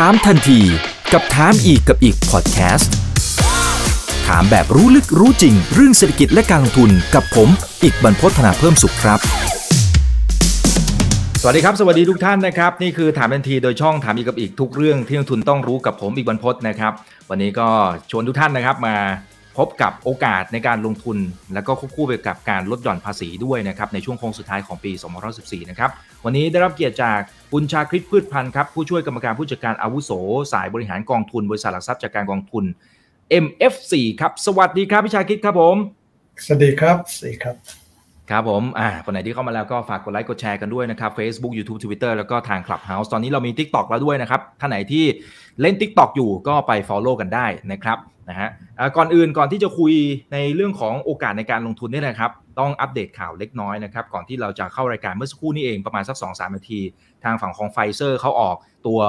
[0.00, 0.60] ถามทันที
[1.12, 2.94] กับถามอีกกับอีกพอดแคสต์
[4.26, 7.48] ถามแบบรู้ลึกรู้จริง เรื่องเศรษฐกิจและการลงทุนกับผม
[7.82, 9.18] อีกบรรพฒนาเพิ่มสุขครับ
[11.40, 16.92] สวัสดีครับ สวัสดีทุกท่านนะครับ นี่คือถามทันทีโดยช่องถามอีกกับอีกทุกเรื่องที่นักทุนต้องรู้กับผมอีกบรรพฒนะครับ
[17.30, 17.68] วันนี้ก็
[18.10, 18.96] ชวนทุกท่านนะครับมา
[19.58, 21.18] พบกับโอกาสในการลงทุน
[21.54, 24.92] แล้วก็ควบคู่ไปกับการลดหย่อนภาษีด้วยนะครับในช่วงโค้งสุดท้ายของปี
[25.30, 25.90] 2014 นะครับ
[26.24, 27.18] วันนี้ได้รับเกียรติจาก
[27.52, 30.10] คุณชาคริตพืชพันธ์ครับผู้ช่วยกรรมการผู้จัดการอาวุโส
[30.52, 32.64] สายบริหารกองทุน บริษัทหลักทรัพย์จากการกองทุน
[33.44, 35.76] MF4 ครับ สวัสดีครับพี่ชาคริตครับผม
[36.44, 37.56] สวัสดีครับสวัสดีครับ
[38.30, 45.04] ครับผมอ่าคนไหนที่เข้ามาแล้วก็ฝากกดไลค์กดแชร์กันด้วยนะครับ Facebook YouTube Twitter แล้วก็ทาง Clubhouse ตอนนี้เรามี TikTok แล้วด้วยนะครับท่านไหนที่
[45.60, 48.48] เล่น TikTok อยู่ก็ไป Follow กันได้นะครับ นะฮะ
[48.96, 49.92] ก่อนอื่นก่อนที่จะคุย
[50.32, 56.80] ในเรื่องของโอกาสในการลงทุนนี่นะครับ ต้องอัปเดตข่าวเล็กน้อยนะครับ ก่อนที่เราจะเข้ารายการเมื่อสักครู่นี้เองประมาณสัก2-3นาที
[57.24, 58.56] ทางฝั่งของไฟเซอร์เขาออก
[58.86, 59.00] ตัว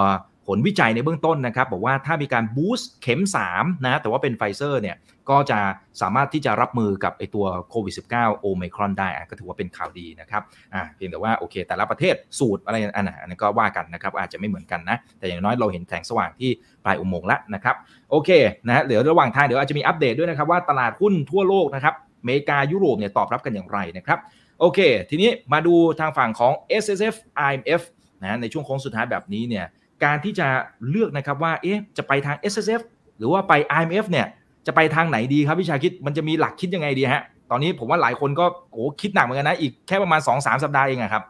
[0.47, 3.21] ผลวิจัยในเบื้องต้นนะครับ บอกว่าถ้ามีการ boost เข็ม
[3.53, 4.97] 3นะแต่ว่าเป็นไฟเซอร์เนี่ย
[5.29, 5.59] ก็จะ
[6.01, 16.49] สามารถที่จะรับมือกับไอตัวโควิด -19 โอไมครอนได้ก็ถือว่าเป็นข่าวดีนะครับอ่าเพียงแต่ว่าโอเค แต่ละประเทศสูตรอะไรอันนั้นก็ว่ากันนะครับ อาจจะไม่เหมือนกันนะ แต่อย่างน้อยเราเห็นแสงสว่างที่
[16.85, 17.75] ปลายอุโมงค์แล้วนะครับ
[18.15, 18.31] โอเค
[18.67, 24.19] นะฮะเดี๋ยวระหว่างทางเดี๋ยวอาจจะมีอัปเดตด้วยนะครับว่าตลาดหุ้นทั่วโลกนะครับอเมริกายุโรปเนี่ยตอบรับกันอย่างไรนะครับ
[24.59, 27.15] โอเค ทีนี้มาดูทางฝั่งของ S S F
[27.49, 27.81] I M F
[28.21, 29.65] นะในช่วงโค้งสุดท้ายแบบนี้เนี่ย
[30.03, 30.47] การที่จะ
[30.89, 32.81] เลือกนะครับว่าเอ๊ะจะไปทาง S S F
[33.17, 34.27] หรือว่าไป I M F เนี่ย
[34.67, 41.23] จะไปทางไหนดีครับพี่ชาคิดมันจะมีหลักคิดยังไงดีฮะตอนนี้ผมว่าหลายคนก็โอ้คิดหนักเหมือนกันนะอีกแค่ประมาณ2อสสัปดาห์เองครับ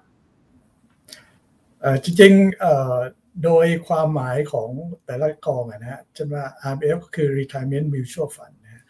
[2.03, 4.69] จริงๆ โดยความหมายของ
[5.05, 8.83] แต่ละกองนะฮะเช่นว่า RMF ก็คือ Retirement Mutual Fund นะ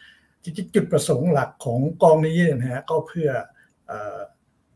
[0.43, 3.29] จริงๆจุดประสงค์หลักของกองนี้นะฮะก็เพื่อ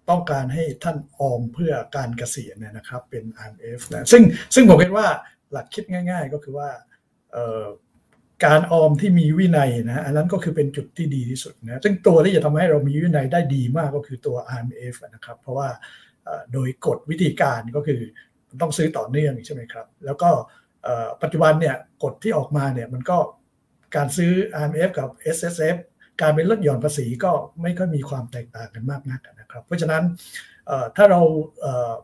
[0.10, 4.24] ต้องการให้ท่านออมเพื่อการเกษียณนะครับเป็น RMF นะซึ่ง
[4.56, 5.08] ซึ่งผมคิดว่า
[5.52, 6.70] หลักคิดง่าย ๆ ก็คือว่า
[8.46, 15.70] การออมที่มีวินัยนะอันนั้นก็คือเป็นจุดที่ดีที่สุดนะซึ่งตัวที่จะทำให้เรามีวินัยได้ดีมากก็คือตัว RMF นะครับ เพราะว่า
[16.54, 18.02] โดยกฎวิธีการก็คือ
[18.62, 20.30] ต้องซื้อต่อเนื่องใช่ไหมครับ แล้วก็
[21.22, 23.18] ปัจจุบันเนี่ยกฎที่ออกมาเนี่ยมันก็
[23.96, 25.76] การซื้อ RMF กับ SSF
[26.22, 30.04] การเป็นลดหย่อนภาษีก็ไม่ค่อยมีความแตกต่างกันมากนักนะครับ เพราะฉะนั้น
[30.96, 31.22] ถ้าเรา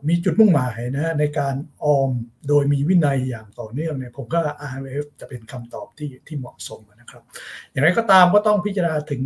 [0.08, 2.10] มีจุดมุ่งหมายนะในการออม
[2.48, 4.38] โดยมีวินัยอย่างต่อเนื่องเนี่ยผมก็
[4.70, 7.22] RMF จะเป็นคำตอบที่ที่เหมาะสมนะครับ
[7.70, 9.22] อย่างไรก็ตามก็ต้องพิจารณาถึง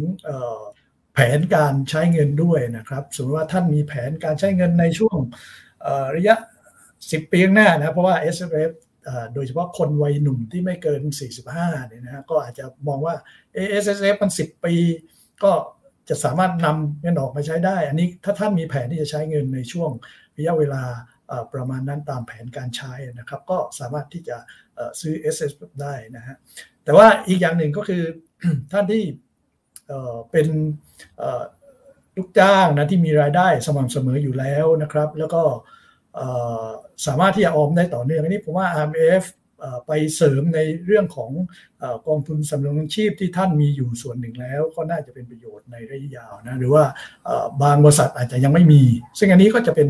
[1.14, 5.16] แผนการใช้เงินด้วยนะครับ สมมติว่าท่านมีแผนการใช้เงินในช่วง
[6.16, 6.34] ระยะ
[7.09, 8.37] 10ปีข้างหน้านะเพราะว่า S
[8.71, 8.72] F
[9.34, 11.03] โดยเฉพาะคนวัยหนุ่มที่ไม่เกิน
[11.47, 13.15] 45เนี่ยนะก็อาจจะมองว่า
[13.83, 14.75] S S F มัน 10 ปี
[15.43, 15.53] ก็
[16.09, 19.91] จะสามารถนำเงินออกมาใช้ได้ อันนี้ถ้าท่านมีแผนที่จะใช้เงินในช่วง
[20.37, 20.83] ระยะเวลา
[21.55, 24.37] ประมาณนั้นตามแผนการใช้นะครับ ก็สามารถที่จะ
[25.00, 26.37] ซื้อ S S ได้นะฮะ
[26.84, 28.03] แต่ว่าอีกอย่างหนึ่งก็คือ
[28.72, 29.03] ท่านที่
[30.31, 30.47] เป็น
[32.17, 35.43] ลูกจ้างนะที่มีรายได้สม่ำเสมออยู่แล้วนะครับ แล้วก็
[37.06, 39.25] สามารถที่จะออมได้ต่อเนื่องอันนี้ผมว่า RMF
[39.87, 41.31] ไปเสริมในเรื่องของ
[42.06, 46.84] กองทุนสำรองชีพที่ท่านมีอยู่ส่วนหนึ่งแล้ว ก็น่าจะเป็นประโยชน์ในระยะยาวนะหรือว่า
[47.62, 48.82] บางบริษัทอาจจะยังไม่มี
[49.19, 49.88] ซึ่งอันนี้ก็จะเป็น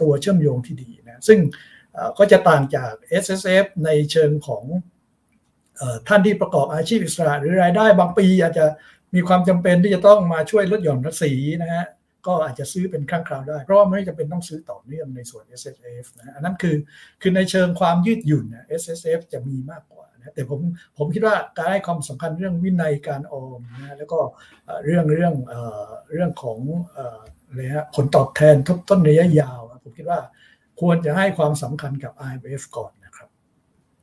[0.00, 1.38] ตัวเชื่อมโยงที่ดีนะซึ่ง
[2.18, 2.92] ก็จะต่างจาก
[3.22, 4.64] S S F ในเชิงของ
[6.08, 8.66] ท่านที่ประกอบอาชีพอิสระ หรือรายได้บางปีอาจจะ
[9.14, 11.86] มีความจำเป็นที่จะต้องมาช่วยลดหย่อนภาษีนะฮะ
[12.26, 16.76] ก็อาจจะซื้อเป็นครั้งคราวได้ เพราะว่าไม่จำเป็นต้องซื้อต่อเนื่องในส่วน S S F นะอันนั้นคือ
[17.20, 20.60] คือในเชิงความยืดหยุ่นนะ S S F จะมีมากกว่านะแต่ผม
[20.98, 24.18] ผมคิดว่าการให้ความสำคัญเรื่องวินัยการออมนะแล้วก็
[24.84, 25.34] เรื่องเรื่อง
[26.12, 26.58] เรื่องของ
[26.96, 30.20] อะไรฮะผลตอบแทนทบต้นระยะยาว ผมคิดว่า
[30.80, 32.92] ควรจะให้ความสำคัญกับ IMF ก่อน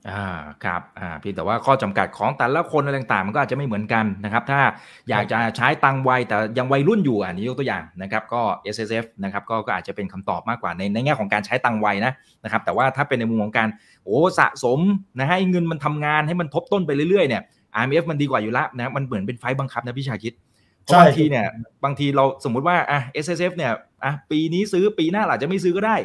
[0.10, 4.62] อ่าครับอ่าพี่แต่ว่าข้อจำกัดของแต่ละคนอะไรต่างๆ มันก็อาจจะไม่เหมือนกันนะครับ ถ้า
[5.10, 8.42] อยากจะใช้ตังไวแต่ยังวัยรุ่นอยู่อันนี้ยกตัวอย่างนะครับ ก็
[8.76, 13.68] S S F นะครับก็ก็อาจจะเป็นคำตอบมากกว่าในในแง่ของการใช้ตังไวนะนะครับ แต่ว่าถ้าเป็นในมุมของการ
[14.04, 14.80] โอ้สะสม
[15.18, 17.42] นะให้เงินมันทำงานให้มันทบต้นไปเรื่อยๆเนี่ย
[17.82, 20.34] R M F มันดีกว่าอยู่แล้วนะมันเหมือนเป็นไฟบังคับนะพี่ชาคิด
[20.84, 21.46] เพราะบางทีเนี่ย
[21.84, 23.72] บางทีเราสมมุติว่าอะ S S F เนี่ย
[24.04, 25.96] อะปีนี้ซื้อปีหน้าอาจจะไม่ซื้อก็ได้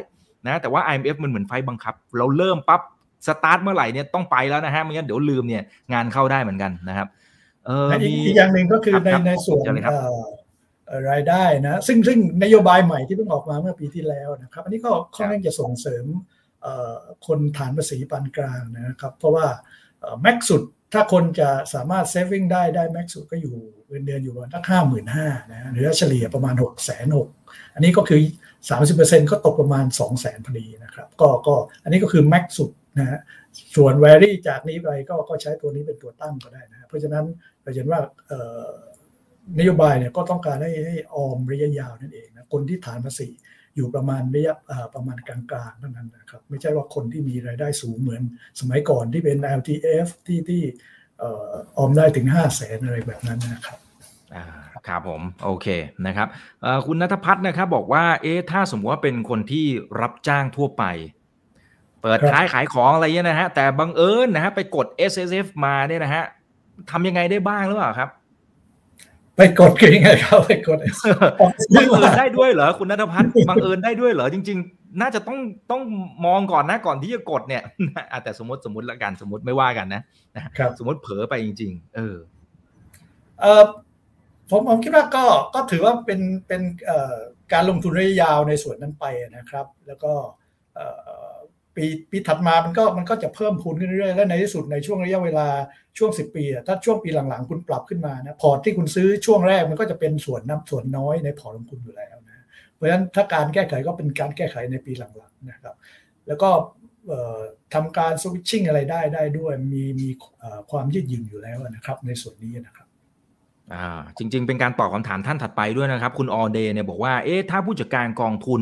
[0.47, 2.81] นะแต่ว่า IMF มันเหมือนไฟบังคับ เราเริ่มปั๊บ
[3.27, 5.63] สตาร์ทเมื่อไหร่เนี่ยต้องไปแล้วนะฮะไม่งั้นเดี๋ยวลืมเนี่ย
[5.93, 7.07] งานเข้าได้เหมือนกันนะครับ
[7.65, 9.59] เอออีกอย่างหนึ่งก็คือในในส่วน
[11.09, 16.05] รายได้นะซึ่งซึ่งนโยบายใหม่ที่เพิ่งออกมาเมื่อปีที่แล้วนะครับ อันนี้ก็ค่อนข้างจะส่งเสริม
[17.27, 19.45] คนฐานภาษีปานกลางนะครับ เพราะว่า
[20.21, 20.61] แม็กสุด
[20.93, 23.55] ถ้าคนจะสามารถ saving ได้ได้ max สุดก็อยู่
[23.87, 27.27] เงินเดือนอยู่ประมาณสักห้าหมื่นห้านะหรือเฉลี่ยประมาณหกแสนหก
[27.73, 28.19] อันนี้ก็คือ
[28.75, 33.19] 30%ก็ตกประมาณ2 0 0แสนพอดีนะครับ ก็ก็อันนี้ก็คือ max สุด นะฮะ
[33.75, 37.25] ส่วน vary จากนี้ไปก็ก็ใช้ตัวนี้เป็นตัวตั้งก็ได้นะเพราะฉะนั้น
[37.61, 37.99] เราเห็นว่า
[39.59, 43.27] นโยบายเนี่ยก็ต้องการให้ให้ออมระยะยาวนั่นเองนะคนที่ฐานภาษี
[43.75, 44.55] อยู่ประมาณระยะ
[44.95, 45.39] ประมาณกลา
[45.69, 48.21] งๆเท่านั้นนะครับไม่ใช่ว่าคนที่มีรายได้สูงเหมือน
[48.59, 50.63] สมัยก่อนที่เป็น LTF ที่ที่
[51.77, 53.79] ออมได้ถึง 5 0 0แสนอะไรแบบนั้นนะครับ
[54.87, 55.67] ครับผมโอเค
[56.07, 56.27] นะครับ
[56.85, 59.65] คุณนัทพัฒน์นะครับบอกว่าเอ๊ะถ้าสมมติว่าเป็นคนที่
[60.01, 60.83] รับจ้างทั่วไป
[62.05, 66.23] เปิดขายขายของอะไรเงี้ยนะฮะแต่บังเอิญนะฮะไปกด S S F มาเนี่ยนะฮะ
[66.91, 68.09] ทำยังไงได้บ้างหรือเปล่าครับ
[69.37, 70.79] ไปกดกันยังไงครับไปกด
[71.75, 75.39] บังเอิญได้ด้วยเหรอคุณนัทพัฒน์บังเอิญได้ด้วยเหรอจริง ๆ น่าจะต้อง
[75.71, 75.81] ต้อง
[76.25, 77.63] มองก่อนนะก่อนที่จะกดเนี่ย
[78.23, 80.01] แต่สมมติสมมติละกันสมมติไม่ว่ากันนะ
[80.77, 82.15] สมมติเผลอไปจริง ๆ เออ
[83.41, 83.63] เออ
[84.49, 86.61] ผมผมคิดว่าก็ก็ถือว่าเป็นเป็น
[87.53, 89.05] การลงทุนระยะยาวในส่วนนั้นไป
[89.37, 90.13] นะครับ แล้วก็
[91.75, 95.47] ปีปีถัดมามันก็มันก็จะเพิ่มพูนขึ้นเรื่อยๆและในที่สุดในช่วงระยะเวลา
[95.97, 102.43] ช่วง 10 ปีถ้าช่วงปีหลังๆ คุณปรับขึ้นมานะพอร์ตที่คุณซื้อช่วงแรกมันก็จะเป็นส่วนน้ำส่วนน้อยในพอร์ตของคุณอยู่แล้วนะ
[102.73, 105.75] เพราะฉะนั้นถ้าการแก้ไขก็เป็นการแก้ไขในปีหลังๆนะครับ
[106.27, 106.49] แล้วก็
[107.73, 110.07] ทำการสวิตชิ่งอะไรได้ได้ด้วยมีมี
[110.71, 112.84] ความยืดหยุ่นอยู่แล้วนะครับในส่วนนี้นะครับ
[113.73, 118.61] อ่าจริง ๆ เป็นการตอบคำถามท่านถัดไปด้วยนะครับ คุณออเดย์เนี่ยบอกว่าเอ๊ะถ้าผู้จัดการกองทุน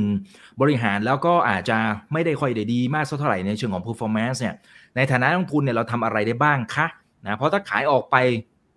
[0.62, 1.78] บริหารแล้วก็อาจจะ
[2.14, 4.56] ไม่ได้ค่อยได้ดีมากสักเท่าไหร่ในเชิงของ performance เนี่ย
[4.96, 6.88] ในฐานะนักลงทุนเนี่ยเราทำอะไรได้บ้างคะ
[7.26, 8.16] นะเพราะถ้าขายออกไป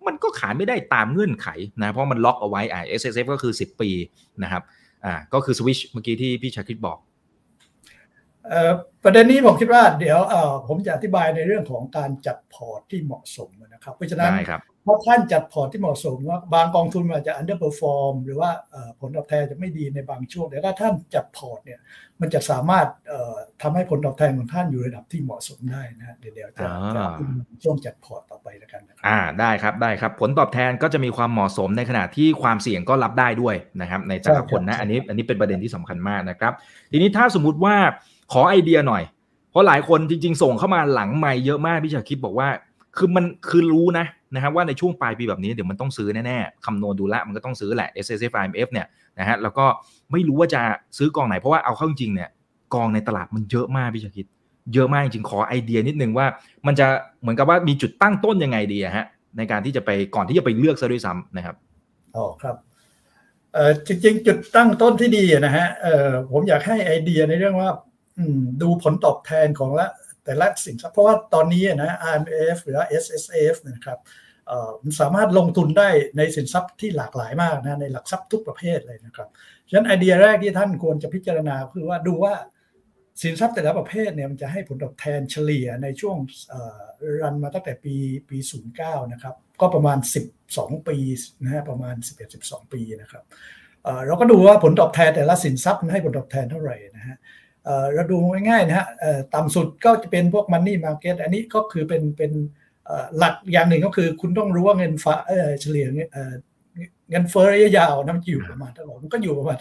[0.07, 1.47] มันก็ขายไม่ได้ตามเงื่อนไข
[1.81, 3.89] นะเพราะมันล็อกเอาไว้อ่า SSF ก็คือ 10 ปี
[4.43, 4.63] นะครับ
[5.05, 6.97] อ่าก็คือสวิชเมื่อกี้ที่พี่ชาคริตบอก
[9.03, 10.19] ประเด็นนี้ผมคิดว่าเดี๋ยว
[10.67, 14.33] ผมจะอธิบายในเรื่องของการจัดพอร์ตที่เหมาะสมนะครับ เพราะฉะนั้น
[14.83, 18.49] เพราะท่านจัดพอร์ตที่เหมาะสมว่าบางกองทุนอาจจะ underperform หรือว่า
[18.99, 21.79] ผลตอบแทนจะไม่ดีในบางช่วงแต่ถ้าท่านจัดพอร์ตเนี่ย
[22.21, 22.87] มันจะสามารถ
[23.61, 26.65] ทำให้ผลตอบแทนของท่านอยู่ระดับที่เหมาะสมได้นะเดี๋ยวเดี๋ยวจะ
[27.63, 36.53] ช่วงจัดพอร์ตต่อไปแล้วกันนะครับอ่าได้ครับได้ครับ ผลตอบแทนก็จะมีความเหมาะสมในขณะที่ความเสี่ยงก็รับได้ด้วยนะครับในแต่ละคนนะอันนี้อันนี้เป็นประเด็นที่สำคัญมากนะครับ
[36.91, 37.75] ทีนี้ถ้าสมมุติว่า
[38.31, 39.03] ขอไอเดียหน่อย
[39.51, 42.47] เพราะหลายคนจริง ๆ ส่งเข้ามาหลังไม่เยอะมากพี่ชาคิดบอกว่า
[42.97, 48.87] คือมันคือรู้นะนะครับว่าในช่วงปลายปีแบบนี้เดี๋ยวมันต้องซื้อแน่ๆคำนวณดูแลมันก็ต้องซื้อแหละ S S F I M F เนี่ย
[49.19, 49.65] นะฮะแล้วก็
[50.11, 50.61] ไม่รู้ว่าจะ
[50.97, 52.29] ซื้อกองไหนเพราะว่าเอาเข้าจริงเนี่ย
[52.73, 54.25] กองในตลาดมันเยอะมากพี่ชาคิด
[54.73, 56.27] เยอะมากจริงขอไอเดียนิดนึงว่า
[56.67, 56.87] มันจะ
[57.21, 59.05] เหมือนกับว่ามีจุดตั้งต้นยังไงดีฮะ
[59.37, 61.55] ในการที่จะไปก่อนที่จะไปเลือกซะด้วยซ้ำนะครับ
[62.15, 62.55] อ๋อครับ
[63.53, 67.69] เออจริงๆ จุดตั้งต้นที่ดีนะฮะเออผมอยากให้ไอเดียในเรื่องว่า
[68.61, 69.87] ดูผลตอบแทนของละ
[70.23, 73.99] แต่ละสินทรัพย์เพราะว่าตอนนี้นะ RMF หรือ SSF นะครับ
[74.83, 79.29] มันสามารถลงทุนได้ในสินทรัพย์ที่หลากหลายมากนะในหลักทรัพย์ทุกประเภทเลยนะครับ
[79.67, 82.33] ฉะนั้นไอเดียแรกที่ท่านควรจะพิจารณาคือว่าดูว่า
[83.21, 86.17] สินทรัพย์แต่ละประเภทเนี่ยมันจะให้ผลตอบแทนเฉลี่ยในช่วง
[87.21, 87.95] รันมาตั้งแต่ปี
[88.29, 88.37] ปี
[88.75, 89.97] 09 นะครับ ก็ประมาณ
[90.43, 90.97] 12 ปี
[91.43, 91.95] นะฮะประมาณ
[92.33, 93.23] 11-12 ปีนะครับ
[94.05, 97.17] เราก็ดูว่าผลตอบแทนแต่ละสินทรัพย์มันให้ผลตอบแทนเท่าไหร่นะฮะ
[97.93, 98.17] เราดู
[98.49, 98.87] ง่ายๆนะฮะ
[99.35, 102.31] ต่ำสุดก็จะเป็นพวกมันนี่มาเก็ตอันนี้ก็คือเป็นเป็น
[103.17, 105.15] หลักอย่างหนึ่งก็คือคุณต้องรู้ว่าเงินฟ้า
[105.61, 105.87] เฉลี่ย
[107.09, 109.57] เงินเฟ้อระยะยาวนะมันอยู่ประมาณเท่าไหร่มันก็อยู่ประมาณ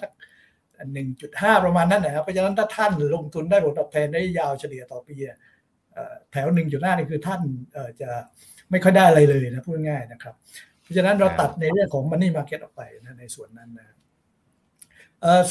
[0.92, 5.14] หนึ่งจุดห้าประมาณนั้นนะครับเพราะฉะนั้นถ้าท่านลงทุนได้ผลตอบแทนระยะยาวเฉลี่ยต่อปี
[6.32, 7.40] แถวหนึ่งจุดห้านี่คือท่าน
[8.00, 8.08] จะ
[8.70, 10.34] ไม่ค่อยได้อะไรเลยนะพูดง่ายนะครับ
[10.82, 13.95] เพราะฉะนั้นเราตัดในเรื่องของมันนี่มาเก็ตออกไปนะในส่วนนั้นนะ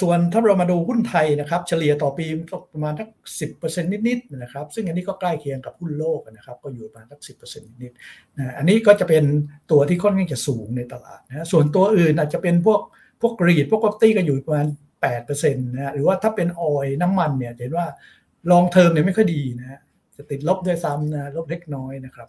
[0.01, 2.25] ส่วนถ้าเรามาดูหุ้นไทยนะครับ เฉลี่ยต่อปี
[2.73, 9.23] ประมาณสักสิบเปอร์เซ็นต์นิดๆนะครับ ซึ่งอันนี้ก็ใกล้เคียงกับหุ้นโลกนะครับ ก็อยู่ประมาณสักสิบเปอร์เซ็นต์นิดๆนะอันนี้ก็จะเป็น
[9.71, 12.81] ตัวที่ค่อนข้างจะสูงในตลาดนะส่วนตัวอื่นอาจจะเป็นพวก
[13.21, 14.67] พวกกรีดพวกกอตี้ก็อยู่ประมาณ
[15.01, 17.87] แปดเปอร์เซ็นต์นะหรือว่าถ้าเป็นออยน้ำมันเนี่ยเห็นว่า
[18.51, 19.79] long term เนี่ยไม่ค่อยดีนะ
[20.15, 22.27] จะติดลบด้วยซ้ำนะลบเล็กน้อยนะครับ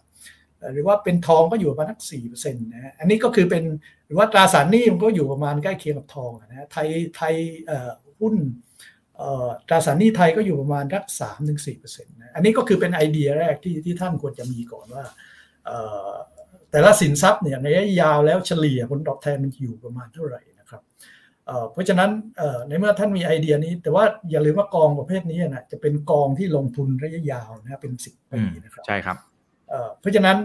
[0.73, 3.63] หรือว่าเป็นทองก็อยู่ประมาณสักสี่เปอร์เซ็นต์นะอันนี้ก็คือเป็น
[4.05, 7.35] หรือว่าตราสารหนี้มันก็อยู่ประมาณใกล้เคียงกับทองนะไทยไทย
[8.19, 8.35] หุ้น
[9.67, 15.03] ตราสารหนี้ไทยก็อยู่ประมาณสักสามถึงสี่เปอร์เซ็นต์นะอันนี้ก็คือเป็นไอเดียแรกที่ที่ท่านควรจะมีก่อนว่า
[16.71, 20.81] แต่ละสินทรัพย์เนี่ยในระยะยาวแล้วเฉลี่ยผลตอบแทนมันอยู่ประมาณเท่าไหร่นะครับ
[21.71, 22.09] เพราะฉะนั้น
[22.67, 29.17] ในเมื่อท่านมีไอเดียนี้ แต่ว่าอย่าลืมว่ากองประเภทนี้นะจะเป็นกองที่ลงทุนระยะยาวนะเป็นสิบปีนะครับใช่ครับ
[29.99, 30.39] เพราะฉะนั้น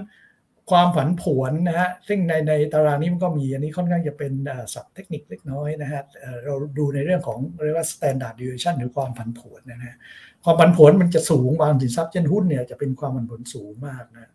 [0.71, 4.33] ความผันผวนนะฮะซึ่งในในตารางนี้มันก็มีอันนี้ค่อนข้างจะเป็น
[4.75, 6.03] ศัพท์เทคนิคเล็กน้อยนะฮะ
[6.45, 9.97] เราดูในเรื่องของเรียกว่า standard deviation หรือความผันผวนนะฮะ
[10.45, 14.31] ความผันผวนมันจะสูงบางสินทรัพย์เช่นหุ้นเนี่ยจะเป็นความผันผวนสูงมากนะ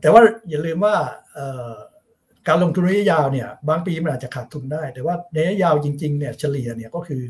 [0.00, 0.94] แต่ว่าอย่าลืมว่า
[2.48, 7.22] การลงทุนระยะยาวเนี่ยบางปีมันอาจจะขาดทุนได้ แต่ว่าในระยะยาวจริงๆเนี่ยเฉลี่ยเนี่ยก็คือ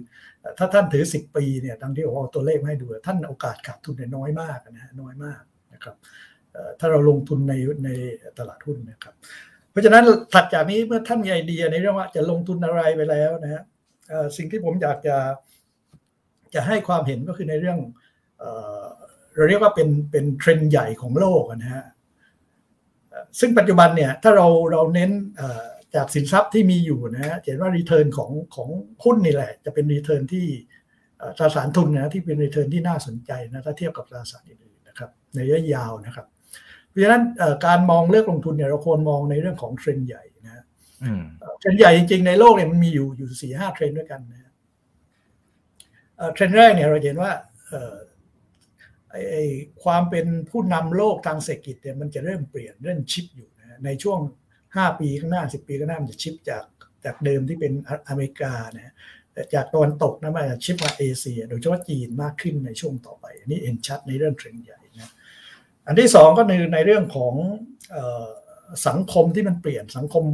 [0.58, 5.42] ถ้าท่านถือ 10 ปีเนี่ยดังที่ผมเอาตัวเลขมาให้ดู ท่านโอกาสขาดทุนเนี่ยน้อยมากนะฮะน้อยมาก
[5.86, 5.96] นะครับ
[6.80, 7.90] ถ้าเราลงทุนในใน
[8.38, 9.14] ตลาดหุ้นนะครับ
[9.70, 13.62] เพราะฉะนั้นถัดจากนี้เมื่อท่านมีไอเดียในเรื่องว่าจะลงทุนอะไรไปแล้วนะฮะ
[14.36, 15.16] สิ่งที่ผมอยากจะ
[16.54, 17.78] จะให้ความเห็นก็คือในเรื่อง
[19.34, 21.84] เราเรียกว่าเป็นเป็นเทรนด์ใหญ่ของโลกนะฮะ
[23.40, 25.10] ซึ่งปัจจุบันเนี่ยถ้าเราเราเน้น
[25.94, 28.68] จากสินทรัพย์ที่มีอยู่นะฮะเห็นว่า return ของของ
[29.04, 30.46] หุ้นนี่แหละ จะเป็น return ที่
[31.38, 34.65] ตราสารทุนนะที่เป็น return ที่น่าสนใจนะถ้าเทียบกับตราสารอื่น
[35.36, 36.26] ในระยะยาวนะครับ
[36.88, 37.22] เพราะฉะนั้น
[37.66, 40.64] การมองเลือกลงทุนเนี่ยเราควรมองในเรื่องของเทรนด์ใหญ่นะ
[41.58, 44.52] เทรนด์ใหญ่จริงๆในโลกเนี่ยมันมีอยู่อยู่สี่ห้าเทรนด์ด้วยกันนะ
[46.32, 47.32] เทรนด์แรกเนี่ยเราเห็นว่า
[49.10, 49.44] ไอ้
[49.82, 54.18] ความเป็นผู้นำโลกทางเศรษฐกิจเนี่ยมันจะเริ่มเปลี่ยนเริ่มชิปอยู่นะในช่วง
[54.60, 56.64] 5 ปีข้างหน้า 10 ปีข้างหน้ามันจะชิปจาก
[57.04, 57.72] จากเดิมที่เป็น
[58.08, 58.94] อเมริกานะ
[59.54, 64.85] จากตะวันตกนะมันจะชิปมาเอเชีย โดยเฉพาะจีนมากขึ้นในช่วงต่อไป อันนี้เห็นชัดในเรื่องเทรนด์ใหญ่นะ
[65.86, 67.34] อันที่สองก็คือในเรื่องของ
[68.86, 70.24] สังคมที่มันเปลี่ยนสังคม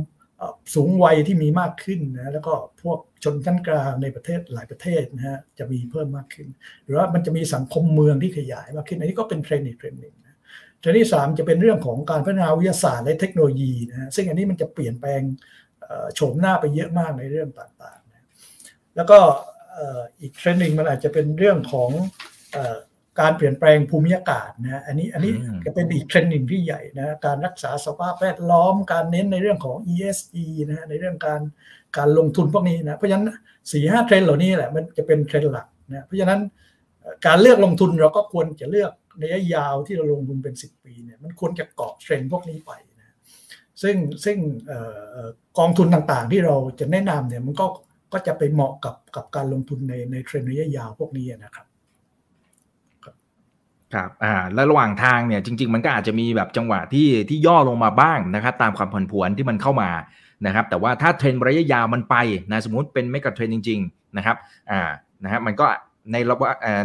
[0.74, 6.48] สูงวัยที่มีมากขึ้นนะแล้วก็พวกชนชั้นกลางในประเทศหลายประเทศนะฮะจะมีเพิ่มมากขึ้น
[6.84, 10.14] หรือว่ามันจะมีสังคมเมืองที่ขยายมากขึ้นอันนี้ก็เป็นเทรนด์อีกเทรนด์หนึ่ง
[10.80, 15.22] เทรนด์ที่สามจะเป็นเรื่องของการพัฒนาวิทยาศาสตร์และเทคโนโลยีนะฮะซึ่งอันนี้มันจะเปลี่ยนแปลง
[16.14, 18.26] โฉมหน้าไปเยอะมากในเรื่องต่างๆนะ
[18.96, 19.18] แล้วก็
[20.20, 21.90] อีกเทรนด์หนึ่งมันอาจจะเป็นเรื่องของ
[23.20, 25.32] การเปลี่ยนแปลงภูมิอากาศนะอันนี้อันนี้
[25.64, 30.36] จะเป็นอีกเทรนด์หนึ่งที่ใหญ่นะการรักษาสภาพแวดล้อมการเน้นในเรื่องของ ESG
[30.70, 31.40] นะในเรื่องการ
[31.98, 33.30] การลงทุนพวกนี้นะเพราะฉะนั้น
[33.72, 36.40] สี่ห้าเทรนด์เหล่านี้แหละมันจะเป็นเทรนด์หลักนะเพราะฉะนั้น
[37.26, 43.14] การเลือกลงทุนเราก็ควรจะเลือกในระยะยาวที่เราลงทุนเป็น 10 ปีเนี่ยมันควรจะเกาะเทรนด์พวกนี้ไปนะ
[43.82, 44.38] ซึ่งซึ่ง
[45.58, 47.66] กองทุนต่างๆ ที่เราจะแนะนำเนี่ยมันก็
[48.12, 51.66] ก็จะไปเหมาะกับกับการลงทุนในในเทรนด์ระยะยาวพวกนี้นะครับ
[53.94, 59.90] ครับอ่าแล้วระหว่างทางเนี่ยจริง ๆ มันก็อาจจะมีแบบจังหวะที่ที่ย่อลงมาบ้างนะครับตามความผันผวนที่มันเข้ามา
[60.46, 62.16] นะครับแต่ว่าถ้าเทรนระยะยาวมันไป
[62.52, 64.36] นะสมมติเป็นไม่กระเทรนจริง ๆนะครับ
[64.70, 64.80] อ่า
[65.24, 65.66] นะฮะมันก็
[66.12, 66.36] ในระ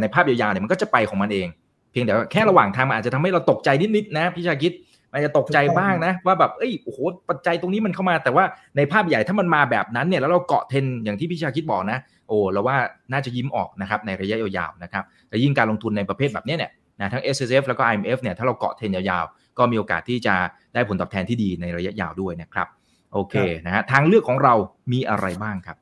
[0.02, 1.48] ในภาพยาวๆเนี่ยมันก็จะไปของมันเอง
[1.92, 4.74] เพียงแต่แค่ระหว่างทางมันอาจจะทำให้เราตกใจนิดๆนะพี่ชาคิด
[5.14, 7.00] มันจะตกใจบ้างนะ ว่าแบบเอ้ยโอ้โห
[7.30, 8.46] ปัจจัยตรงนี้มันเข้ามา แต่ว่า
[8.78, 12.78] ในภาพใหญ่ถ้ามันมาแบบนั้นเนี่ยแล้วเราเกาะเทนอย่างที่พี่ชาคิดบอกนะ โอ้เราว่า
[13.12, 20.36] น่าจะยิ้มออกนะครับในระยะยาวๆนะครับและยิ่งการลงทุนในประเภทแบบนี้เนี่ย นะทั้ง S S F แล้วก็ I M F เนี่ยถ้าเราเกาะเทรนยาวๆ ก็มีโอกาสที่จะ
[20.74, 22.68] ได้ผลตอบแทนที่ดีในระยะยาวด้วยนะครับ
[23.14, 23.36] โอเค
[23.66, 24.54] นะฮะทางเลือกของเรา
[24.92, 25.78] มีอะไรบ้างครับ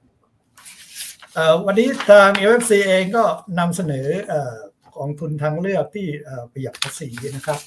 [1.66, 2.30] วันนี้ทาง
[2.60, 3.24] FC เองก็
[3.60, 4.08] นำเสนอ
[4.98, 6.08] กองทุนทางเลือกที่
[6.52, 7.60] ประหยัดภาษีนะครับ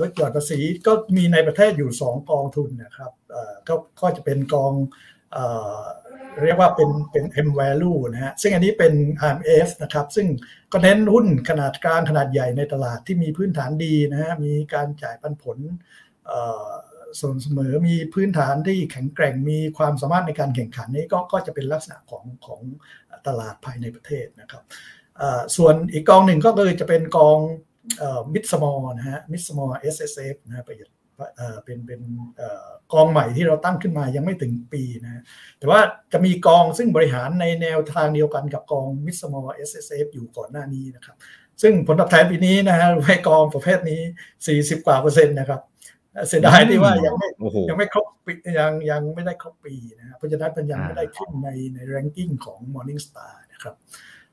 [0.00, 3.12] ลดหย่อนภาษีก็มีในประเทศอยู่ 2 กองทุนนะครับ
[4.00, 4.72] ก็จะเป็นกอง
[6.44, 8.92] เรียกว่าเป็นเป็น M value นะฮะซึ่งอันนี้เป็น
[9.30, 10.26] RMF นะครับ ซึ่ง
[10.72, 15.58] ก็เน้นหุ้นขนาดกลางขนาดใหญ่ในตลาดที่มีพื้นฐานดีนะฮะมีการจ่ายปันผล
[17.20, 22.60] ส่วนเสมอมีพื้นฐานที่แข็งแกร่งมีความสามารถในการแข่งขันนี้ก็ก็จะเป็นลักษณะของของ
[23.26, 24.62] ตลาดภายในประเทศนะครับ
[25.56, 27.38] ส่วนอีกกองหนึ่งก็คือจะเป็นกอง
[28.32, 30.97] มิดสมอลนะฮะมิดสมอล SSF นะฮะประโยชน์
[31.64, 32.00] เป็นเป็น
[32.92, 35.22] กองใหม่ที่เราตั้งขึ้นมายังไม่ถึงปีนะ
[35.58, 35.80] แต่ว่า
[36.12, 41.16] จะมีกองซึ่งบริหารในแนวทางเดียวกันกับกอง mid small SSF อยู่ก่อนหน้านี้นะครับ
[41.62, 44.00] ซึ่งผลตอบแทนปีนี้นะฮะให้กองประเภทนี้
[44.80, 45.60] 40 กว่าเปอร์เซ็นต์นะครับ
[46.28, 47.28] เสียดายที่ว่ายังไม่
[47.68, 48.06] ยังไม่ครบ
[48.58, 53.74] ยังยังไม่ได้ครบปีนะครับเพราะฉะนั้นมันยังไม่ได้ขึ้นในในแรงกิ้งของ Morningstar นะครับ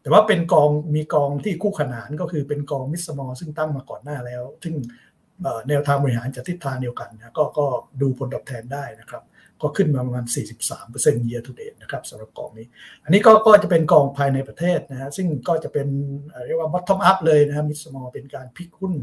[0.02, 4.76] แต่ว่าเป็นกองมีกองที่คู่ขนานก็คือเป็นกองมิสมอลซึ่งตั้งมาก่อนหน้าแล้ว ซึ่ง
[5.70, 7.66] แนวทางบริหารจะทิศทางเดียวกันนะก็ก็
[8.02, 9.24] ดูผลตอบแทนได้นะครับ
[9.62, 10.26] ก็ขึ้นมาประมาณ
[10.78, 12.68] 43% year to date นะครับสำหรับกองนี้
[13.04, 15.88] อันนี้ก็ก็จะเป็นกองภายในประเทศนะฮะซึ่งก็จะเป็น
[16.46, 18.94] เรียกว่า bottom up เลยนะฮะมิสมอลเป็นการพิกหุ้น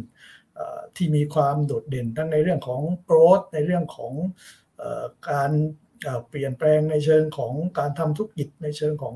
[0.97, 4.13] ที่มีความโดดเด่นทั้งในเรื่องของ growth ในเรื่องของ
[5.31, 5.51] การ
[6.29, 9.15] เปลี่ยนแปลงในเชิงของการทำธุรกิจในเชิงของ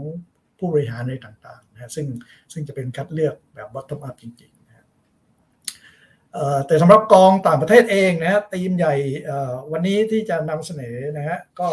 [0.58, 2.06] ผู้บริหารในต่างๆนะซึ่ง
[2.52, 4.52] ซึ่งจะเป็นคัดเลือกแบบ bottom up จริง
[6.66, 8.94] แต่สำหรับกองต่างประเทศเองนะฮะทีมใหญ่
[9.72, 11.68] วันนี้ที่จะนำเสนอนะฮะก็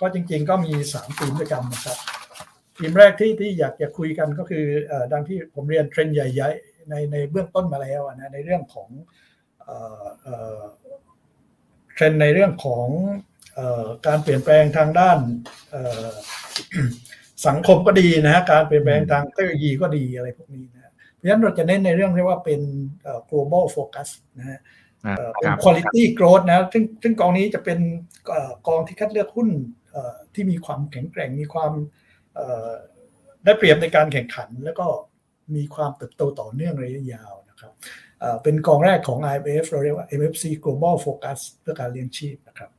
[0.00, 1.96] ก็จริงๆก็มี 3 ทีมด้วยกันนะครับ
[2.76, 4.64] ทีมแรกที่ที่อยากจะคุยกันก็คือ
[5.12, 8.88] ดังที่ผมเรียนเทรนด์ใหญ่ๆในในเบื้องต้นมาแล้วนะในเรื่องของ
[11.94, 12.88] เทรนด์ในเรื่องของ
[14.06, 15.18] การเปลี่ยนแปลงทางด้าน
[17.46, 20.85] สังคมก็ดีนะฮะการเปลี่ยนแปลงทางเทคโนโลยีก็ดีอะไรพวกนี้นะเพราะ
[21.26, 22.60] ฉะนั้นเราจะเน้นในเรื่องที่ว่าเป็น
[23.30, 24.60] global focus นะฮะ
[25.40, 27.78] เป็น quality growth นะซึ่งซึ่งกองนี้จะเป็น
[28.66, 29.48] กองที่คัดเลือกหุ้น
[30.34, 31.72] ที่มีความแข็งแกร่งมีความ
[33.44, 34.86] ได้เปรียบในการแข่งขัน แล้วก็
[35.56, 37.72] มีความเติบโตต่อเนื่องระยะยาวนะครับ
[38.42, 42.70] เป็นกองแรกของ IMF เราเรียกว่า MFC Global Focus เพื่อการเลี้ยงชีพนะครับ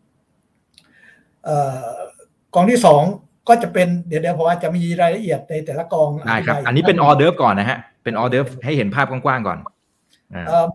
[2.53, 3.03] กองที่สอง
[3.47, 7.77] ก็จะเป็นเดี๋ยวเดี๋ยวเพราะว่าจะมีรายละเอียดในแต่ละกองได้ครับ อันนี้เป็นออเดอร์ก่อนนะฮะ
[8.07, 9.59] เป็นออเดอร์ให้เห็นภาพกว้างๆก่อน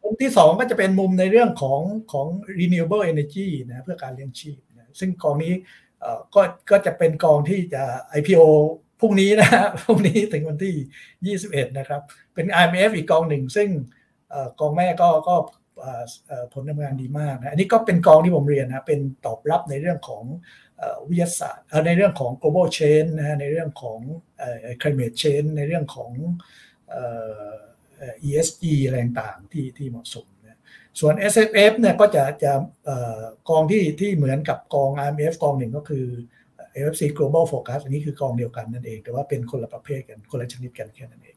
[0.02, 1.80] มุมที่สองก็จะเป็นมุมในเรื่องของ
[2.12, 2.26] ของ
[2.60, 5.54] renewable energy นะเพื่อการเลี้ยงชีพนะซึ่งกองนี้
[6.34, 7.82] ก็ก็จะเป็นกองที่จะ
[8.18, 8.42] IPO
[9.00, 9.50] พรุ่งนี้นะ
[9.82, 12.00] พรุ่งนี้ถึงวันที่ 21 นะครับ
[12.34, 13.68] เป็น IMF อีกกองหนึ่ง ซึ่ง
[14.60, 15.34] กองแม่ก็ก็
[16.52, 20.24] ผลทำงานดีมากนะ อันนี้ก็เป็นกองที่ผมเรียนนะเป็นตอบรับในเรื่องของ
[21.08, 23.98] วิทยาศาสตร์ในเรื่องของ global change นะในเรื่องของ
[24.80, 26.10] climate change ในเรื่องของ
[28.28, 30.58] ESG อะไรต่างที่ที่เหมาะสมนะ
[31.00, 32.52] ส่วน S F F เนี่ยก็จะจะ
[33.50, 36.06] กองที่ที่เหมือนกับกอง IMF กองหนึ่งก็คือ
[36.82, 41.36] FFC Global Focus อันนี้คือกองเดียวกันนั่นเอง แต่ว่าเป็นคนละประเภทกันคนละชนิดกันแค่นั้นเอง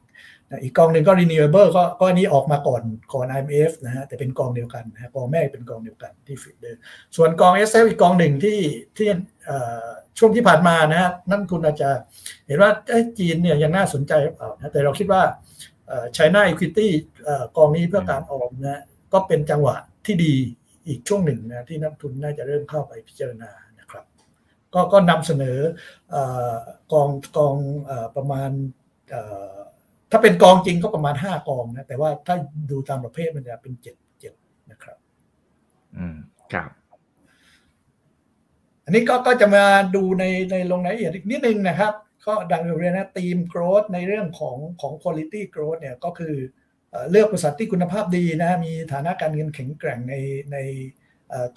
[0.50, 2.82] นะอีกกองหนึ่งก็ Renewable ก็ก็นี้ออกมาก่อน
[3.12, 6.80] ก่อน IMF นะฮะแต่เป็นกองเดียวกันนะกองแม่เป็นกองเดียวกันที่ฟิดเดอร์
[7.16, 8.60] ส่วนกอง SF อีกกองหนึ่งที่
[8.96, 9.08] ที่
[10.18, 11.90] ช่วงที่ผ่านมานะฮะนั่นคุณอาจจะ
[12.46, 12.70] เห็นว่า
[13.18, 15.22] จีนเนี่ยยังน่าสนใจหรือเปล่านะแต่เราคิดว่า
[16.16, 16.88] China Equity
[17.56, 18.82] กองนี้เพื่อการออมนะ
[19.12, 20.34] ก็เป็นจังหวะที่ดี
[20.86, 24.04] อีกช่วงหนึ่งนะที่นักทุนน่าจะเริ่มเข้าไปพิจารณานะครับ
[24.74, 25.58] ก็ก็นำเสนอ
[26.92, 27.54] กองกอง
[28.16, 28.50] ประมาณ
[30.10, 32.36] ถ้าเป็นกองจริงก็ประมาณห้ากองนะแต่ว่าถ้า
[32.70, 34.34] ดูตามประเภทมันจะเป็นเจ็ดเจ็ด
[34.70, 34.96] นะครับ
[35.96, 36.16] อืม
[36.52, 36.70] ครับ
[38.86, 39.64] อันนี้ก็ก็จะมา
[39.96, 41.92] ดูในในลงรายละเอียดอีกนิดนึงนะครับ
[42.26, 46.34] ก็ดังเรียนนะทีม growth ในเรื่องของของ quality growth เนี่ยก็คือ
[47.10, 50.14] เลือกบริษัทที่คุณภาพดีนะมีฐานะการเงินแข็งแกร่งใน
[50.52, 50.56] ใน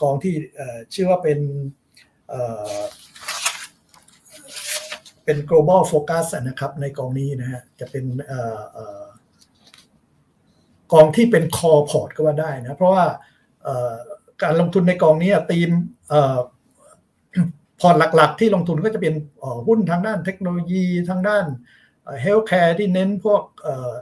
[0.02, 0.34] กองที่
[0.94, 1.40] ชื่อว่าเป็น
[5.26, 8.06] เป็น global focus นะครับในกองนี้นะฮะจะเป็น
[10.94, 13.06] กองที่เป็น core port ก็ว่าได้นะ เพราะว่า
[14.44, 15.70] การลงทุนในกองนี้ทีม
[17.82, 19.14] พอร์ตหลัก ๆ ที่ลงทุนก็จะเป็น
[19.68, 21.46] หุ้นทางด้านเทคโนโลยีทางด้าน
[22.22, 23.44] healthcare ที่เน้นพวก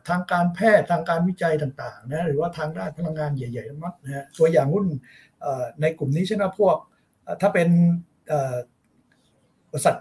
[0.09, 4.85] ทางการแพทย์ทางการวิจัยต่างๆนะหรือว่าทางด้านพลังงานใหญ่ๆมากนะฮะตัวอย่างหุ้น
[5.81, 6.77] ในกลุ่มนี้เช่นพวก
[7.41, 7.69] ถ้าเป็น
[9.71, 9.97] บริษัท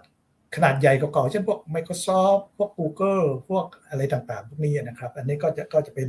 [0.56, 6.08] ขนาดใหญ่เก่าๆเช่นพวก Microsoft พวก Google พวกอะไรต่างๆ พวกนี้นะครับ อันนี้ก็จะก็จะเป็น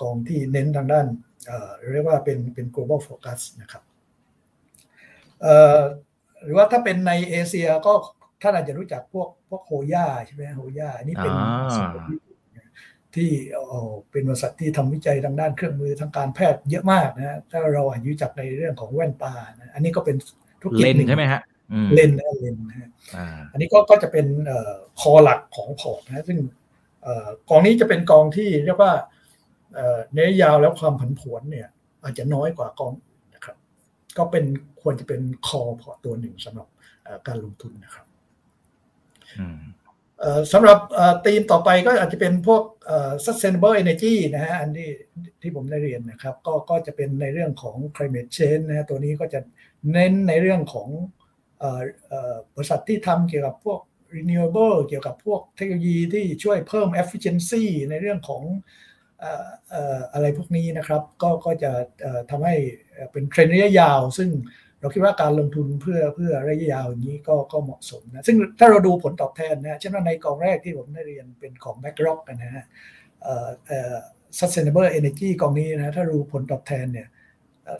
[0.00, 1.06] กองที่เน้นทางด้าน
[1.92, 3.82] เรียกว่าเป็นเป็น global focus นะครับ
[6.44, 7.92] หรือว่าถ้าเป็นในเอเชียก็
[8.42, 11.32] ท่านอาจจะรู้จักพวกพวกโฮย่าใช่ไหมโฮย่าอันนี้เป็น
[13.14, 13.30] ที่
[14.10, 20.16] เป็นบริษัทที่ทำวิจัยทางด้านเครื่องมือทางการแพทย์เยอะมากนะถ้าเราอาจรู้จักในเรื่องของแว่นตานะอันนี้ก็เป็น
[20.60, 21.40] ธุรกิจหนึ่งใช่ไหมฮะ
[21.94, 22.90] เลนนะเลนนะฮะ
[23.52, 24.26] อันนี้ก็ก็จะเป็น
[25.00, 26.38] core หลักของพอร์ตนะซึ่ง
[27.48, 28.92] กองนี้จะเป็นกองที่เรียกว่า
[30.14, 31.68] ในยาวแล้วความผันผวนเนี่ย
[32.02, 33.15] อาจจะน้อยกว่ากองนะครับ
[34.18, 34.44] ก็เป็น
[34.82, 36.68] ควรจะเป็น core พอร์ตตัวหนึ่งสำหรับ
[37.26, 38.06] การลงทุนนะครับ
[40.52, 40.78] สำหรับ
[41.24, 42.62] ธีมต่อไปก็อาจจะเป็นพวก
[43.24, 44.90] sustainable energy นะฮะอันที่
[45.42, 49.40] ที่ผมได้เรียนนะครับ ก็ก็จะเป็นในเรื่องของ climate change นะตัวนี้ก็จะ
[49.92, 50.88] เน้นในเรื่องของ
[52.54, 53.80] บริษัทที่ทำเกี่ยวกับพวก
[54.16, 58.42] renewable เกี่ยวกับพวกเทคโนโลยีที่ช่วยเพิ่ม efficiency ในเรื่องของ
[60.12, 61.72] อะไรพวกนี้นะครับ ก็ก็จะ
[62.30, 62.54] ทำให้
[63.12, 64.30] เป็นเทรนด์ระยะยาว ซึ่ง
[64.80, 72.64] เราคิดว่าการลงทุนเพื่อเพื่อระยะยาวอย่างนี้ก็ก็เหมาะสมนะซึ่งถ้าเราดูผลตอบแทนนะเช่นว่าในกองแรกที่ผมได้เรียนเป็นของ BlackRock นะฮะ
[74.38, 77.08] sustainable energy กองนี้นะถ้าดูผลตอบแทนเนี่ย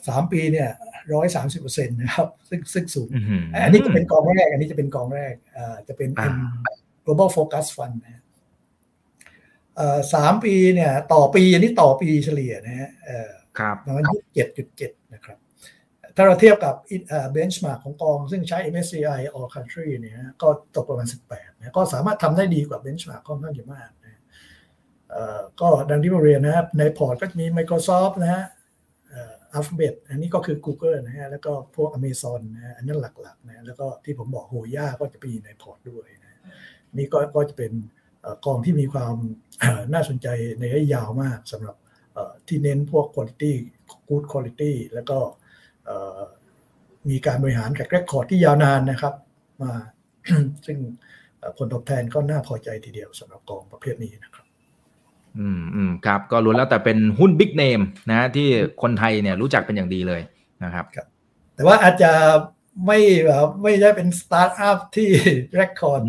[0.09, 0.69] สามปีเนี่ย
[1.15, 3.09] ร้อยสามสิบเปอร์เซ็นต์นะครับซึ่งซึ่งสูง
[3.65, 5.35] อันนี้จะเป็นกองแรก อันนี้จะเป็นกองแรก
[5.89, 6.11] จะเป็น
[7.05, 8.23] global focus fund นะ
[10.15, 12.91] สามปีเนี่ยต่อปีอันนี้ต่อปีเฉลี่ยนะฮะ
[13.85, 15.39] ประมาณยี่สิบเจ็ดจุดเจ็ดนะครับ
[16.17, 16.75] ถ้าเราเทียบกับ
[17.31, 24.23] เบนช์มาร์กของกอง ซึ่งใช้ MSCI All Country เนี่ยก็ตกประมาณ 18นะก็สามารถทำได้ดีกว่าเบนช์มาร์กค่อนข้างเยอะมากนะ
[25.61, 28.45] ก็ดังที่ผมเรียนนะครับ ในพอร์ตก็จะมี Microsoft นะฮะ
[29.57, 36.41] Alphabet อันนี้ก็คือ Google นะฮะ แล้วก็พวก Amazon นะอันนั้นหลักๆนะแล้วก็ที่ผมบอก Hoya ก็จะมีในพอร์ตด้วยนะ
[36.99, 37.73] นี่ก็ก็จะเป็น
[38.47, 39.15] กองที่มีความ
[39.93, 40.29] น่าสนใจ
[40.61, 41.77] ในระยะยาวมากสำหรับ
[42.47, 43.53] ที่เน้นพวก quality
[44.09, 45.19] good quality แล้วก็
[47.11, 49.15] มีการบริหาร track record ที่ยาวนานนะครับ
[49.63, 49.73] มา
[50.67, 50.79] ซึ่ง
[51.57, 54.47] ผลตอบแทนก็น่าพอใจทีเดียวสำหรับกองประเภทนี้นะครับ
[55.39, 58.49] อืมอืมครับ ก็ล้วนแล้วแต่เป็นหุ้น big name นะที่
[58.83, 60.21] คนไทยเนี่ยรู้จักเป็นอย่างดีเลย
[60.65, 60.85] นะครับ
[61.55, 62.13] แต่ว่าอาจจะ
[62.87, 65.09] ไม่แบบไม่ได้เป็นสตาร์ทอัพที่
[65.55, 66.03] record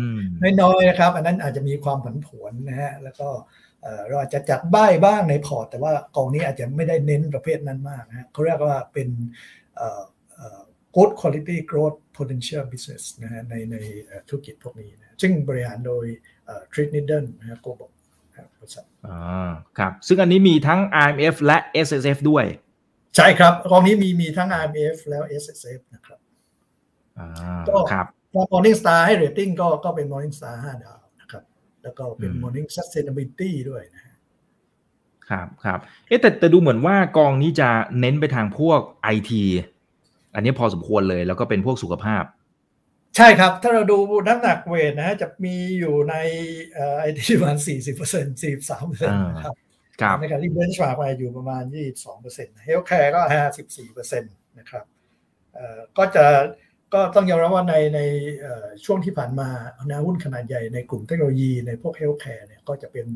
[0.60, 3.28] น้อยๆนะครับ อันนั้นอาจจะมีความผันผวนนะฮะแล้วก็
[4.06, 9.08] เราอาจจะจัดไว้บ้างในพอร์ต แต่ว่ากองนี้อาจจะไม่ได้เน้นประเภทนั้นมากนะเขาเรียกว่าเป็น
[10.96, 13.76] good quality growth potential business นะฮะในใน
[14.28, 16.04] ธุรกิจพวกนี้นะซึ่งบริหารโดย
[16.72, 17.82] ทริ n นิดเดิลนะฮะโกบ
[18.56, 22.44] บริษัทอ่าครับ ซึ่งอันนี้มีทั้ง IMF และ SSF ด้วย
[23.16, 26.18] ใช่ครับกองนี้มีมีทั้ง IMF แล้ว SSF นะครับ
[27.18, 27.28] อ่า
[27.92, 30.97] ครับพอ Morning Star ให้เรตติ้งก็ก็เป็น Morning Star 5ดาวนะครับ
[31.82, 34.04] แล้วก็เป็น Morning Sustainability ด้วยนะ
[35.30, 37.68] ครับครับเอ๊แต่แต่ดูเหมือนว่ากองนี้จะ
[38.00, 39.44] เน้นไปทางพวกไอที
[40.34, 42.24] อันนี้พอสมควรเลยแล้วก็เป็นพวกสุขภาพ
[43.16, 46.14] ใช่ครับ ถ้าเราดูน้ำหนัก weight นะจะมีอยู่ใน
[46.98, 49.54] ไอทีประมาณสี่สิบเปอร์เซ็นต์สี่สามเปอร์เซ็นต์ครับ
[50.00, 54.84] ครับในขณะที่ benchmark มาอยู่ประมาณยี่สองเปอร์เซ็นต์ healthcare ก็ห้าสิบสี่เปอร์เซ็นต์นะครับ
[55.98, 56.24] ก็จะ
[56.94, 58.00] ก็ต้องยอมรับว่าในใน
[58.84, 59.48] ช่วงที่ผ่านมา
[59.84, 63.06] นะหุ้นขนาดใหญ่ในกลุ่มเทคโนโลยีในพวก healthcare เนี่ยก็จะเป็น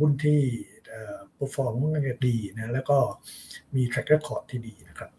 [0.00, 0.40] หุ้นที่
[0.88, 2.98] เปอร์ฟอร์มค่อนข้างดีนะแล้วก็
[3.74, 5.10] มี track record ที่ดีนะครับ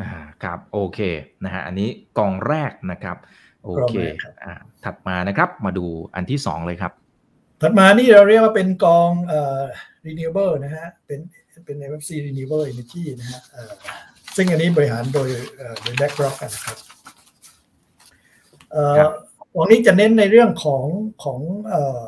[0.00, 0.10] อ่า
[0.42, 0.98] ครับโอเค
[1.44, 3.16] นะฮะอันนี้กองแรกนะครับ
[3.64, 3.94] โอเค
[4.44, 4.54] อ่า
[4.84, 6.92] ถัดมานะครับมาดูอันที่สองเลยครับ
[7.62, 9.62] ถัดมานี่เราเรียกว่าเป็นกองเอ่อ
[10.06, 11.20] renewable นะฮะเป็น
[11.64, 13.72] เป็น FFC renewable energy นะฮะเอ่อ
[14.36, 16.76] ซึ่งอันนี้บริหารโดยเอ่อโดย BlackRock นะครับ
[18.70, 18.94] เอ่อ
[19.58, 20.86] วันนี้จะเน้นในเรื่องของ
[21.24, 22.04] ของเอ่อ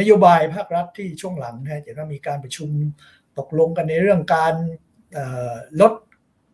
[0.00, 2.68] นโยบายภาครัฐที่ช่วงหลังนะฮะจะต้องมีการประชุม
[3.38, 4.54] ตกลงกันในเรื่องการ
[5.80, 5.92] ลด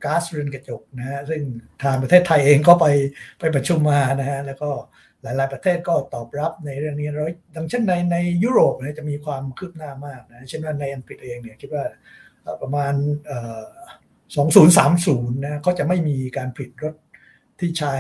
[0.05, 1.43] ก๊าซเรือนกระจกนะฮะซึ่ง
[1.83, 2.87] ทางประเทศไทยเองก็ไป
[3.41, 4.71] ไปประชุมมานะฮะแล้วก็
[5.23, 11.85] หลาย ๆ ประเทศก็ตอบรับในเรื่องนี้ร้อยดังเช่นในในยุโรปเนี่ยจะมีความคืบหน้ามากนะเช่นว่าในอังกฤษเองเนี่ยคิดว่า
[12.63, 12.93] ประมาณ
[14.35, 16.95] 2030นะก็จะไม่มีการผลิตรถ
[17.61, 17.95] ที่ใช้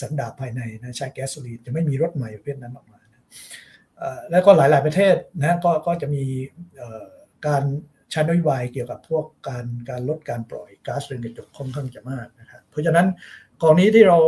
[0.00, 3.00] สันดาปภายในนะใช้แก๊สโซลีนจะไม่มีรถใหม่ประเภทนั้นออกมา
[4.30, 6.24] แล้วก็หลาย ๆ ประเทศนะก็ก็จะมี
[7.46, 7.62] การ
[8.10, 13.06] ใช้นโยบายเกี่ยวกับพวกการการลดการปล่อยก๊าซเรือนกระจกค่อนข้างจะมากนะครับเพราะฉะนั้น
[13.62, 14.18] กองนี้ที่เรา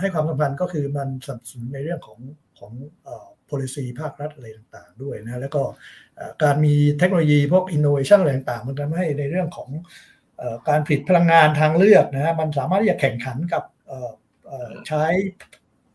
[0.00, 2.18] ให้ความสำคัญก็คือมันสนับสนุนในเรื่องของ
[2.58, 2.72] ของ
[3.50, 5.62] policy ภาครัฐอะไรต่างๆ ด้วยนะแล้วก็
[6.42, 9.68] การมีเทคโนโลยีพวก innovation อะไรต่างๆ มันทำให้ในเรื่องของ
[10.68, 13.64] การผลิตพลังงานทางเลือกนะมันสามารถที่จะแข่งขันกับ
[14.88, 15.04] ใช้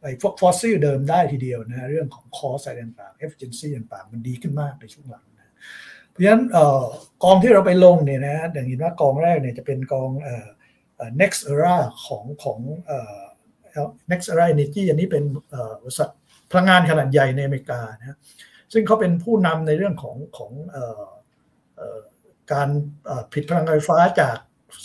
[0.01, 5.53] ไอ้พวกฟอสซิลเดิมได้ทีเดียวนะเรื่องของ cost อะไรต่างๆ efficiency ต่างๆ มันดีขึ้นมากในช่วงหลังนะ
[6.09, 6.43] เพราะฉะนั้น
[7.23, 10.09] กองที่เราไปลงเนี่ยนะอย่างนี้ว่ากองแรกเนี่ยจะเป็นกอง
[11.21, 12.59] next era ของของ
[14.11, 15.23] next era energy อันนี้เป็น
[15.81, 16.09] บริษัท
[16.51, 18.17] พลังงานขนาดใหญ่ในอเมริกานะ
[18.73, 20.51] ซึ่งเขาเป็นผู้นำในเรื่องของของ
[22.53, 22.69] การ
[23.31, 24.37] ผลิตพลังงานไฟฟ้าจาก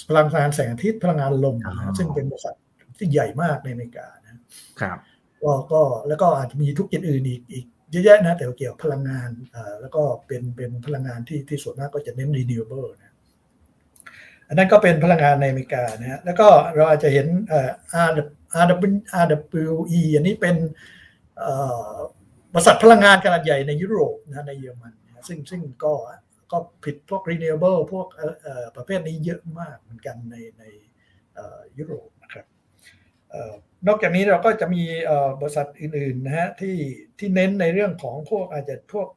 [0.08, 2.56] พลังงานแสงอาทิตย์พลังงานลมนะซึ่งเป็นบริษัท
[2.98, 4.06] ที่ใหญ่มากในอเมริกา
[4.80, 4.98] ครับ
[5.42, 13.14] ก็ก็แล้วก็อาจจะมีทุกอย่างอื่นอีกอีกเยอะแยะนะแต่เกี่ยวพลังงานอ่าแล้วก็เป็นเป็นพลังงานที่ที่ส่วนมากก็จะเน้น renewable นะ
[14.48, 17.70] อันนั้นก็เป็นพลังงานในอเมริกานะฮะแล้วก็เราอาจจะเห็นเอ่อ
[19.22, 20.56] RWE อันนี้เป็น
[22.52, 25.92] บริษัทพลังงานขนาดใหญ่ในยุโรปนะในเยอรมันนะซึ่งซึ่งก็
[26.52, 28.06] ก็ผิดพวก renewable พวก
[28.76, 30.64] ประเภทนี้เยอะมากเหมือนกันในใน
[31.78, 32.46] ยุโรปนะครับ
[33.86, 34.82] นอกจากนี้เราก็จะมี
[35.40, 36.76] บริษัทอื่นๆนะฮะที่
[37.18, 39.08] ที่เน้นในเรื่องของพวกอาจจะพวก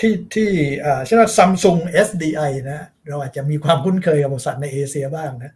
[0.00, 0.50] ที่ที่
[1.04, 5.54] เช่นว่าซัมซุง SDI นะเราอาจจะมีความคุ้นเคยกับบริษัทในเอเชียบ้างนะ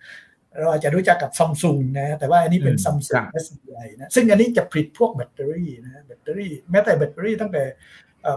[0.58, 7.62] เราอาจจะรู้จักกับซัมซุงนะแต่ว่าอันนี้เป็นซัมซุง SDI นะซึ่งอันนี้จะผลิตพวกแบตเตอรี่นะแบตเตอรี่แม้แต่แบตเตอรี่ตั้งแต่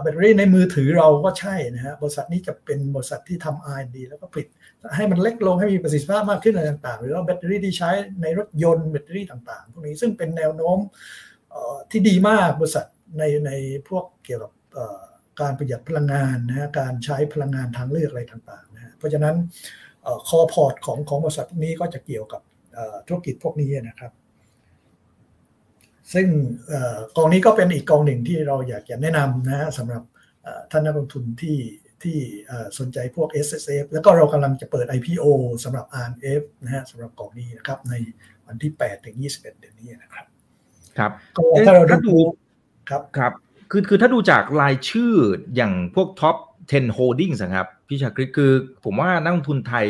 [0.02, 4.46] แบตเตอรี่ในมือถือเราก็ใช่นะฮะบริษัทนี้จะเป็นบริษัทที่ทำ R&D แล้วก็ผลิต
[4.96, 7.90] ให้มันเล็กลงให้มีประสิทธิภาพมากขึ้นอะไรต่างๆ หรือว่าแบตเตอรี่ที่ใช้
[8.22, 10.78] ในรถยนต์แบตเตอรี่ต่างๆ พวกนี้ซึ่งเป็นแนวโน้ม
[11.90, 12.86] ที่ดีมากบริษัท
[13.18, 13.50] ในใน
[13.88, 14.52] พวกเกี่ยวกับ
[15.40, 19.34] การประหยัดพลังงานนะฮะการใช้พลังงานทางเลือกอะไรต่างๆนะฮะเพราะฉะนั้น
[20.28, 22.42] คอพอร์ตของของบริษัทพวกนี้ก็จะเกี่ยวกับ
[23.06, 24.12] ธุรกิจพวกนี้นะครับ
[26.12, 26.26] ซึ่ง
[27.16, 30.02] กองนี้ก็เป็นอีกกองหนึ่งที่เราอยากจะแนะนำนะฮะสำหรับ
[30.70, 31.58] ท่านนักลงทุนที่
[32.02, 32.16] ที่
[32.78, 35.24] สนใจพวก S S F แล้วก็เรากำลังจะเปิด IPO
[35.64, 37.94] สำหรับ R F นะฮะสำหรับกองนี้นะครับใน
[38.46, 40.26] วันที่ 8 ถึง 21 เดือนนี้นะครับ
[40.98, 42.16] ครับก็ถ้าเราดู
[42.90, 43.32] ครับครับ
[43.70, 45.12] คือคือถ้าดูจากรายชื่อ
[45.56, 46.36] อย่างพวกท็อป
[46.70, 48.52] 10 holdings ครับ พี่ชาคริตคือ
[48.84, 49.86] ผมว่านักลงทุนไทย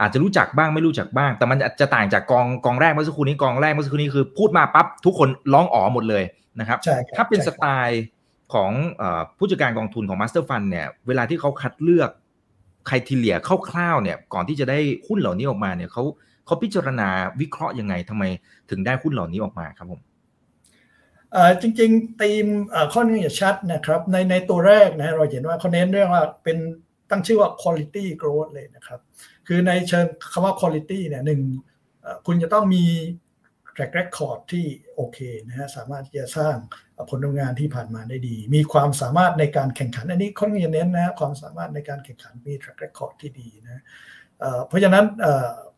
[0.00, 6.24] อาจจะรู้จักบ้างไม่รู้จักบ้าง แต่มันจะต่างจากกองกองแรกเมื่อสักครู่นี้กองแรกเมื่อสักครู่นี้คือ พูดมาปั๊บทุกคนร้องอ๋อหมดเลย
[6.60, 8.02] นะครับใช่ครับถ้าเป็นใช่ครับสไตล์
[8.54, 12.10] ของเอ่อผู้จัดการกองทุนของ master fund เนี่ยเวลาที่เขาคัดเลือก
[12.86, 13.36] criteria
[13.70, 16.02] คร่าวๆเนี่ยก่อนที่จะได้หุ้นเหล่านี้ออกมาเนี่ยเขา
[16.46, 17.08] เขาพิจารณา
[17.40, 18.24] วิเคราะห์ยังไงทำไม
[18.70, 20.00] ถึงได้หุ้นเหล่านี้ออกมาครับผม
[21.32, 26.58] เอ่อจริงๆธีมเอ่อข้อนี้จะชัดนะครับในในตัวแรกนะเราเห็นว่าเขาเน้นเรื่องว่าเป็น
[27.10, 29.00] ตั้งชื่อว่า quality growth เลยนะครับ
[29.50, 31.40] คือในเชิงคำว่า quality เนี่ยหนึ่ง
[32.26, 32.84] คุณจะต้องมี
[33.74, 36.56] track record ที่โอเคนะฮะสามารถที่จะสร้าง
[37.10, 43.82] ผลงานที่ผ่านมาได้ดี มีความสามารถในการแข่งขัน อันนี้ค่อนข้างจะเน้นนะฮะความสามารถในการแข่งขันมี track record ที่ดีนะ
[44.66, 45.04] เพราะฉะนั้น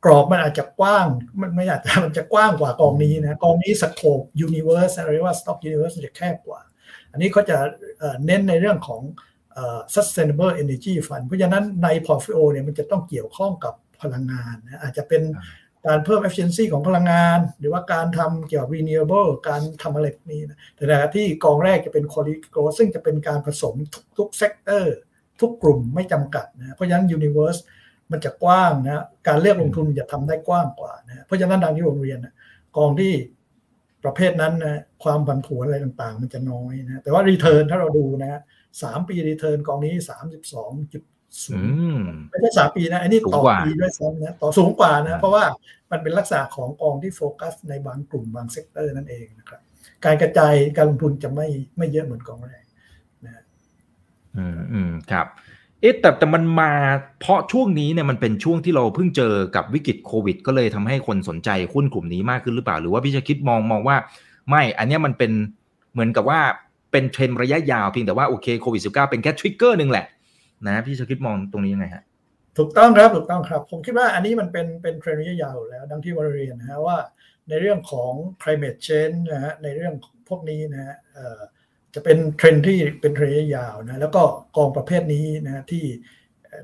[0.05, 1.07] กรอบมันอาจจะกว้าง
[1.43, 6.61] มันไม่อาจจะมันจะกว้างกว่ากองนี้นะกองนี้สโคป universe เรียกว่า stock universe จะแคบกว่า
[7.13, 7.57] อันนี้เขาจะ
[8.27, 9.03] เน้นในเรื่องของ
[9.95, 15.45] sustainable energy fund เพราะฉะนั้นใน portfolio เนี่ยมันจะต้องเกี่ยวข้องกับพลังงานนะอาจจะเป็นอ่า
[15.87, 24.85] การเพิ่ม efficiency ของพลังงาน หรือว่าการทำเกี่ยวกับ renewable การทำอะไรพวกนี้นะแต่ในขณะที่กองแรกจะเป็น quality growth ซึ่งจะเป็นการผสมทุกทุก sector
[25.41, 27.61] ทุกกลุ่มไม่จำกัดนะเพราะฉะนั้น universe
[28.11, 32.35] มันจะกว้างนะการเลือกลงทุนจะทำได้กว้างกว่านะเพราะฉะนั้นดังที่ผมเรียนนะ
[32.77, 33.13] กองที่
[34.05, 38.41] ประเภทนั้นนะความผันผวนอะไรต่างๆ มันจะน้อยนะแต่ว่า return ถ้าเราดูนะ
[38.83, 41.03] สามปี return กองนี้สามสิบสองจุด
[41.45, 45.45] ศูนย์ อืมไม่ใช่สามปีนะอันนี้สูงต่อกว่าปีด้วยซ้ำนะต่อสูงกว่าอ่านะ เพราะว่า
[45.91, 49.61] มันเป็นลักษณะของกองที่โฟกัสในบางกลุ่มบาง sector นั่นเองนะครับ
[50.05, 52.65] การกระจายการลงทุนจะไม่ไม่เยอะเหมือนกองแรก
[53.25, 53.45] นะ
[54.37, 55.27] อืมอืมครับ
[55.81, 56.73] เอ๊ะแต่แต่มันมา
[57.21, 63.97] เพราะช่วงนี้เนี่ยมันเป็นช่วงที่เราเพิ่งเจอกับวิกฤตโควิด ก็เลยทำให้คนสนใจหุ้นกลุ่มนี้มากขึ้นหรือเปล่า หรือว่าพี่ชาคริตมองมองว่า
[64.51, 65.33] ไม่อันเนี้ยมันเป็น
[65.93, 66.41] เหมือนกับว่า
[66.93, 70.07] เป็นเทรนด์ระยะยาวเพียงแต่ว่าโอเคโควิด-19 เป็นแค่ trigger หนึ่งแหละ
[70.67, 72.05] นะพี่ชาคริตมองตรงนี้ยังไงฮะ
[72.59, 76.99] ถูกต้องครับถูกต้องครับ ผมคิดว่าอันนี้มันเป็นเป็นเทรนด์ระยะยาวแล้วดังที่ผมเรียนนะฮะว่า
[77.49, 79.95] ในเรื่องของ climate change นะฮะในเรื่อง
[80.29, 80.97] พวกนี้นะฮะ
[81.95, 84.23] จะเป็นเทรนที่เป็นเทรนระยะยาวนะแล้วก็
[84.57, 85.85] กองประเภทนี้นะฮะที่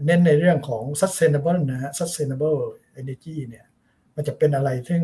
[0.04, 2.60] เน้นในเรื่องของ sustainable นะฮะ sustainable
[3.00, 3.66] energy เนี่ย
[4.16, 5.02] มันจะเป็นอะไรซึ่ง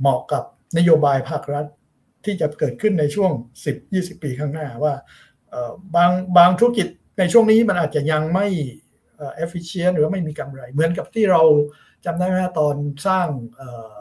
[0.00, 0.44] เหมาะกับ
[0.78, 1.66] นโยบายภาครัฐ
[2.26, 3.30] ที่จะเกิดขึ้นในช่วง
[3.76, 4.94] 10-20 ปีข้างหน้าว่า
[5.50, 6.86] เอ่อบางบางธุรกิจ
[7.18, 8.46] ในช่วงนี้มันอาจจะยังไม่
[9.16, 11.42] เอ่อ efficient หรือว่าไม่มีกำไร เหมือนกับที่เรา
[12.04, 13.98] จำได้ไหมฮะตอนสร้างเอ่อ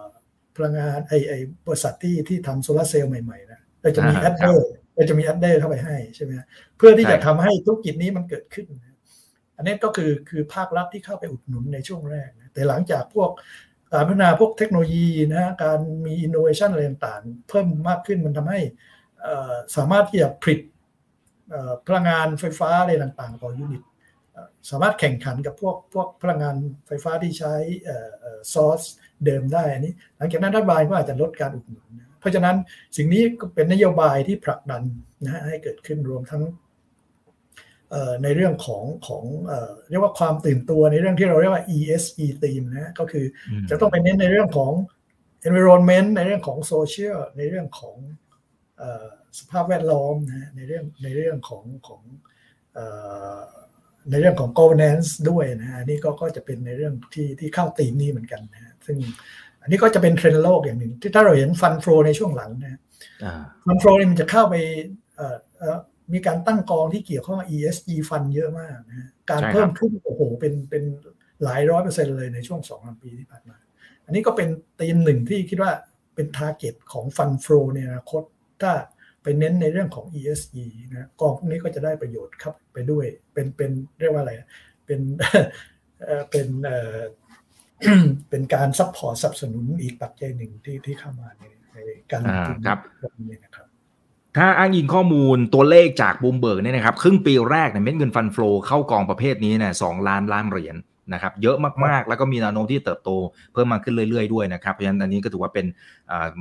[0.56, 1.34] พลังงานไอไอ
[1.68, 8.96] บริษัทที่ที่ทำโซลาร์เซลล์ใหม่ๆนะเราจะมีอ่า adder ครัเดบอร์เราจะมี adder เข้าไปให้ใช่ไหมฮะเพื่อที่ใช่จะทำให้ธุรกิจนี้มันเกิดขึ้นนะ
[9.58, 13.30] อันนี้ก็คือคือภาครัฐที่เข้าไปอุดหนุนในช่วงแรกนะแต่หลังจากพวก
[13.94, 18.60] การพัฒนาพวกเทคโนโลยีนะฮะการมีอินโนเวชันอะไรต่างๆ เพิ่มมากขึ้นมันทำให้
[19.76, 20.60] สามารถที่จะผลิต
[21.88, 23.84] พลังงานไฟฟ้าอะไรต่างๆ ต่อ unit
[24.70, 26.56] สามารถแข่งขันกับพวกพวกพลังงาน
[26.88, 27.54] ไฟฟ้าที่ใช้
[28.54, 28.82] ซอส
[29.26, 32.56] เดิมได้อันนี้ หลังจากนั้นรัฐบาลก็อาจจะลดการอุดหนุน เพราะฉะนั้น
[32.98, 34.84] สิ่งนี้ก็เป็นนโยบายที่ผลักดัน
[35.24, 36.44] นะให้เกิดขึ้นรวมทั้ง
[38.24, 44.72] ในเรื่องของของเอ่อเรียกว่าความตื่นตัวในเรื่องที่เราเรียกว่า ESG theme นะฮะก็คืออืมจะต้องไปเน้นในเรื่องของ
[45.48, 47.98] environment ในเรื่องของ social ในเรื่องของ
[48.78, 49.06] เอ่อ
[49.40, 52.02] สภาพแวดล้อมนะฮะในเรื่องในเรื่องของของ
[52.74, 52.86] เอ่
[53.38, 53.40] อ
[54.12, 58.98] ในเรื่องของ governance ด้วยนะฮะอันนี่ก็ก็จะเป็นในเรื่องที่ที่เข้าธีมนี้เหมือนกันนะฮะซึ่ง
[59.62, 62.80] อันนี้ก็จะเป็นเทรนด์โลกอย่างหนึ่งที่ถ้าเราเห็น fund flow ในช่วงหลังนะฮะ
[63.24, 63.34] อ่า
[63.66, 64.56] fund flow นี่มันจะเข้าไป
[65.16, 65.78] เอ่อเอ่อ
[66.14, 70.84] มีการตั้งกองที่เกี่ยวข้องกับ ESG ฟันเยอะมากนะฮะการใช่ครับเพิ่มขึ้นโอ้โหเป็นเป็น
[71.44, 73.58] หลายร้อยเปอร์เซ็นต์เลยในช่วงสองสามปีที่ผ่านมา
[74.06, 75.72] อันนี้ก็เป็นธีมหนึ่งที่คิดว่า
[76.16, 78.24] เป็น target ของ fund flowในอนาคต
[78.62, 78.74] ถ้า
[79.24, 80.56] ไปเน้นในเรื่องของ ESG
[80.92, 84.50] นะกองพวกนี้ก็จะได้ประโยชน์ครับไปด้วยเป็นเป็นเรียกว่าอะไรนะ
[84.86, 85.00] เป็น
[86.06, 87.00] เอ่อเป็นเอ่อ
[88.30, 91.78] เป็นการ support สนับสนุนอีกปัจจัยหนึ่งที่ที่เข้ามาในใน
[92.12, 93.65] การลงทุนอ่าครับแบบนี้นะครับ
[94.36, 100.76] ถ้าอ้างอิงข้อมูลตัวเลขจากบูมเบิร์กเนี่ยนะครับครึ่งปีแรกเนี่ยเม็ดเงิน fund flow เข้ากองประเภทนี้เนี่ยสองล้านล้านเหรียญ
[101.14, 103.10] นะครับเยอะมากๆ แล้วก็มีแนวโน้มที่เติบโต
[103.54, 105.66] เพิ่มมาขึ้นเรื่อยๆด้วยนะครับเพราะฉะนั้นอันนี้ก็ถือว่าเป็น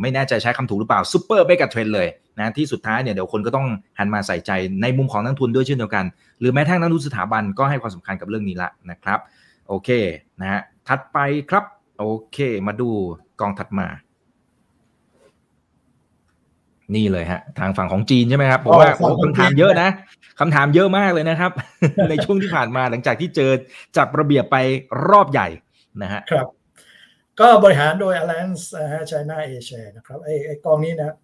[0.00, 3.66] ไม่แน่ใจใช้คำถูกหรือเปล่า super mega trend เลยนะที่สุดท้ายเนี่ยเดี๋ยวคนก็ต้อง
[3.98, 4.50] หันมาใส่ใจ
[4.82, 6.04] ในมุมของนักทุนด้วยเช่นเดียวกัน
[6.40, 9.18] หรือแม้ทั้งนักทุนสถาบันก็ให้ความสำคัญกับเรื่องนี้ละนะครับ
[9.68, 9.88] โอเค
[10.40, 11.18] นะฮะถัดไป
[11.50, 11.64] ครับ
[11.98, 12.88] โอเค มาดู
[13.40, 13.86] กองถัดมา
[16.94, 19.88] นี่เลยฮะ ทางฝั่งของจีนใช่ไหมครับผมว่าอ๋อฝั่งของคำถามจีนเยอะนะ
[20.40, 21.52] คำถามเยอะมากเลยนะครับ
[22.10, 23.50] ในช่วงที่ผ่านมาหลังจากที่เจอ
[23.96, 24.56] จับระเบียบไป
[25.10, 25.48] รอบใหญ่
[26.02, 26.46] นะฮะครับ
[27.40, 31.16] ก็บริหารโดย Alliance นะฮะ China Asia นะครับไอ้ไอ้กองนี้นะ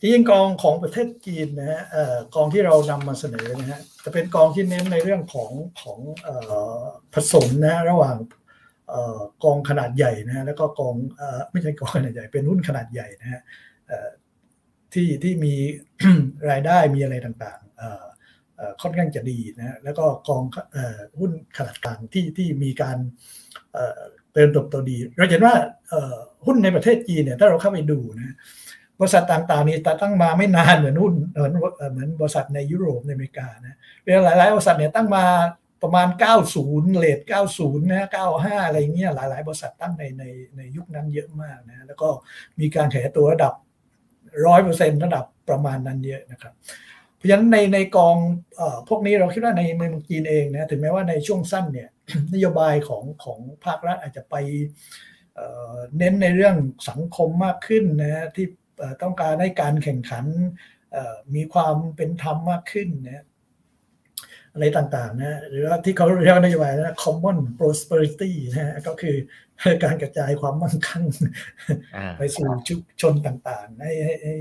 [0.00, 6.36] จริงๆกองของประเทศจีนนะฮะเอ่อกองที่เรานำมาเสนอนะฮะจะเป็นกองที่เน้นในเรื่องของของเอ่
[6.80, 6.82] อ
[7.14, 8.16] ผสมนะฮะระหว่าง
[9.44, 10.94] กองขนาดใหญ่นะฮะแล้วก็กอง
[11.52, 13.40] ไม่ใช่กองขนาดใหญ่เป็นหุ้นขนาดใหญ่นะฮะ
[14.94, 15.54] ที่ที่มี
[16.50, 20.42] รายได้มีอะไรต่างๆค่อนข้างจะดีนะแล้วก็กอง
[21.18, 22.96] หุ้นขนาดกลางที่ที่มีการ
[24.32, 25.54] เติมเติบโตดี เราเห็นว่า
[26.46, 28.34] หุ้นในประเทศจีนเนี่ยถ้าเราเข้าไปดูนะ
[29.00, 31.52] บริษัทต่างๆนี่ตั้งมาไม่นานเหมือนหุ้นเหมือน
[31.92, 33.76] เหมือนบริษัทในยุโรปในอเมริกานะ
[34.24, 35.24] หลายๆบริษัทเนี่ยตั้งมา
[35.82, 36.08] ประมาณ
[36.52, 37.18] 90 เลท
[37.54, 40.24] 90 นะ 95 อะไรเงี้ย หลาย ๆ บริษัทตั้งในใน
[40.56, 42.08] ในยุคนั้นเยอะมากนะ แล้วก็
[42.60, 43.54] มีการขยายตัวระดับ
[44.46, 46.54] ร้อยเปอร์เซ็นต์ระดับประมาณนั้นเยอะนะครับ
[47.16, 48.16] เพราะฉะนั้นในในกอง
[48.60, 51.88] อพวกนี้เราคิดว่าในเมืองจีนเองนะถึงแม้ว่าในช่วงสั้นเนี่ย
[52.34, 54.34] นโยบายของของภาครัฐอาจจะไป
[55.98, 56.56] เน้นในเรื่อง
[56.88, 58.46] สังคมมากขึ้นนะที่
[59.02, 60.24] ต้องการให้การแข่งขัน
[61.34, 63.24] มีความเป็นธรรมมากขึ้นนะ
[64.52, 69.16] อะไรต่างๆนะหรือว่าที่เขาเรียกนโยบายนะ common prosperity นะก็คือ
[69.84, 71.04] การกระจายความมั่งคั่ง
[72.18, 74.36] ไปสู่ชุมชนต่างๆให้ให้ให้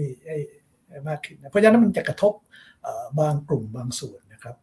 [0.87, 2.33] ให้มากขึ้นเพราะฉะนั้นมันจะกระทบ
[3.19, 4.55] บางกลุ่มบางส่วนนะครับ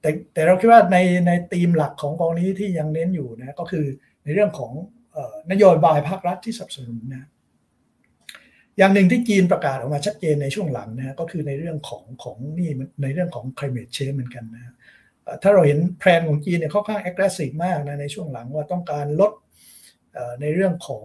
[0.00, 3.84] แต่แต่เราคิดว่าในในธีมหลักของกองนี้ที่ยังเน้นอยู่นะก็คือ
[4.24, 4.72] ในเรื่องของ
[5.50, 7.28] นโยบายภาครัฐที่สนับสนุนนะ
[8.78, 12.70] อย่างหนึ่งที่จีนประกาศออกมาชัดเจนในช่วงหลังนะก็คือในเรื่องของของนี่
[13.02, 14.74] ในเรื่องของ climate change เหมือนกันนะ
[15.42, 19.32] ถ้าเราเห็นแพลนของจีนเนี่ยค่อนข้าง aggressive มากนะในช่วงหลังว่าต้องการลด
[20.40, 21.04] ในเรื่องของ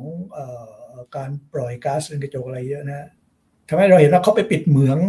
[1.16, 3.08] การปล่อยก๊าซเรือนกระจกอะไรเยอะนะ
[3.70, 5.00] ทำให้เราเห็นว่าเขาไปปิดเหมือง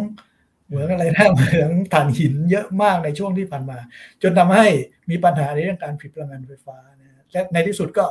[0.69, 3.79] เหมืองอะไรนะเหมืองถ่านหินเยอะมากในช่วงที่ผ่านมา
[4.23, 4.67] จนทำให้
[5.11, 8.07] มีปัญหาในเรื่องการผลิตพลังงานไฟฟ้านะและในที่สุดก็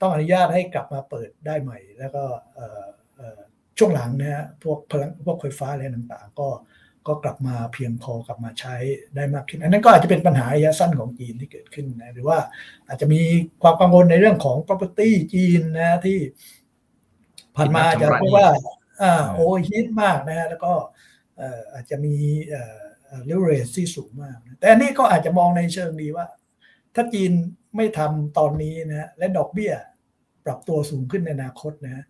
[0.00, 2.24] ต้องอนุญาตให้กลับมาเปิดได้ใหม่ แล้วก็
[3.78, 6.48] ช่วงหลังนะฮะพวกพลังพวกไฟฟ้าอะไรต่างๆ ก็
[7.06, 8.76] ก็กลับมาเพียงพอกลับมาใช้
[9.14, 12.38] ได้มากขึ้น อันนั้นก็อาจจะเป็นปัญหาระยะสั้นของจีนที่เกิดขึ้นนะหรือว่า
[12.88, 13.20] อาจจะมี
[13.62, 16.18] ความกังวลในเรื่องของ property จีนนะที่
[17.56, 18.48] ผ่านมาจะพบว่า
[19.02, 20.72] อ่าโอ้ฮิตมากนะแล้วก็
[21.72, 22.14] อาจจะมี
[22.48, 26.26] เรเวอที่สูงมาก แต่อันนี้ก็อาจจะมองในเชิงดีว่า
[26.94, 27.32] ถ้าจีน
[27.76, 29.72] ไม่ทำตอนนี้นะและดอกเบี้ย
[30.44, 32.04] ปรับตัวสูงขึ้นในอนาคตนะ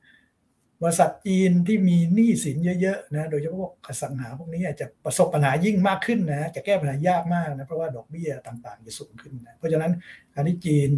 [0.83, 9.93] บริษัทจีนที่มีหนี้สินเยอะๆนะโดยเฉพาะพวกอสังหาพวกนี้อาจจะประสบปัญหายิ่งมากขึ้นนะจะแก้ปัญหายากมากนะเพราะว่าดอกเบี้ยต่างๆจะสูงขึ้นนะเพราะฉะนั้น
[10.35, 10.91] การที่จีน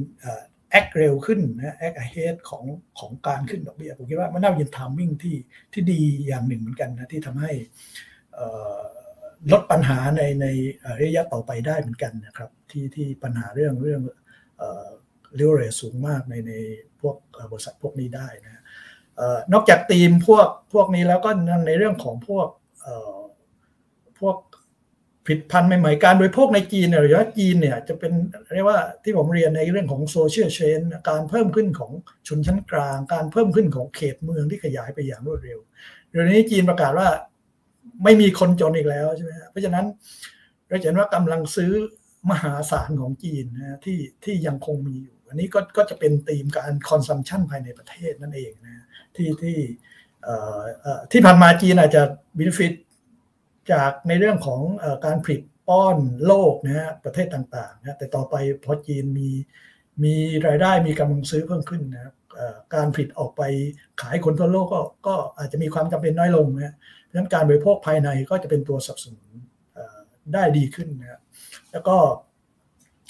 [0.70, 2.64] act เร็วขึ้นนะ act ahead ของ
[2.98, 5.36] ของการขึ้นดอกเบี้ยผมคิดว่ามันน่าเป็น timing ที่
[5.72, 7.52] ที่ดีอย่างหนึ่งเหมือนกันนะที่ทำให้
[9.52, 10.46] ลดปัญหาในใน
[11.02, 14.00] ระยะต่อไปได้เหมือนกันนะครับ ที่ที่ปัญหาเรื่องเรื่อง
[15.36, 16.52] เรียลเรสูงมากในใน
[17.00, 17.16] พวก
[17.50, 18.61] บริษัทพวกนี้ได้นะ
[19.52, 21.30] นอกจากธีมพวกพวกนี้แล้วก็
[21.66, 22.46] ในเรื่องของพวก
[24.20, 24.36] พวก
[25.28, 28.12] ผิดพันธุ์ใหม่ๆการโดยพวกในจีนเนี่ยหรือว่าจีนเนี่ยจะเป็น
[28.54, 31.92] เรียกว่าที่ผมเรียนในเรื่องของโซเชียลเชนการเพิ่มขึ้นของ
[32.28, 35.58] ชนชั้นกลาง การเพิ่มขึ้นของเขตเมืองที่ขยายไปอย่างรวดเร็ว
[36.10, 37.08] เดี๋ยวนี้จีนประกาศว่า
[38.04, 39.86] ไม่มีคนจนอีกแล้วใช่ไหมเพราะฉะนั้น
[40.68, 41.72] เราเห็นว่ากำลังซื้อ
[42.30, 48.84] มหาศาลของจีนนะที่ที่ยังคงมีอยู่ อันนี้ก็ก็จะเป็นธีมการ consumption ภายในประเทศนั่นเองนะ
[49.16, 49.58] ที่ที่
[51.10, 52.02] ที่ผ่านมาจีนอาจจะ
[52.38, 52.72] benefit
[53.72, 54.60] จากในเรื่องของ
[55.06, 55.96] การผลิตป้อน
[56.26, 59.28] โลกนะฮะประเทศต่างๆนะแต่ต่อไปพอจีนมี
[60.04, 60.14] มี
[60.46, 62.12] รายได้มีกำลังซื้อเพิ่มขึ้นนะ
[62.74, 63.42] การผลิตออกไป
[64.00, 66.74] ขายคนทั่วโลกก็ก็อาจจะมีความจำเป็นน้อยลงนะ
[67.08, 69.26] ดังนั้นการบริโภคภายในก็จะเป็นตัวสนับสนุน
[70.34, 71.20] ได้ดีขึ้นนะ
[71.72, 71.96] แล้วก็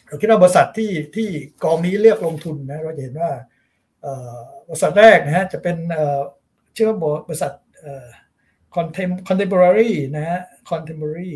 [0.07, 1.29] เราคิดว่าบริษัทที่ที่
[1.65, 3.31] กองนี้เลือกลงทุนนะเราจะเห็นว่า
[4.69, 5.77] บริษัทแรกนะฮะจะเป็น
[6.77, 7.53] ชื่อว่าบริษัท
[9.29, 11.33] contemporary นะฮะ contemporary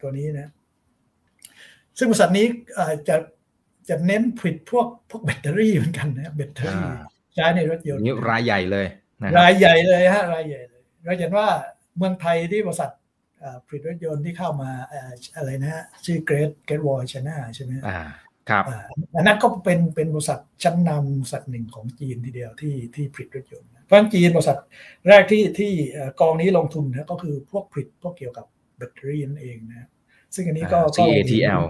[0.00, 0.52] ตัวนี้นะ
[1.98, 2.46] ซึ่งบริษัทนี้
[3.08, 3.16] จะ
[3.88, 6.84] จะเน้นผลิตพวกพวกแบตเตอรี่เหมือนกันนะแบตเตอรี่
[7.34, 8.86] ใช้ในรถยนต์นี่รายใหญ่เลย
[9.38, 11.48] รายใหญ่เลยฮะรายใหญ่เลยเราเห็นว่า
[11.96, 12.90] เมืองไทยที่บริษัท
[13.66, 14.70] ผลิตรถยนต์ที่เข้ามา
[15.36, 17.98] อะไรนะฮะชื่อเกรดเกรดวอลชนะใช่ไหมอ่า
[18.50, 18.64] ครับ
[19.16, 24.58] อันนั้นก็เป็นเป็นบริษัทชั้นนำสัตว์หนึ่งของจีนทีเดียวที่ที่ผลิตรถยนต์เพราะจีนบริษัท
[25.08, 25.72] แรกที่ที่
[26.20, 29.88] กองนี้ลงทุนนะก็คือพวกผลิตพวกเกี่ยวกับแบตเตอรี่นั่นเองนะ
[30.34, 31.62] ซึ่งอันนี้ก็ CATL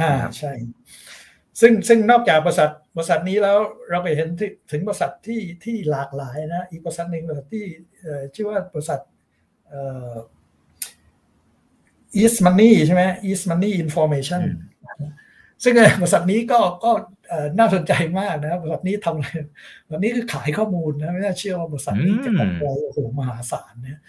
[0.00, 0.52] อ่าใช่
[1.60, 3.58] ซึ่งซึ่งนอกจากบริษัทบริษัทนี้แล้ว
[3.90, 4.28] เราไปเห็น
[4.72, 7.64] ถึงบริษัทที่ที่หลากหลายนะอีกบริษัทหนึ่งบริษัทที่
[8.34, 9.00] ชื่อว่าบริษัท
[12.22, 14.42] East Money ใช่ไหม East Money Information
[15.62, 16.90] ซึ่งบริษัทนี้ก็ก็
[17.58, 19.28] น่าสนใจมากนะบริษัทนี้ทำอะไร
[19.86, 24.00] บริษัทนี้คือขายข้อมูลนะไม่น่าเชื่อว่าบริษัทนี้จะกำไรโอ้โหมหาศาลเนี่ย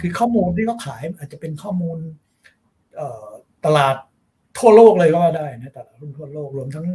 [0.00, 1.98] คือข้อมูลที่เขาขายอาจจะเป็นข้อมูล
[3.64, 3.98] ตลาดท
[4.58, 6.86] ทั่วโลกเลยก็ว่าได้นะตลาดหุ้นทั่วโลกรวมทั้ง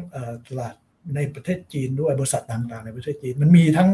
[0.47, 0.75] ตลาด
[1.15, 3.89] ในประเทศจีนด้วยบริษัทต่างๆในประเทศจีนมันมีทั้ง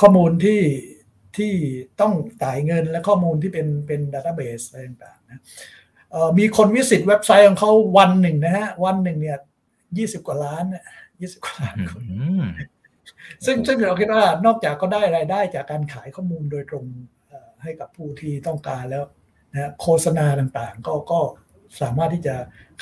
[0.00, 0.60] ข้อมูลที่
[1.36, 1.52] ที่
[2.00, 5.40] ต้องจ่ายเงินและข้อมูลที่เป็นเป็นดัตต้าเบสอะไรต่างๆนะ
[6.38, 9.38] มีคนวิสิตเว็บไซต์ของเขาวันหนึ่งนะฮะ วันหนึ่งเนี่ย
[9.98, 10.64] ยี่สิบกว่าล้าน
[11.20, 12.02] ยี่สิบกว่าล้านคน
[13.44, 16.84] ซึ่งซึ่งเราคิดว่านอกจากก็ได้รายได้จากการขายข้อมูลโดยตรง
[17.62, 19.04] ให้กับผู้ที่ต้องการแล้ว
[19.52, 21.20] นะโฆษณาต่างๆ ก็ก็
[21.80, 22.34] สามารถที่จะ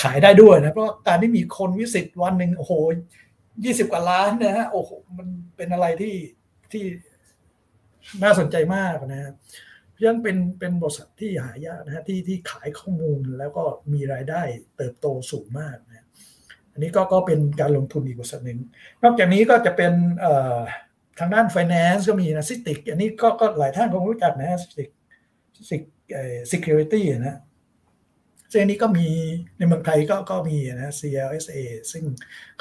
[0.02, 2.72] ขายได้ด้วยนะ เพราะการที่มีคนวิสิตวันหนึ่งโอ้โห
[3.64, 6.14] ยี่สิบกว่าล้านนะฮะโอ้โหมันเป็นอะไรที่
[6.72, 6.84] ที่
[8.22, 9.32] น่าสนใจมากนะ
[9.94, 14.42] เพราะฉะนั้นเป็นเป็นบริษัทที่หายากนะฮะที่ที่ขายข้อมูลแล้วก็มีรายได้
[14.76, 16.06] เติบโตสูงมากนะ
[16.72, 18.58] อันนี้ก็ก็เป็นการลงทุนอีกบริษัทหนึ่ง
[19.02, 19.92] นอกจากนี้ก็จะเป็น
[21.18, 24.90] ทางด้าน finance ก็มีนะ CITIC อันนี้ก็ก็หลายท่านคงรู้จักนะ CITIC
[25.68, 25.82] ซิก
[26.12, 27.38] เอ่อ security นะ
[28.52, 29.08] ซึ่งอันนี้ก็มี
[29.58, 31.58] ในเมืองไทยก็ก็มีนะ CLSA
[31.92, 32.04] ซึ่ง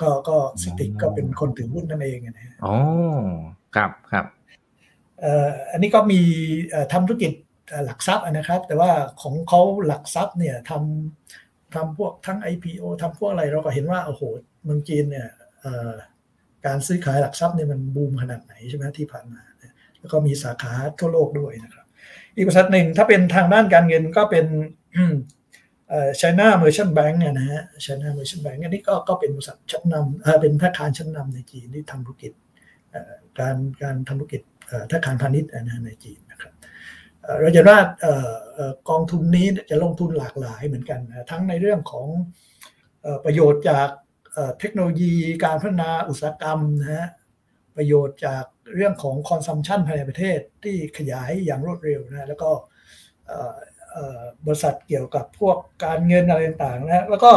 [0.02, 2.76] ก็ก็ CITIC ก็เป็นคนถือหุ้นนั่นเองนะอ๋อ
[3.76, 4.26] ครับครับ
[5.72, 6.22] อันนี้ก็มี
[6.94, 7.34] ทำธุรกิจ
[7.86, 8.92] หลักทรัพย์นะครับ แต่ว่า
[9.22, 14.22] ของเขาหลักทรัพย์เนี่ยทำทำพวกทั้ง IPO ทำพวกอะไรเราก็เห็นว่าโอ้โห
[14.64, 15.28] เมืองจีนเนี่ย
[16.66, 19.42] การซื้อขายหลักทรัพย์เนี่ยมันบูมขนาดไหนใช่ไหมที่ผ่านมา
[20.00, 21.86] แล้วก็มีสาขาทั่วโลกด้วยนะครับ
[22.36, 24.46] อีกบริษัทหนึ่งถ้าเป็นทางด้านการเงินก็เป็น
[26.20, 32.34] China Merchant Bank เนี่ยนะฮะ China Merchant Bank อันนี้ก็ก็เป็นบริษัทชั้นนำเป็นธนาคารชั้นนำในจีนที่ทำธุรกิจ
[33.40, 34.42] การการทำธุรกิจ
[34.90, 35.52] ธนาคารพาณิชย์
[35.86, 36.54] ในจีนนะครับ
[37.40, 37.80] เราจะว่า
[38.90, 41.00] กองทุนนี้จะลงทุนหลากหลายเหมือนกัน
[41.32, 42.08] ทั้งในเรื่องของ
[43.26, 43.88] ประโยชน์จาก
[44.60, 45.14] เทคโนโลยี
[45.46, 47.10] การพัฒนาอุตสาหกรรมนะฮะ
[47.78, 48.44] ประโยชน์จาก
[48.76, 52.50] เรื่องของคอนซัมชันภายในประเทศที่ขยายอย่างรวดเร็วนะแล้วก็
[54.46, 57.32] บริษัทเกี่ยวกับพวกการเงินอะไรต่างๆนะแล้วก็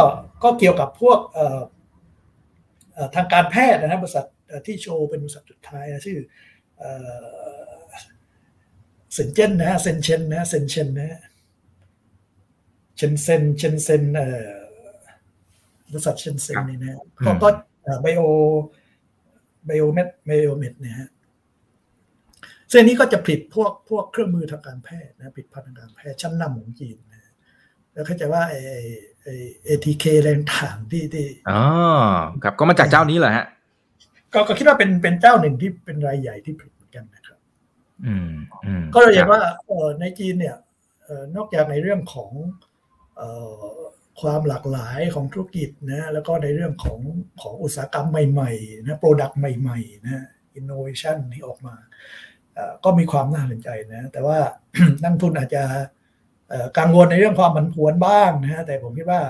[0.44, 1.18] ก็เกี่ยวกับพวก
[3.14, 4.26] ทางการแพทย์นะบริษัท
[4.66, 6.18] ที่โชว์เป็นบริษัทสุดท้ายนะชื่อ
[9.14, 11.18] เซนเจนนะเซนเชนนะเซนเชนนะ
[12.96, 14.02] เชนเซนเชนเซน
[15.90, 16.92] บริษัทเชนเซนนี่นะ
[17.26, 17.48] ก็ก็
[18.02, 18.22] ไบโอ
[19.66, 21.08] ไบโอเมดไบโอเมดเนี่ยฮะ
[22.70, 27.32] เส้นนี้ก็จะผลิตพวกพวกเครื่องมือทางการแพทย์นะผลิตภัณฑ์ทางการแพทย์ชั้นนำของจีนนะ
[27.92, 28.54] แล้วเข้าใจว่าไอ
[29.22, 29.28] ไอ
[29.64, 31.62] เอทีเคแรงถ่างที่ที่อ๋อ
[32.42, 33.46] ครับก็มาจากเจ้านี้เหรอฮะ
[34.34, 37.38] ก็ก็คิดว่าเป็นเป็นเจ้าหนึ่งที่เป็นรายใหญ่ที่ผลิตเหมือนกันนะครับ
[38.06, 38.32] อืม
[38.66, 40.56] อืมก็เราเห็นว่าเออในจีนเนี่ย
[41.04, 42.32] เออนอกจากในเรื่องของ
[43.16, 43.28] เอ่
[43.60, 43.62] อ
[44.20, 47.00] ความหลากหลายของธุรกิจนะแล้วก็ในเรื่องของ
[47.42, 50.24] ของอุตสาหกรรมใหม่ๆนะ product ใหม่ๆนะ
[50.54, 51.74] อินโนเวชันที่ออกมา
[52.84, 54.38] ก็มีความน่าสนใจนะ แต่ว่า
[55.02, 55.62] นักลงทุนอาจจะ
[56.78, 59.22] กังวลในเรื่องความผันผวนบ้างนะฮะแต่ผมคิดว่า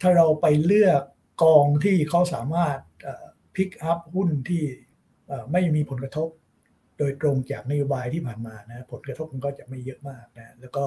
[0.00, 1.02] ถ้าเราไปเลือก
[1.42, 2.78] กองที่เขาสามารถ
[3.58, 4.64] พิกอัพหุ้นที่
[5.52, 6.28] ไม่มีผลกระทบ
[6.98, 10.84] โดยตรงจากนโยบายที่ผ่านมานะผลกระทบมันก็จะไม่เยอะมากนะแล้วก็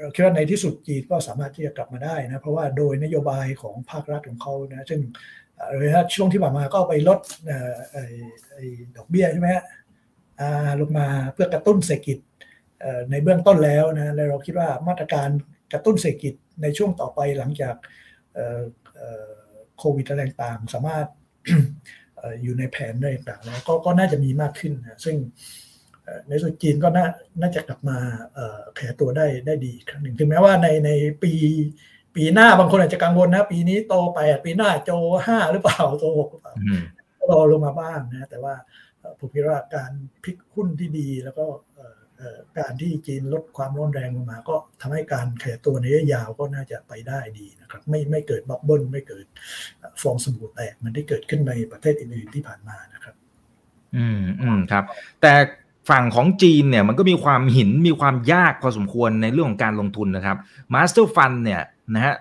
[0.00, 5.00] เราคิดว่าในที่สุดจีนก็สามารถที่จะกลับมาได้นะเพราะว่าโดยนโยบายของภาครัฐของเขานะซึ่ง
[6.14, 7.18] ช่วงที่ผ่านมาก็ไปลด
[8.96, 9.64] ดอกเบี้ยใช่ไหมฮะ
[10.80, 12.18] ลงมาเพื่อกระตุ้นเศรษฐกิจ
[13.10, 15.28] ในเบื้องต้นแล้วนะและเราคิดว่ามาตรการ
[15.72, 17.74] กระตุ้นเศรษฐกิจในช่วงต่อไปหลังจาก
[19.78, 21.06] โควิดอะไรต่างสามารถ
[22.42, 25.16] อยู่ในแผนอะไรต่างแล้วก็ก็น่าจะมีมากขึ้นนะซึ่ง
[26.28, 27.06] ในส่วนจีนก็น่า
[27.40, 27.98] น่าจะกลับมา
[28.74, 30.90] แข็ตัวได้ได้ดีครั้งหนึ่งถึงแม้ว่าในใน
[31.22, 31.32] ปี
[32.16, 34.90] ปีหน้าบางคนอาจจะกังวลนะ ปีนี้โตแปดปีหน้าโจ
[35.26, 36.54] ห้าหรือเปล่าโตหกหรือเปล่า
[37.30, 38.54] รอลงมาบ้างนะแต่ว่า
[39.18, 39.90] ผมคิดว่าการ
[40.24, 41.44] pick หุ้นที่ดีแล้วก็
[42.58, 49.26] การที่จีนลดความร้อนแรงลงมา ก็ทำให้การขยายตัวในระยะยาวก็น่าจะไปได้ดีนะครับ ไม่ไม่เกิด bubble ไม่เกิด
[50.00, 53.14] ฟองสบู่แตกมันได้เกิดขึ้นในประเทศอื่นๆที่ผ่านมานะครับ
[53.96, 54.84] อืมอืมครับ
[55.22, 55.32] แต่
[55.90, 60.36] ฝั่งของจีนเนี่ยมันก็มีความหินมีความยากพอสมควรในเรื่องของการลงทุนนะครับ
[60.74, 61.62] master fund เนี่ย
[61.94, 62.14] นะฮะ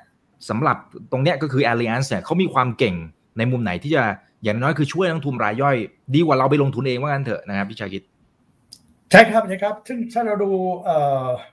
[0.49, 0.77] สำหรับ
[1.11, 2.95] ตรงเนี้ยก็คือ Alliance เนี่ยเขามีความเก่ง
[3.37, 4.03] ในมุมไหนที่จะ
[4.43, 5.75] อย่างน้อยคือช่วยนักทุนรายย่อย
[6.13, 8.03] ดีกว่าเราไปลงทุนเองว่างั้นเถอะนะครับพี่ชาคิด
[9.13, 10.51] ใช่ครับใช่ครับซึ่งถ้าเราดู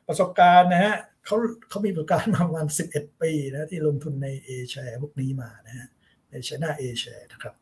[0.08, 0.94] ประสบการณ์นะฮะ
[1.26, 1.36] เขา
[1.68, 5.88] เขามีประสบการณ์มาประมาณสิบเอ็ดปีนะที่ลงทุนในเอแชร์พวกนี้มานะฮะ
[6.30, 7.54] ในชน่าเอแชร์นะครับ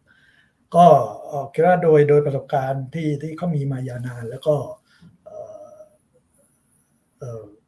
[0.74, 0.86] ก็
[1.52, 4.54] คิดว่าโดยโดยประสบการณ์ที่ที่เขามีมายาวนานแล้วก็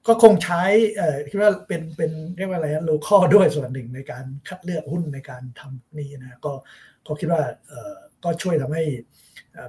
[0.07, 0.63] ก็คงใช้
[0.97, 6.53] เออคิดว่าเป็นเป็นเรียกว่าอะไรนะโลคอด้วยส่วนหนึ่งในการคัดเลือกหุ้นในการทำนี้นะก็
[7.07, 8.85] ก็คิดว่าเออก็ช่วยทำให้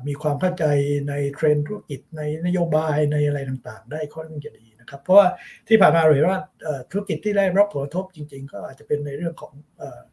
[0.07, 0.65] มีความเข้าใจ
[1.09, 5.27] ในเทรนด์ธุรกิจในนโยบายในอะไรต่างๆ ได้ค่อนข้างจะดีนะครับเพราะว่า
[5.67, 6.39] ที่ผ่านมาเราเห็นว่า
[6.91, 9.53] ธุรกิจที่ได้รับผลกระทบจริง ๆ ก็อาจจะเป็นในเรื่องของ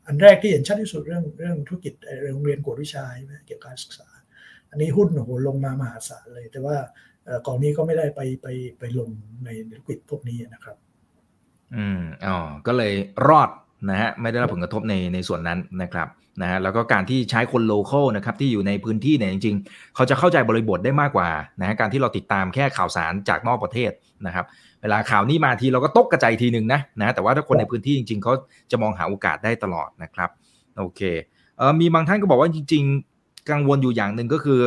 [0.07, 1.95] อันแรกที่เห็นชัดที่สุดเรื่องเรื่องธุรกิจ
[2.35, 3.05] โรงเรียนกวดวิชา
[3.47, 4.09] เกี่ยวกับการศึกษา
[4.71, 6.77] อันนี้หุ้นโหลงมามหาศาลเลย แต่ว่า
[7.47, 8.47] กองนี้ก็ไม่ได้ไปไป
[8.79, 9.11] ไปลง
[9.45, 10.77] ในธุรกิจพวกนี้นะครับ
[11.77, 12.93] อืมอ๋อก็เลย
[13.29, 13.51] รอด
[13.91, 16.09] นะฮะไม่ได้รับผลกระทบในในส่วนนั้นนะครับ
[16.43, 23.91] นะฮะแล้วก็การที่ใช้คนโลเคอลนะครับที่อยู่ในพื้นที่เนี่ยจริง ๆ เขาจะเข้าใจบริบทได้มากกว่านะฮะการที่เราติดตามแค่ข่าวสารจากนอกประเทศ
[24.27, 24.45] นะครับ
[24.83, 28.33] เวลาข่าวนี้มาทีเราก็ตกกระจายทีหนึ่งนะนะแต่ว่าถ้าคนในพื้นที่จริง ๆเขา
[28.71, 30.31] จะมองหาโอกาสได้ตลอดนะครับ
[30.79, 31.01] โอเค
[31.59, 32.85] เออมีบางท่านก็บอกว่าจริง
[33.19, 34.61] ๆ กังวลอยู่อย่างหนึ่งก็คือ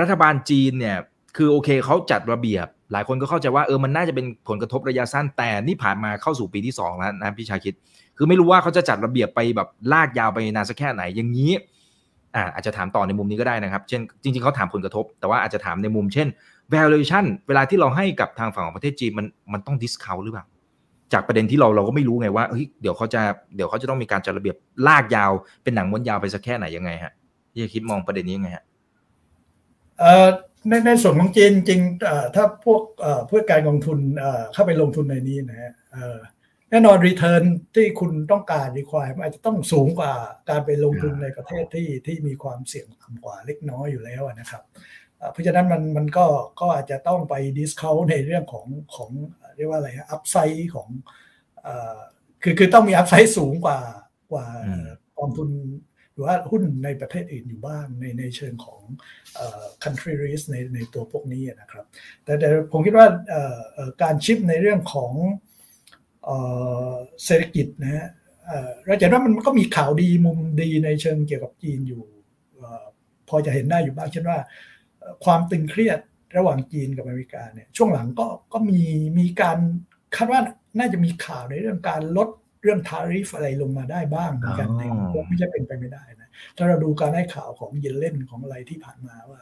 [0.00, 0.96] รัฐบาลจีนเนี่ย
[1.36, 7.74] คือโอเคเขาจัดระเบียบ หลายคนก็เข้าใจว่าเออมันน่าจะเป็นผลกระทบระยะสั้นแต่นี่ผ่านมาเข้าสู่ปีที่2แล้วนะพี่ชาคิด
[8.18, 11.52] คือไม่รู้ว่าเขาจะจัดระเบียบไปแบบลากยาวไปนานสักแค่ไหนอย่างนี้
[12.34, 16.28] อ่าอาจจะถามต่อในมุมนี้ก็ได้นะครับ เช่นจริง ๆเขาถามผลกระทบ แต่ว่าอาจจะถามในมุมเช่น
[16.74, 20.44] valuation เวลาที่เราให้กับทางฝั่งของประเทศจีนมันมันต้อง discount หรือเปล่า
[21.12, 23.20] จากประเด็นที่เราเราก็ไม่รู้ไงว่าเฮ้ยเดี๋ยวเขาจะ
[23.56, 24.56] เดี๋ยวเขาจะต้องมีการจัดระเบียบ
[24.86, 27.12] ลากยาวเป็นหนังม้วนยาวไปสักแค่ไหนยังไงฮะ
[27.52, 28.64] พี่ชาคริตมองประเด็นนี้ยังไงฮะ
[29.98, 30.28] เอ่อ
[30.68, 31.80] ในในส่วนของจีนจริง
[32.34, 32.82] ถ้าพวก
[33.26, 33.98] เพื่อการลงทุน
[34.52, 35.72] เข้าไปลงทุนในนี้นะฮะ
[36.70, 37.42] แน่นอน return
[37.74, 40.12] ที่คุณต้องการ require มันอาจจะต้องสูงกว่า
[40.48, 44.62] การไปลงทุนในประเทศที่ที่มีความเสี่ยงต่ำกว่าเล็กน้อยอยู่แล้วนะครับ
[45.32, 46.26] เพราะฉะนั้นมันมันก็
[46.60, 49.10] ก็อาจจะต้องไป discover ในเรื่องของของ
[49.56, 50.88] เรียกว่าอะไร upside ของ
[52.42, 53.78] คือคือต้องมีอัพไซด์สูงกว่า
[54.32, 54.46] กว่า
[55.18, 55.48] กองทุน
[56.18, 58.80] รือว่าหุ้นในประเทศอื่นอยู่บ้างในในเชิงของ
[59.82, 61.84] country risk ในในตัวพวกนี้นะครับ
[62.24, 63.06] แต่แต่ผมคิดว่า
[64.02, 65.12] การชิปในเรื่องของ
[67.24, 68.06] เศรษฐกิจนะฮะ
[68.86, 72.02] เราจะว่ามันก็มีข่าวดีมุมดีในเชิงเกี่ยวกับจีนอยู่
[73.28, 74.38] พอจะเห็นได้อยู่บ้างเช่นว่า
[75.24, 75.98] ความตึงเครียด
[76.36, 78.80] ระหว่างจีนกับอเมริกาเนี่ยช่วงหลังก็ก็มี
[79.18, 79.58] มีการ
[80.16, 80.40] คาดว่า
[80.78, 82.28] น่าจะมีข่าวในเรื่องการลด
[82.62, 84.68] เรื่องทาริฟอะไรลงมาได้บ้างเหมือนกัน
[85.12, 89.40] คงไม่ใช่เป็นไปไม่ได้นะถ้าเราดูการให้ข่าวของเยนเล่นของอะไรที่ผ่านมาว่า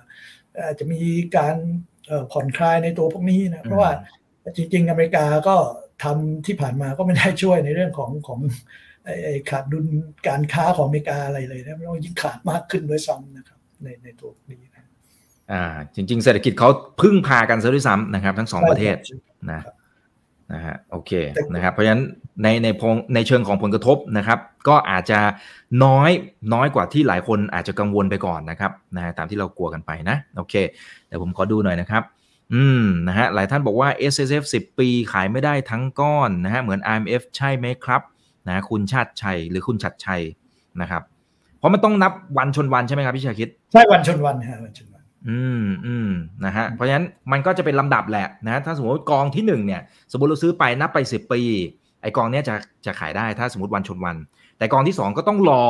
[0.79, 1.01] จะมี
[1.37, 1.57] การ
[2.33, 3.91] ผ่อนคลายในตัวพวกนี้นะเพราะว่า
[4.57, 5.57] จริงๆอเมริกาก็
[6.03, 8.41] ทำที่ผ่านมาก็ไม่ได้ช่วยในเรื่องของของ
[9.51, 9.87] ขาดดุล
[10.29, 14.85] การค้าของอเมริกาอะไรเลยนะไม่ต้องยิ่งขาดมากขึ้นด้วยซ้ำนะครับในในตัวนี้นะ
[15.53, 16.69] อ่า จริง ๆ เศรษฐกิจเขา
[17.01, 18.97] พึ่งพากันซะด้วยซ้ำนะครับ ทั้งสองประเทศ
[19.53, 19.61] นะ
[20.53, 21.13] นะฮะโอเค
[21.55, 22.03] นะครับ เพราะฉะนั้น
[22.43, 24.39] ในในพงในเชิงของผลกระทบนะครับ
[24.69, 25.21] ก็อาจจะ
[25.85, 26.11] น้อย
[26.55, 30.55] น้อยกว่าที่หลายคนอาจจะกังวลไปก่อนนะครับนะฮะตามที่เรากลัวกันไปนะ โอเค
[31.07, 32.03] เดี๋ยวผมขอดูหน่อยนะครับ
[32.55, 38.03] อืมนะฮะหลายท่านบอกว่า S S F 10 ปีขายไม่ได้ทั้งก้อนนะฮะเหมือน I M F ใช่ไหมครับ
[38.49, 40.23] นะคุณชาติชัยหรือคุณชัดชัย
[40.81, 41.03] นะครับ
[41.59, 46.11] เพราะมันต้องนับวันชนวันใช่ไหมครับพี่ชาคิดใช่วันชนวันฮะวันชนวัน อืมอืม
[46.45, 49.81] นะฮะเพราะฉะนั้นมันก็จะเป็นลำดับแหละนะถ้าสมมติกองที่หนึ่งเนี่ย
[50.13, 51.41] สมมติเราซื้อไปนับไปสิบปี
[52.03, 52.55] ไอกองเนี้ยจะ
[52.87, 54.17] จะขายได้ถ้าสมมติวันชนวัน
[54.59, 55.65] แต่กองที่สองก็ต้องรอ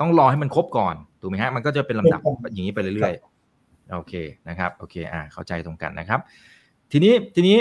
[0.00, 2.20] ต้องรอให้มันครบก่อนถูกไหมฮะมันก็จะเป็นลำดับ
[2.52, 3.33] อย่างนี้ไปเรื่อยๆ
[3.92, 4.12] โอเค
[4.48, 6.20] นะครับโอเคอ่าเข้าใจตรงกันนะครับ
[6.92, 7.56] ทีนี้ทีนี้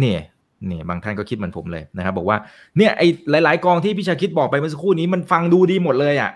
[0.00, 0.20] เนี่ย
[0.66, 2.38] เนี่ยบางท่านก็คิดเหมือนผมเลยนะครับ บอกว่า
[2.76, 3.08] เนี่ยไอ้
[3.44, 6.30] หลาย ๆ กองที่พี่ชาคริตบอกไปเมื่อสักครู่นี้มันฟังดูดีหมดเลยอะ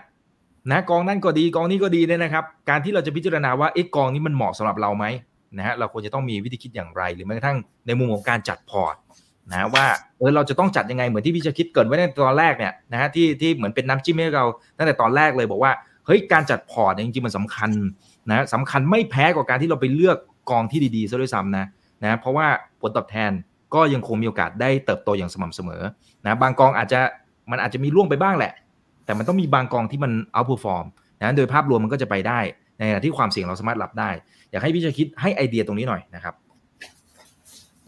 [0.71, 5.05] นะกองนั่นก็ดีกองนี้ก็ดีเนี่ยนะครับ การที่เราจะพิจารณาว่าเอ๊ะกองนี้มันเหมาะสำหรับเราไหม
[5.57, 7.57] นะฮะเราควรจะต้องมีวิธีคิดอย่างไร หรือแม้กระทั่ง
[7.87, 8.95] ในมุมของการจัดพอร์ต
[9.51, 9.85] นะว่า
[10.17, 14.45] เออเราจะต้องจัดยังไงเหมือนที่พี่ชาคริตเกริ่นไว้ในตอนแรกเนี่ยนะฮะที่ที่เหมือนเป็นน้ำจิ้มให้เรา
[14.77, 15.71] ตั้งแต่ตอนแรกเลยบอกว่า
[16.05, 17.69] เฮ้ยการจัดพอร์ตจริงๆมันสำคัญ
[18.29, 20.17] นะสำคัญไม่แพ้กับการที่เราไปเลือก
[20.49, 21.65] กองที่ดีๆซะด้วยซ้ำนะ
[22.03, 22.47] นะเพราะว่า
[22.81, 23.31] ผลตอบแทน
[23.73, 25.81] ก็ยังคงมีโอกาสได้เติบโตอย่างสม่ำเสมอ
[26.25, 26.99] นะบางกองอาจจะ
[27.51, 28.53] มันอาจจะมีร่วงไปบ้างแหละ
[29.05, 30.85] แต่มันต้องมีบางกองที่มัน outperform
[31.19, 32.39] นะโดยภาพรวมมันก็จะไปได้
[32.77, 34.09] ในขณะที่ความเสี่ยงเราสามารถรับได้
[34.51, 36.33] อยากให้พี่ชาคริตให้ไอเดียตรงนี้หน่อยนะครับ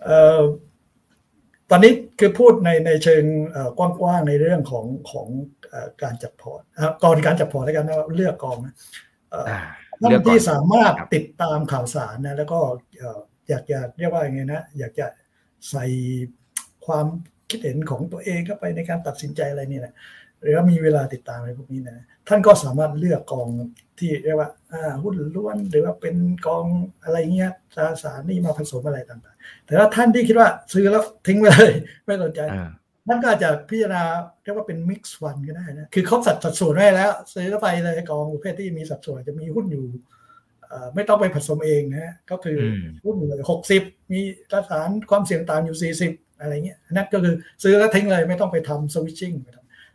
[0.03, 0.41] เอ่อ
[1.71, 3.23] ตอนนี้คือพูดในในเชิง
[3.77, 5.27] กว้างๆในเรื่องของของ
[6.03, 6.61] การจัดพอร์ต
[7.03, 8.73] ก่อนการจัดพอร์ตแล้วการเลือกกองนะ
[10.01, 12.59] ท่านที่สามารถติดตามข่าวสารนะ แล้วก็
[13.49, 15.07] อยากจะเรียกว่าอย่างไงนะ อยากจะ
[15.69, 15.85] ใส่
[16.85, 17.05] ความ
[17.49, 19.93] คิดเห็นของตัวเองเข้าไปในการตัดสินใจอะไรนี่แหละ
[20.41, 23.47] หรือว่ามีเวลาติดตามอะไรพวกนี้นะ ท่านก็สามารถเลือกกอง
[23.99, 24.49] ที่เรียกว่า
[25.03, 26.15] หุ้นล้วนหรือว่าเป็น
[26.47, 26.65] กอง
[27.03, 31.73] อะไรเงี้ยตราสารนี่มาผสมอะไรต่างๆ แต่ว่าท่านที่คิดว่าซื้อแล้วทิ้งไปเลย
[32.05, 32.39] ไม่สนใจ
[33.07, 34.03] ท่านก็อาจจะพิจารณา
[34.43, 39.85] เรียกว่าเป็นมิกซ์วันก็ได้นะ คือเขาสัดสัดส่วนไว้แล้ว ซื้อไปเลยกองประเภทที่มีสัดส่วนจะมีหุ้นอยู่
[40.95, 42.57] ไม่ต้องไปผสมเองนะก็คือ
[43.03, 43.15] หุ้น
[43.49, 44.19] หกสิบมี
[44.51, 49.33] ตราสารความเสี่ยงต่ำอยู่สี่สิบอะไรเงี้ยนั่นก็คือซื้อแล้วทิ้งเลยไม่ต้องไปทำ switching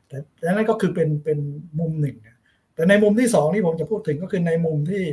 [0.09, 1.39] แต่นั่นก็คือเป็นเป็น
[1.79, 2.17] มุมหนึ่ง
[2.75, 5.05] แต่ในมุมที่สองที่ผมจะพูดถึงก็คือในมุมที่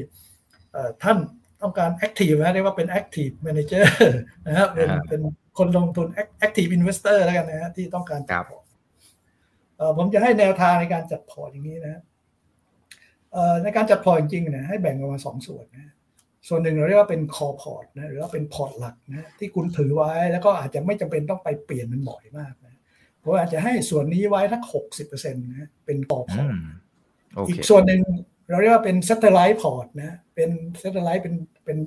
[1.04, 1.18] ท่าน
[1.62, 4.18] ต้องการ active นะเรียกว่าเป็น active manager
[4.48, 5.22] นะครับเป็นเป็น
[5.58, 6.08] คนลงทุน
[6.40, 8.66] active investor แล้วกันนะฮะที่ต้องการจัดพอร์ต
[9.98, 12.02] ผมจะให้แนวทางในการจัดพอร์ตอย่างนี้นะ
[13.64, 15.94] ในการจัดพอร์ตจริงๆเนี่ยให้แบ่งออกมาสองส่วนนะ
[16.48, 22.76] ส่วนหนึ่งเราเรียกว่าเป็น core port นะหรือว่าเป็นพอร์ตหลักนะที่คุณถือไว้แล้วก็อาจจะไม่จำเป็นต้องไปเปลี่ยนมันบ่อยมากนะ
[23.22, 26.54] ผมอาจจะให้ส่วนนี้ไว้สักหกสิบเปอร์เซ็นต์นะเป็น core port
[27.48, 28.02] อีกส่วนหนึ่ง
[28.50, 30.50] เราเรียกว่าเป็น satellite port นะ เป็น
[30.80, 31.36] satellite เป็น
[31.66, 31.78] เป็น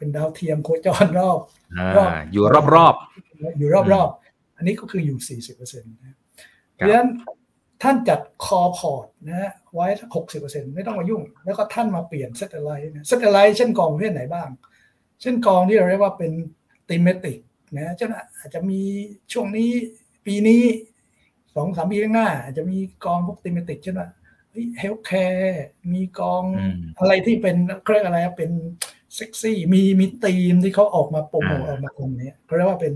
[0.00, 1.38] เป็นดาวเทียมโคจรรอบ
[1.96, 2.94] รอบอยู่รอบรอบ
[3.58, 4.08] อยู่รอบรอบ
[4.56, 6.16] อันนี้ก็คืออยู่สี่สิบเปอร์เซ็นต์นะ
[6.74, 7.10] เพราะฉะนั้น
[7.82, 14.48] ท่านจัด core port นะฮะไว้หกสิบเปอร์เซ็นต์ไม่ต้องมายุ่ง แล้วก็ท่านมาเปลี่ยน satellite satellite เช่นกองประเภทไหนบ้าง
[15.20, 16.32] เช่นกองที่เราเรียกว่าเป็น
[16.88, 17.38] thematic
[17.76, 18.80] นะเช่นอาจจะมี
[19.32, 19.70] ช่วงนี้
[20.26, 20.62] ปีนี้
[21.54, 24.08] สองสามปีข้างหน้า อาจจะมีกองพวก thematic เช่นว่า
[24.78, 26.42] healthcare มีกอง
[26.98, 27.56] อะไรที่เป็น
[27.90, 28.50] เรียกอะไรเป็น
[29.14, 32.94] เซ็กซี่มีมีธีมที่เขาออกมาโปรโมทออกมาตรงนี้เขาเรียกว่าเป็น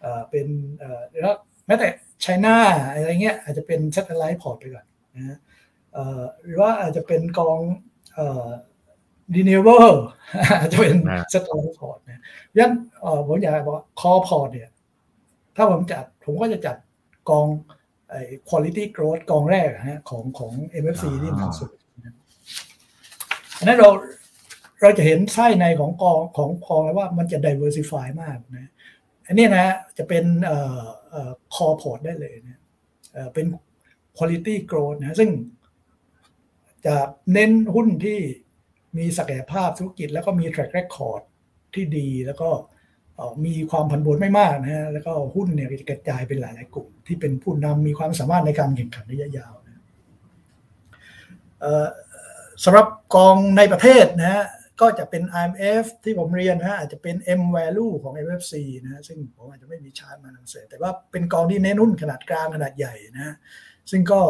[0.00, 0.46] เอ่อเป็น
[0.78, 1.36] เอ่อแล้ว
[1.66, 1.88] แม้แต่
[2.22, 2.56] China
[2.88, 4.86] อะไรเงี้ยอาจจะเป็น satellite port ไปก่อน
[5.16, 5.38] นะ
[6.44, 7.58] หรือว่าอาจจะเป็นกอง
[8.14, 8.48] เอ่อ
[9.36, 10.04] renewable
[10.58, 10.96] อาจจะเป็น
[11.30, 12.22] satellite port นะ
[12.58, 12.72] อย่าง
[13.26, 14.70] ผมอยากบอก core port เนี่ย
[15.56, 16.76] ถ้าผมจัดผมก็จะจัด
[17.30, 17.46] กอง
[18.10, 20.52] ไอ้ quality growth กองแรกฮะของของ
[20.82, 21.70] MFC ที่มันสุด
[23.58, 23.90] อันนั้นเรา
[24.80, 28.70] เราจะเห็นไส้ในของกองของกองแล้วว่ามันจะ diversify มากนะ
[29.26, 32.60] อันนี้นะจะเป็นเอ่อเอ่อ core port ได้เลยนะ
[33.12, 33.46] เอ่อเป็น
[34.16, 35.30] quality growth นะซึ่ง
[36.86, 36.96] จะ
[37.32, 38.18] เน้นหุ้นที่
[38.96, 41.22] มีศักยภาพธุรกิจ แล้วก็มี track record
[41.74, 42.50] ที่ดีแล้วก็
[43.44, 49.82] มีความผันผวนไม่มากนะฮะแล้วก็หุ้นเนี่ยกระจายเป็นหลายๆกลุ่ม ที่เป็นผู้นำมีความสามารถในการแข่งขันระยะยาวนะ
[52.64, 54.44] สำหรับกองในประเทศนะฮะ
[54.80, 63.34] ก็จะเป็น IMF ที่ผมเรียนนะอาจจะเป็น M-VALUE ของ MFC นะฮะซึ่งผมอาจจะไม่มีชาร์ตมานำเสนอแต่ว่าเป็นกองที่เน้นหุ้นขนาดกลางขนาดใหญ่นะ
[63.90, 64.20] ซึ่งก็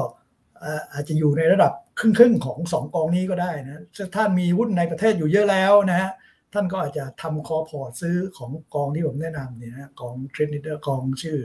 [0.93, 3.83] อาจจะอยู่ในระดับครึ่งๆของสองกองนี้ก็ได้นะ
[4.15, 6.11] ถ้ามีหุ้นในประเทศอยู่เยอะแล้วนะฮะ
[6.53, 11.39] ท่านก็อาจจะทำ core port ซื้อของกองที่ผมแนะนำเนี่ยนะกองเทรนด์เดอร์กองชื่อ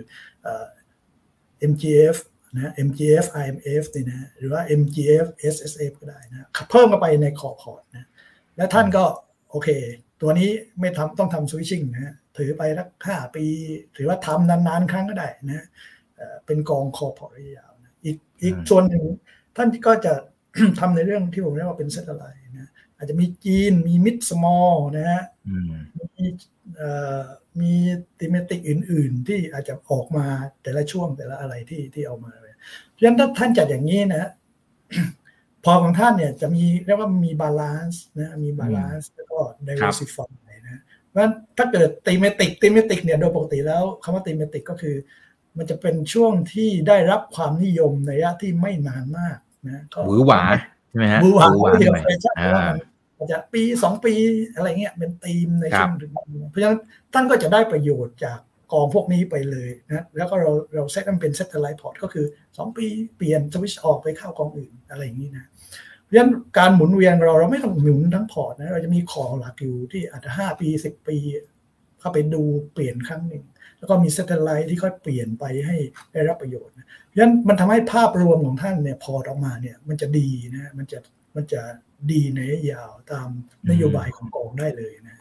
[1.71, 2.17] MGF
[2.55, 8.07] นะ MGF RMF นี่นะหรือว่า MGF SSF ก็ได้นะเพิ่มเข้าไปใน core port นะ
[8.57, 9.03] แล้วท่านก็
[9.49, 9.69] โอเค
[10.21, 10.49] ตัวนี้
[10.79, 13.45] ไม่ทำต้องทำ switching นะถือไปสักห้าปี
[13.97, 15.65] ถือว่าทำนานๆ ครั้งก็ได้นะ
[16.45, 19.03] เป็นกอง core port ระยะยาวนะอีกอีกส่วนหนึ่ง
[19.55, 20.13] ท่านก็จะ
[20.79, 22.25] ทำในเรื่องที่ผมเรียกว่าเป็น satellite
[22.57, 25.23] นะอาจจะมีจีนมี mid small นะฮะ
[26.17, 26.25] มี
[27.61, 27.73] มี
[28.19, 30.25] thematic อื่น ๆ ที่อาจจะออกมา
[30.63, 32.33] แต่ละช่วงแต่ละอะไรที่ที่เอามา
[32.89, 34.29] เพราะฉะนั้นถ้าท่านจัดอย่างนี้นะ
[35.65, 40.29] พอร์ตของท่านเนี่ยจะมีเรียกว่ามี balance นะมี balance แล้วก็ diversify
[40.65, 44.95] นะเพราะฉะนั้นถ้าเกิด thematic thematic เนี่ยโดยปกติแล้วคำว่า thematic ก็คือ
[45.57, 49.37] มันจะเป็นช่วงที่ได้รับความนิยมในระยะที่ไม่นานมาก
[49.67, 50.41] นะก็หวือหวา
[50.89, 52.33] ใช่ไหมฮะหวือหวาเดียวไปใช่
[53.17, 54.13] อาจจะปีสองปี
[54.55, 56.11] อะไรเงี้ยเป็นธีมในช่วงถึง
[56.51, 56.79] เพราะฉะนั้น
[57.13, 58.39] ท่านก็จะได้ประโยชน์จาก
[58.73, 62.85] กองพวกนี้ไปเลยนะแล้วก็เราเราเซตมันเป็น satellite port ก็คือ 2 ปี
[63.17, 65.45] เปลี่ยนสวิชออกไปเข้ากองอื่นอะไรอย่างนี้นะ
[66.01, 71.17] เพราะฉะนั้นการหมุนเวียนเราเราไม่ต้องหมุนทั้งพอร์ตนะเราจะมี core หลักอยู่ที่อาจจะห้าปีสิบปี
[71.99, 72.43] เข้าไปดู
[72.73, 73.43] เปลี่ยนครั้งหนึ่ง
[73.77, 75.75] แล้วก็มี satellite ที่ค่อยเปลี่ยนไปให้
[76.13, 80.99] ได้รับประโยชน์นะเพราะฉะนั้นมันทำให้ภาพรวมของท่านเนี่ยพอออกมาเนี่ยมันจะดีนะมันจะ
[81.35, 81.61] มันจะ
[82.11, 83.27] ดีในระยะยาวตาม
[83.69, 85.17] นโยบายของกองได้เลยนะ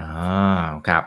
[0.00, 1.04] อ่าครับ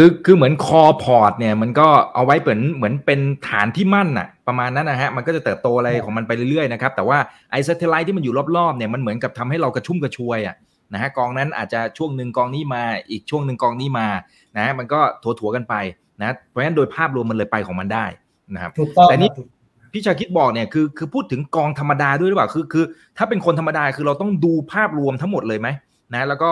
[0.00, 7.18] คือคือเหมือน core port เนี่ยมันก็เอาไว้เหมือนเหมือนเป็นฐานที่มั่นอะประมาณนั้นนะฮะมันก็จะเติบโตอะไรของมันไปเรื่อยๆนะครับแต่ว่า
[7.50, 10.56] ไอ satellite ที่มันอยู่รอบๆเนี่ยมันเหมือนกับทำให้เรากระชุ่มกระชวยอะ
[10.92, 14.08] นะฮะกองนั้นอาจจะช่วงหนึ่งกองนี้มาอีกช่วงหนึ่งกองนี้มา
[14.56, 15.74] นะฮะมันก็ถัวๆกันไป
[16.20, 18.06] นะเพราะฉะนั้นโดยภาพรวมมันเลยไปของมันได้
[18.54, 18.70] นะครับ
[19.08, 19.30] แต่นี้
[19.92, 22.84] พี่ชาคิดบอกเนี่ยคือคือพูดถึงกองธรรมดาด้วยหรือเปล่าคือคือ
[23.18, 25.68] ถ้าเป็นคนธรรมดาคือเราต้องดูภาพรวมทั้งหมดเลยไหม
[26.14, 26.50] นะแล้วก็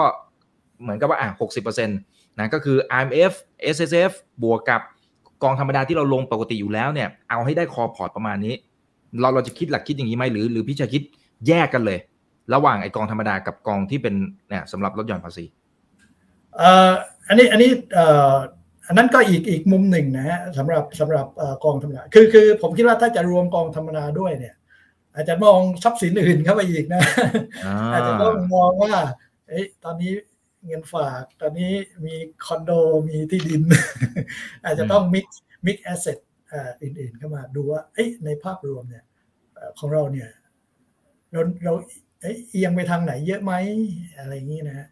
[0.83, 1.99] เหมือนกับว่าอะหกสิบเปอร์เซ็นต์
[2.39, 3.33] นะก็คือ IMF
[3.75, 4.13] SSF
[4.43, 4.81] บวกกับ
[5.43, 8.55] กองธรรมดาที่เราลงปกติอยู่แล้วเนี่ยเอาให้ได้คอพอร์ตประมาณนี้
[9.21, 11.03] เราเราจะคิดหลักคิดอย่างนี้ไหมหรือหรือพี่จะคิด
[11.49, 11.99] แยกกันเลย
[12.55, 14.15] ระหว่างไอกองธรรมดากับกองที่เป็น
[14.49, 15.45] เนี่ยสำหรับลดหย่อนภาษี
[16.57, 16.93] เอ่อ
[17.29, 18.35] อันนี้อันนี้เอ่อ
[18.87, 21.27] อันนั้นก็อีกอีกมุมหนึ่งนะฮะสำหรับสำหรับ
[21.65, 24.55] กองธรรมดาคือคือผมคิดว่าถ้าจะรวมกองธรรมดาด้วยเนี่ย
[25.15, 27.01] อาจจะมองทรัพย์สินอื่นเข้าไปอีกนะ
[27.93, 28.95] อาจจะต้องมองว่า
[29.49, 30.13] เอ้ยตอนนี้
[30.67, 31.73] เงินฝาก ตอนนี้
[32.07, 32.15] มี
[32.45, 32.71] คอนโด
[33.09, 33.63] มีที่ดิน
[34.65, 35.27] อาจจะต้อง mix
[35.67, 36.19] mix asset
[36.83, 39.05] อื่นๆเข้ามาดูว่าเอ้ยในภาพรวมเนี่ย
[39.79, 40.31] ของเราเนี่ย
[41.33, 41.73] เราเรา
[42.51, 43.53] เอียงไปทางไหนเยอะไหม
[44.19, 44.89] อะไรอย่างนี้นะฮะ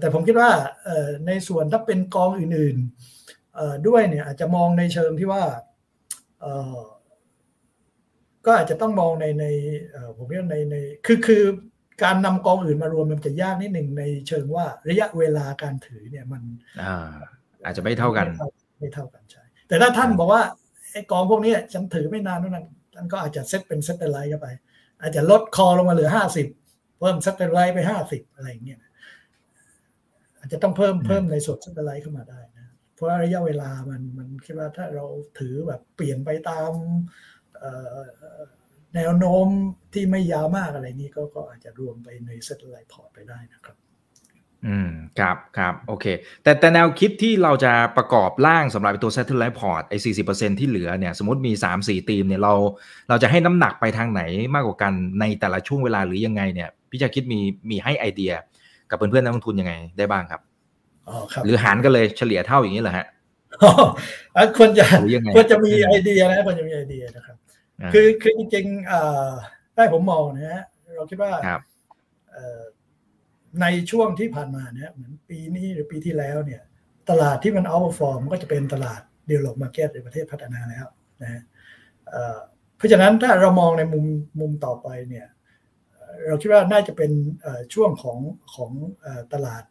[0.00, 0.50] แต่ผมคิดว่า
[1.26, 5.42] ในส่วนถ้าเป็นกองอื่นๆด้วยเนี่ยอาจจะมองในเชิงที่ว่า
[8.46, 9.44] ก็อาจจะต้องมองในใน
[10.16, 11.44] ผมเรียกในในคือคือ
[12.02, 16.42] การนำกองอื่นมารวมมันจะยากนิดหนึ่งในเชิงว่าระยะเวลาการถือเนี่ยมัน
[17.64, 18.26] อาจจะไม่เท่ากัน
[18.80, 20.42] ไม่เท่ากันใช่แต่ถ้าท่านบอกว่า
[20.92, 24.48] ไอ้กองพวกนี้ฉันถือไม่นานนั้นท่านก็อาจจะเซตเป็น satellite เข้าไป
[25.02, 26.46] อาจจะลด core ลงมาเหลือห้าสิบ
[26.98, 28.80] เพิ่ม satellite ไปห้าสิบอะไรอย่างเงี้ย
[30.38, 35.06] อาจจะต้องเพิ่มเพิ่มในส่วน satellite เข้ามาได้นะเพราะระยะเวลามันมันคิดว่าถ้าเรา
[35.38, 36.70] ถือแบบเปลี่ยนไปตาม
[38.94, 39.46] แนวโน้ม
[39.94, 43.76] ที่ไม่ยาวมากอะไรนี้ก็ก็อาจจะรวมไปใน satellite port ไปได้นะครับ
[44.66, 46.06] อืมครับครับโอเค
[46.42, 52.54] แต่แต่แนวคิดที่เราจะประกอบร่างสำหรับตัว Satellite Port ไอ้สี่สิบเปอร์เซ็นต์ที่เหลือเนี่ย สมมติมีสามสี่ธีมเนี่ยเรา
[53.08, 54.22] เราจะให้น้ำหนักไปทางไหน
[54.54, 58.32] มากกว่ากันในแต่ละช่วงเวลาหรือยังไงเนี่ยพี่จะคิดมีมีให้ไอเดีย
[58.90, 60.40] กับเพื่อนๆนักลงทุนยังไงได้บ้างครับ
[61.08, 63.06] อ๋อครับ หรือหารกันเลยเฉลี่ยเท่าอย่างนี้เหรอฮะ
[64.56, 64.84] ควรจะ
[65.36, 67.37] ควรจะมีไอเดียนะควรจะมีไอเดียนะครับ
[67.92, 70.64] คือคือจริงๆได้ผมมองนะฮะ
[70.96, 71.32] เราคิดว่า
[73.60, 76.62] ในช่วงที่ผ่านมาเนี่ยเหมือนปีนี้หรือปีที่แล้วเนี่ย
[77.10, 80.86] ตลาดที่มันเอาฟอร์มก็จะเป็นตลาดเดเวลลอปมาร์เก็ตในประเทศพัฒนาแล้ว
[81.22, 81.42] นะ
[82.76, 84.04] เพราะฉะนั้นถ้าเรามองในมุม
[84.40, 85.26] มุมต่อไปเนี่ย
[86.26, 87.12] เราคิดว่าน่าจะเป็น
[87.74, 88.18] ช่วงของ
[88.54, 88.72] ของ
[89.32, 89.62] ตลาด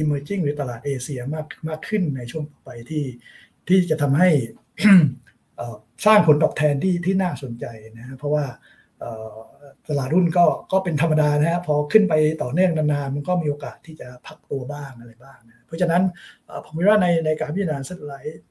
[0.00, 3.04] emerging หรือตลาดเอเชียมากมากขึ้นในช่วงต่อไปที่
[3.68, 4.30] ที่จะทำให้
[6.06, 7.66] สร้างผลตอบแทนที่ที่น่าสนใจ
[7.98, 8.44] นะเพราะว่า
[9.88, 16.02] ตลาดหุ้นก็ก็เป็นธรรมดานะฮะพอขึ้นไปต่อเนื่องนานๆมันก็มีโอกาสที่จะพักตัวบ้างอะไรบ้างนะเพราะฉะนั้น
[16.64, 18.42] ผมคิดว่าในในการพิจารณา satellite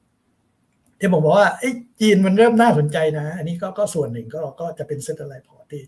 [0.99, 5.81] ที่ผมบอกว่าไอ้จีนมันเริ่มน่าสนใจนะ อันนี้ก็ก็ส่วนหนึ่งก็ก็จะเป็น satellite port ที่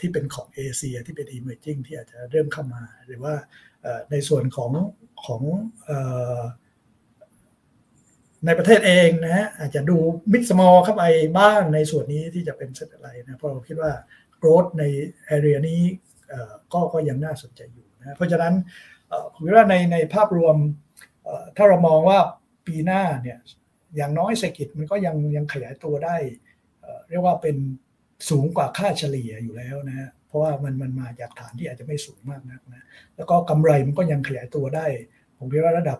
[0.00, 3.34] ที่เป็นของเอเชียที่เป็น emerging ที่อาจจะเริ่มเข้ามา หรือว่า
[4.10, 4.72] ในส่วนของ
[5.26, 5.42] ของ
[8.46, 9.96] ในประเทศเองนะฮะอาจจะดู
[10.32, 11.04] mid small เข้าไป
[11.38, 13.92] บ้างในส่วนนี้ที่จะเป็น satellite นะเพราะเราคิดว่า
[14.38, 14.84] growth ใน
[15.26, 15.80] area นี้
[16.72, 18.54] ก็ก็ยังน่าสนใจอยู่นะเพราะฉะนั้น
[19.32, 20.56] ผมคิดว่าในในภาพรวม
[21.56, 22.18] ถ้าเรามองว่า
[22.66, 23.38] ปีหน้าเนี่ย
[23.96, 26.16] อย่างน้อยเศรษฐกิจมันก็ยังยังขยายตัวได้
[27.08, 27.56] เรียกว่าเป็น
[28.30, 32.84] สูงกว่าค่าเฉลี่ยอยู่แล้วนะฮะเพราะว่ามันมันมาจากฐานที่อาจจะไม่สูงมากนักนะ
[33.16, 34.86] แล้วก็กำไรมันก็ยังขยายตัวได้
[35.38, 35.98] ผมคิดว่าระดับ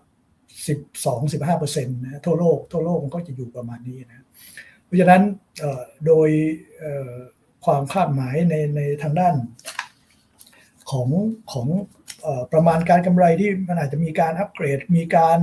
[0.54, 4.24] 12-15เปอร์เซ็นต์นะทั่วโลกทั่วโลกมันก็จะอยู่ประมาณนี้นะ
[4.84, 5.22] เพราะฉะนั้น
[6.06, 6.28] โดย
[7.64, 9.34] ความคาดหมายในในทางด้าน
[10.90, 11.08] ของ
[11.52, 11.66] ของ
[12.52, 15.38] ประมาณการกำไรที่มันอาจจะมีการอัปเกรด มีการ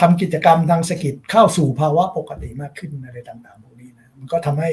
[0.00, 4.70] ทำกิจกรรมทางเศรษฐกิจเข้าสู่ภาวะปกติมากขึ้นอะไรต่างๆพวกนี้นะมันก็ทำให้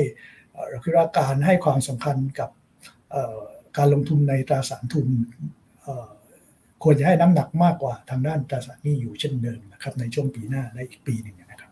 [0.70, 2.50] เราคิดว่าการให้ความสำคัญกับ
[3.78, 5.08] การลงทุนในตราสารทุน
[6.86, 11.72] ควรจะให้น้ำหนักมากกว่าทางด้านตราสารหนี้อยู่เช่นเดิมนะครับ ในช่วงปีหน้าและอีกปีหนึ่งนะครับ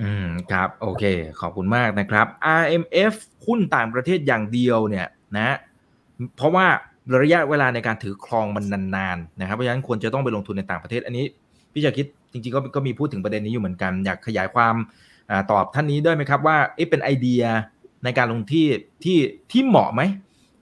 [0.00, 1.04] อืมครับ โอเค
[1.40, 2.26] ขอบคุณมากนะครับ
[2.60, 3.14] RMF
[3.46, 5.06] หุ้นต่างประเทศอย่างเดียวเนี่ย
[5.36, 5.56] นะ
[6.36, 6.66] เพราะว่า
[7.22, 8.64] ระยะเวลาในการถือครองมัน
[8.96, 11.24] นานๆนะครับเพราะฉะนั้นควรจะต้องไปลงทุนในต่างประเทศ อันนี้
[11.72, 14.74] พี่จะคิดจริงๆก็ก็มีพูดถึงประเด็นนี้อยู่เหมือนกัน อยากขยายความ
[15.30, 17.42] อตอบท่านนี้ด้วยไหมครับว่าเอ๊ะเป็นไอเดีย
[18.04, 18.66] ในการลงที่
[19.04, 19.18] ที่
[19.50, 20.02] ที่เหมาะไหม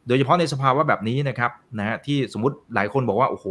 [0.07, 3.47] โดยเฉพาะในสภาวะแบบนี้นะครับนะฮะที่สมมติหลายคนบอกว่าโอ้โห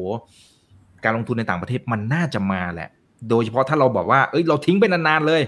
[1.03, 2.89] การลงทุนในต่างประเทศมันน่าจะมาแหละ
[3.29, 5.41] โดยเฉพาะถ้าเราบอกว่าเอ้ยเราทิ้งไปนานๆเลย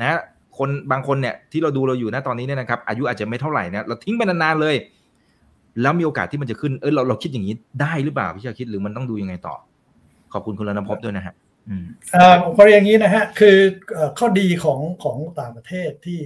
[0.00, 0.18] นะ
[0.58, 4.76] คนบางคนเนี่ยที่เราดูเราอยู่นะตอนนี้เนี่ยนะครับ อายุอาจจะไม่เท่าไหร่นะเราทิ้งไปนานๆเลย
[5.82, 9.54] แล้วมีโอกาสที่มันจะขึ้นเออเราเราคิดอย่างนี้ได้หรือเปล่าพี่ชาคิดหรือมันต้องดูยังไงต่อ
[10.32, 11.34] ขอบคุณคุณรณพบด้วยนะฮะ
[11.68, 13.56] อืมอ่าผมเรียอย่างนี้นะฮะคือ
[14.18, 16.18] ข้อดีของของต่างประเทศที่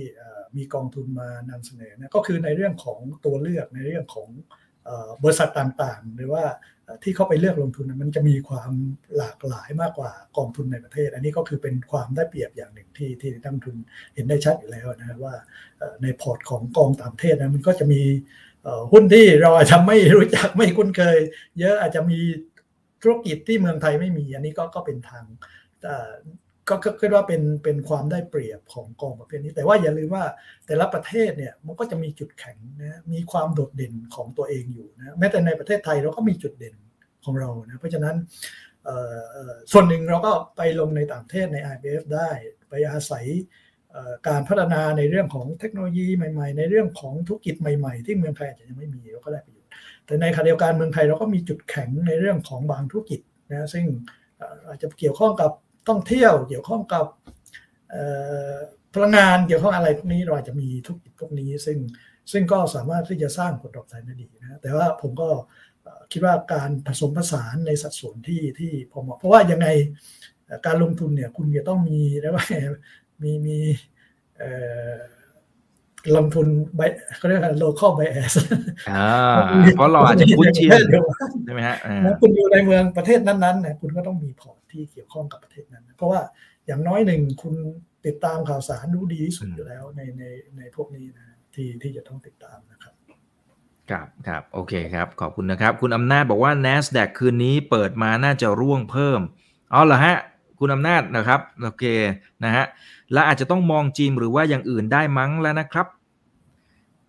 [0.57, 4.28] มีกองทุนมานำเสนอนะก็คือในเรื่องของตัวเลือกในเรื่องของ
[5.22, 6.44] บริษัทต่างๆ หรือว่า
[7.03, 8.72] ที่เข้าไปเลือกลงทุนมันจะมีความ
[9.16, 13.76] หลากหลายมากกว่ากองทุนในประเทศ อันนี้ก็คือเป็นความได้เปรียบอย่างหนึ่งที่ที่นักทุน
[14.14, 15.34] เห็นได้ชัดอยู่แล้วนะว่า
[16.03, 18.03] ในพอร์ตของกองต่างประเทศนะมันก็จะมี
[18.92, 21.18] หุ้นที่เราอาจจะไม่รู้จักไม่คุ้นเคย
[21.59, 22.18] เยอะอาจจะมี
[23.03, 25.24] ธุรกิจที่เมืองไทยไม่มี อันนี้ก็ก็เป็นทาง
[26.68, 30.24] ก็คิดว่าเป็นเป็นความได้เปรียบของกองประเภทนี้ แต่ว่าอย่าลืมว่า
[30.66, 36.74] แต่ละประเทศเนี่ยมันก็จะมีจุดแข็งนะมีความโดดเด่นของตัวเองอยู่นะแม้แต่ในประเทศไทยเราก็มีจุดเด่น
[37.24, 38.16] ของเรานะเพราะฉะนั้น
[39.72, 42.30] ส่วนหนึ่งเราก็ไปลงในต่างประเทศใน IBF ได้
[42.68, 43.26] ไปอาศัย
[44.28, 49.70] การพัฒนาในเรื่องของเทคโนโลยีใหม่ ๆ ในเรื่องของธุรกิจใหม่ ๆ ที่เมืองไทยอาจจะยังไม่มีเราก็ได้ประโยชน์
[50.06, 53.84] แต่ในขณะเดียวกันเมืองไทยเราก็มีจุดแข็งในเรื่องของบางธุรกิจนะซึ่ง
[54.68, 55.50] อาจจะเกี่ยวข้องกับ
[55.88, 57.06] ท่องเที่ยวเกี่ยวข้องกับ
[58.94, 61.78] พลังงานเกี่ยวข้องอะไรพวกนี้เราจะมีธุรกิจพวกนี้ ซึ่ง
[62.32, 65.28] ซึ่งก็สามารถที่จะสร้างผลตอบแทนได้ดีนะแต่ว่าผมก็
[66.12, 69.68] คิดว่าการผสมผสานในสัดส่วนที่ที่พอเหมาะเพราะว่ายังไง
[70.66, 72.44] การลงทุนเนี่ยคุณจะต้องมีแล้วว่า
[73.22, 73.58] มีมี
[76.16, 76.46] ลงทุน
[76.76, 76.80] ใบ
[77.16, 78.34] เขาเรียกว่า local bias
[78.90, 79.07] อ่า
[79.76, 80.70] เพราะเราอาจจะคุ้นชิน
[81.44, 81.76] ใช่ไหมฮะ
[82.20, 86.20] คุณอยู่ในเมืองประเทศนั้นๆเนี่ยคุณก็ต้องมีพอร์ตที่เกี่ยวข้องกับประเทศนั้น เพราะว่า
[86.66, 87.55] อย่างน้อยหนึ่งคุณ
[88.07, 90.24] ติดตามข่าวสารรู้ดีที่สุดอยู่แล้วในใน
[90.57, 92.94] ในพวกนี้นะที่ที่จะต้องติดตามนะครับ
[93.90, 99.20] ครับครับโอเคครับ ขอบคุณนะครับ คุณอำนาจบอกว่า NASDAQ คืนนี้เปิดมาน่าจะร่วงเพิ่ม
[99.72, 100.16] อ๋อเหรอฮะ
[100.59, 101.84] คุณอำนาจนะครับ โอเค
[102.44, 102.64] นะฮะ
[103.12, 105.86] และอาจจะต้องมองจีมหรือว่าอย่างอื่นได้มั้งแล้วนะครับ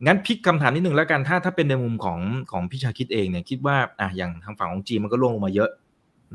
[0.06, 2.20] งั้นพลิกคำถามนิดหนึ่งแล้วกันถ้าถ้าเป็นในมุมของ
[2.52, 5.70] ของพี่ชาคิดเองเนี่ยคิดว่าอะอย่างทางฝั่งของจีนมันก็ล่วงลงมาเยอะ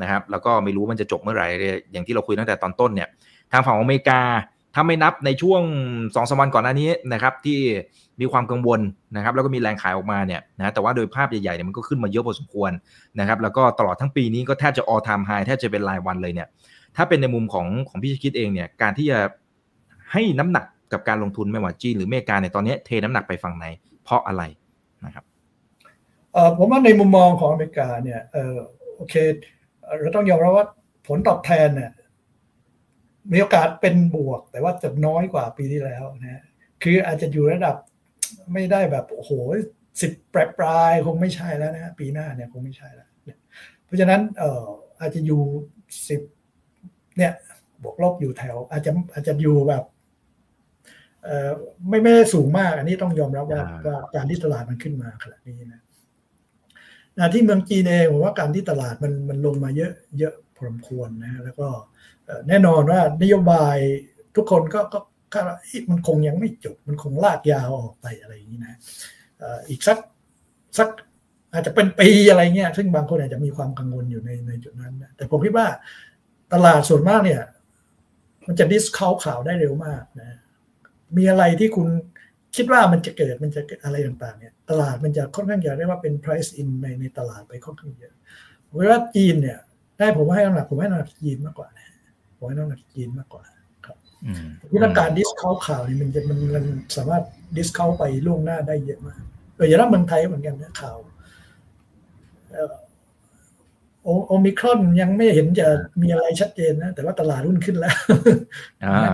[0.03, 1.47] นะครับ แล้วก็ไม่รู้มันจะจบเมื่อไหร่
[1.93, 3.09] อย่างที่เราคุยตั้งแต่ตอนต้นเนี่ย
[3.53, 4.21] ทางฝั่งของอเมริกา
[4.75, 5.63] ถ้าไม่นับในช่วง
[6.15, 7.59] สองสวันก่อนหน้านี้นะครับ ที่
[8.21, 8.81] มีความกังวล
[9.17, 12.71] นะครับ แล้วก็มีแรงขายออกมาเนี่ยนะแต่ว่าโดยภาพใหญ่ๆเนี่ยมันก็ขึ้นมาเยอะพอสมควร
[13.21, 16.49] นะครับ แล้วก็ตลอดทั้งปีนี้ก็แทบจะ all time high แทบจะเป็นรายวันเลยเนี่ย
[16.97, 19.19] ถ้าเป็นในมุมของของพี่คิดเองเนี่ยการที่จะ
[20.13, 23.67] ให้น้ำหนักกับการลงทุนไม่ว่าจีนหรืออเมริกาในตอนนี้เทน้ำหนักไปฝั่งไหน
[24.05, 24.43] เพราะอะไร
[25.07, 25.25] นะครับ
[26.59, 28.57] ผมว่าในมุมมองของอเมริกาเนี่ยเออ
[28.97, 29.15] โอเค
[30.01, 30.67] เราต้องยอมรับว่า
[31.09, 31.91] ผลตอบแทนเนี่ย
[33.33, 36.43] มีโอกาสเป็นบวก แต่ว่าจะน้อยกว่าปีที่แล้วนะ
[36.83, 37.77] คืออาจจะอยู่ระดับ
[38.53, 39.33] ไม่ได้แบบโอ้โห
[40.01, 43.09] สิบปลายปลายคงไม่ใช่แล้วนะปีหน้าเนี่ยคงไม่ใช่แล้ว
[43.85, 44.67] เพราะฉะนั้นเอ่อ
[45.01, 45.43] อาจจะอยู่
[46.09, 46.21] สิบ
[47.17, 47.33] เนี่ย
[47.83, 49.85] บวกลบอยู่แถว อาจจะอาจจะอยู่แบบ
[51.89, 53.63] ไม่ไม่ได้สูงมาก อันนี้ต้องยอมรับว่า
[54.15, 55.83] การที่ตลาดมันขึ้นมาขนาดนี้นะ
[57.19, 61.69] นะที่เมืองจีนเองผมว่าการที่ตลาดมันมันลงมาเยอะเยอะพอสมควรนะแล้วก็
[62.49, 63.77] แน่นอนว่านโยบาย
[64.37, 64.99] ทุกคนก็ก็
[65.33, 65.59] คาดว่า
[65.91, 68.75] มันคงยังไม่จบ มันคงลากยาวออกไปอะไรอย่างนี้นะ
[69.69, 69.99] อีกสัก
[70.79, 70.89] สัก
[71.53, 75.67] อาจจะเป็นปีอะไรเงี้ยซึ่งบางคนอาจจะมีความกังวลอยู่ในในจุดนั้นนะแต่ผมคิดว่า
[76.53, 77.43] ตลาดส่วนมากเนี่ย
[78.47, 80.39] มันจะ discount ข่าวได้เร็วมากนะ
[81.17, 81.89] มีอะไรที่คุณ
[82.57, 88.15] คิดว่ามันจะเกิดมันจะอะไรต่างๆเนี่ยตลาดมันจะค่อนข้างจะเรียกว่าเป็น price in ในในตลาดไปค่อนข้างเยอะ
[88.79, 89.59] เวลาจีนเนี่ย
[89.99, 91.87] ได้ผมให้น้ำหนักผมให้น้ำหนักจีนมากกว่านะ
[92.37, 93.45] ผมให้น้ำหนักจีนมากกว่า
[93.87, 93.97] ครับ
[94.73, 96.65] วิธีการ discount ข่าวนี่มันจะมันมัน
[96.97, 97.25] สามารถ
[97.57, 99.21] discount ไปล่วงหน้าได้เยอะมาก
[99.57, 100.99] โดยเฉพาะเมืองไทยเหมือนกันนะข่าว
[104.29, 105.67] โอมิครอนยังไม่เห็นจะ
[106.03, 107.95] มีอะไรชัดเจนนะ แต่ว่าตลาดหุ้นขึ้นแล้ว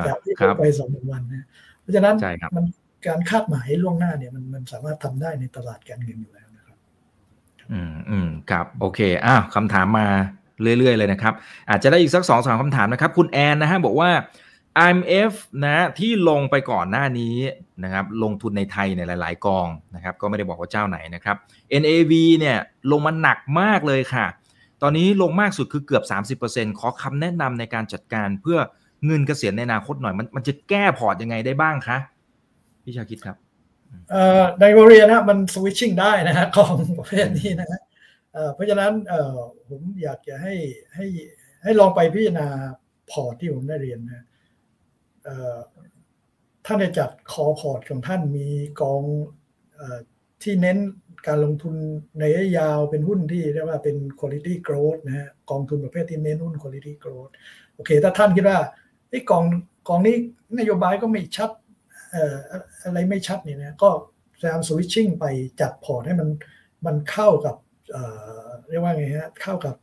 [0.07, 1.47] จากที่ไปสองวันนะ
[1.85, 2.17] เพราะฉะนั้น
[2.57, 2.65] มัน
[3.07, 6.77] การคาดหมายล่วงหน้าเนี่ยมันมันสามารถทำได้ในตลาดการเงินอยู่แล้วนะครับ
[7.73, 10.07] อืมอืมครับโอเคอ้าวคำถามมา
[10.63, 11.35] เรื่อย ๆ เลยนะครับ
[11.71, 14.11] อาจจะได้อีกสักสองสามคำถามนะครับ คุณแอนนะฮะบอกว่า
[14.89, 15.33] IMF
[15.65, 17.37] นะที่ลงไปก่อนหน้านี้
[17.85, 21.37] นะครับลงทุนในไทยในหลาย ๆ กองนะครับก็ไม่ได้บอกว่าเจ้าไหนนะครับ
[21.83, 22.59] NAV เนี่ย
[22.91, 24.27] ลงมาหนักมากเลยค่ะ
[24.83, 26.05] ตอนนี้ลงมากสุดคือเกือบ
[26.43, 28.59] 30%ขอคำแนะนำในการจัดการเพื่อ
[29.07, 31.99] เงินเกษียณในอนาคตหน่อยมันมันจะแก้พอร์ตยังไงได้บ้างคะ
[32.85, 33.37] พี่ชาคริตครับ
[34.11, 37.81] เอ่อ don't worry นะมัน switching ได้นะฮะของประเภทนี้นะฮะ
[38.55, 38.93] เพราะฉะนั้น
[39.69, 40.55] ผมอยากจะให้
[40.95, 41.07] ให้
[41.63, 42.49] ให้ลองไปพิจารณา
[43.11, 44.25] พอร์ตที่ผมได้เรียนนะ
[46.67, 48.49] ท่านจะจัด core port ของท่านมี
[48.81, 49.03] กอง
[50.43, 50.79] ที่เน้น
[51.27, 51.75] การลงทุน
[52.19, 57.31] ในระยะยาวเป็นหุ้นที่เรียกว่าเป็น quality growth นะฮะกองทุนประเภทที่เน้นหุ้น quality growth
[57.75, 58.59] โอเค ถ้าท่านคิดว่า
[59.15, 59.45] ไอ้กอง
[59.89, 60.17] กองนี้
[60.59, 61.51] นโยบายก็ไม่ชัด
[62.85, 63.91] อะไรไม่ชัดนี่นะก็
[64.33, 65.25] พยายามสวิตชิ่งไป
[65.61, 66.29] จัดพอร์ตให้มัน
[66.87, 67.57] มันเข้ากับ
[68.69, 69.77] เรียกว่าไงฮะเข้ากับ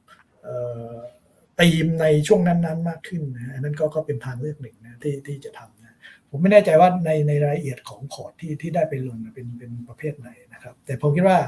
[1.60, 5.98] ธีมในช่วงนั้นๆ มากขึ้นนะนั่นก็ก็เป็นทางเลือกหนึ่งนะที่ที่จะทำนะ
[6.30, 11.40] ผมไม่แน่ใจว่าในในรายละเอียดของพอร์ตที่ที่ได้ไปลงเป็นเป็นประเภทไหนนะครับ แต่ผมคิดว่า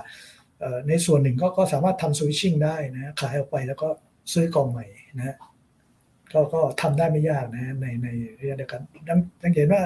[0.88, 3.90] ในส่วนหนึ่งก็ก็สามารถทำ switching ได้นะขายออกไปแล้วก็
[4.34, 4.86] ซื้อกองใหม่
[5.18, 5.36] นะ
[6.34, 8.08] ก็ก็ทำได้ไม่ยากนะในใน
[8.40, 9.84] ระยะเดียวกันดังเห็นว่า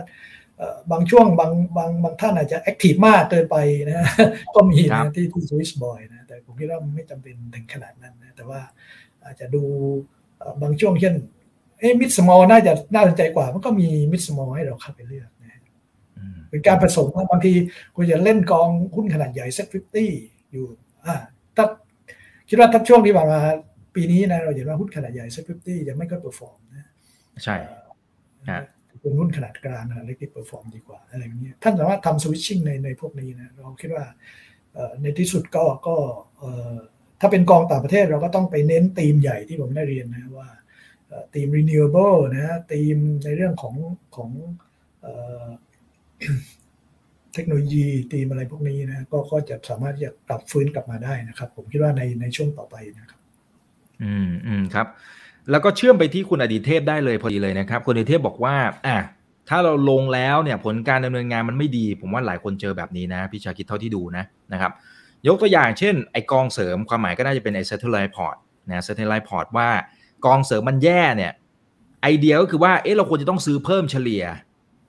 [0.92, 4.08] บางช่วงบางบางบางท่านอาจจะ active มากเกินไปนะ
[4.56, 8.60] ก็มีนะที่ที่สวิส บ่อยนะแต่ผมคิดว่าไม่จำเป็นถึงขนาดนั้นนะแต่ว่า
[9.26, 9.64] อาจจะดู
[10.62, 11.16] บางช่วงเช่น
[11.80, 15.62] เอ๊ะ mid small น่าจะน่าสนใจกว่า มันก็มี mid small ให้เราเข้าไปเลือกนะ
[16.50, 17.54] เป็นการผสมบางที
[17.96, 20.12] คุณจะเล่นกองหุ้นขนาดใหญ่เซ็ตฟิฟตี้
[20.52, 20.66] อยู่
[21.06, 21.16] อ่า
[21.56, 21.66] ถ้า
[22.50, 23.40] คิดว่าถ้าช่วงที่ผ่านมา
[23.98, 26.88] ปีนี้นะเราเห็นว่าหุ้นขนาดใหญ่เซ็ตฟิฟตี้ยังไม่ค่อย perform นะ
[27.44, 27.58] ใช่
[29.02, 34.06] เป็นหุ้นขนาดกลางขนาดเล็กที่ perform ดีกว่าอะไรอย่างนี้ท่านสามารถทำ switching ในในพวกนี้นะเราคิดว่า
[35.02, 35.96] ในที่สุดก็ก็
[37.22, 40.50] ถ้าเป็นกองต่างประเทศเราก็ต้องไปเน้นธีมใหญ่ที่ผมได้เรียนนะว่า
[41.34, 43.76] ธีม renewable นะธีมในเรื่องของ
[44.16, 44.30] ของ
[47.34, 53.17] เทคโนโลยีธีมอะไรพวกนี้นะก็ก็จะสามารถจะกลับฟื้นกลับมาได้นะครับ ผมคิดว่าในในช่วงต่อไปนะครับ
[54.04, 54.88] อืมอืมครับ
[55.52, 58.56] แล้วก็เชื่อมไปที่คุณอดีเทพได้เลยพอดีเลยนะครับ คุณอดีเทพบอกว่า
[58.88, 58.98] อะ
[59.50, 64.24] ถ้าเราลงแล้วเนี่ยผลการดำเนินงานมันไม่ดี ผมว่าหลายคนเจอแบบนี้นะพี่ชาคิดเท่าที่ดูนะ
[64.54, 64.72] นะครับ
[65.28, 68.36] ยกตัวอย่างเช่นไอกองเสริมความหมายก็น่าจะเป็นไอ satellite port
[68.70, 69.70] นะ satellite port ว่า
[70.26, 71.32] กองเสริมมันแย่เนี่ย
[72.02, 74.24] ไอเดียก็คือว่าเอ๊ะเราควรจะต้องซื้อเพิ่มเฉลี่ย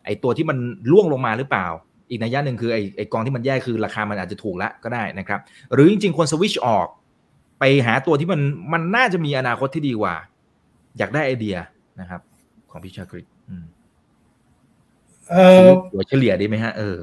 [0.04, 0.59] ไอตัวที่มัน
[0.90, 1.66] ร่วงลงมาหรือเปล่า
[2.09, 5.40] อีกนัยยะหนึ่งคือไอไอกองที่มันแย่คือราคามันอาจจะถูกแล้วก็ได้นะครับ
[5.72, 6.86] หรือจริงๆควรสวิชออก
[7.59, 8.40] ไปหาตัวที่มัน
[8.72, 10.14] มันน่าจะมีอนาคตที่ดีกว่า
[10.98, 11.56] อยากได้ไอเดีย
[12.00, 12.20] นะครับ
[12.70, 13.26] ของพี่ชาคริต
[15.32, 16.96] เออหัวเฉลี่ยดีไหมฮะเออ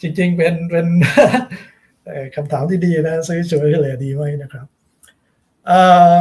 [0.00, 0.86] จริง ๆ เป็นเป็น
[2.34, 4.66] คำถามที่ดีนะ ซื้อฉวยเฉลี่ยดีไหมนะครับ
[5.66, 5.80] เอ่
[6.18, 6.20] อ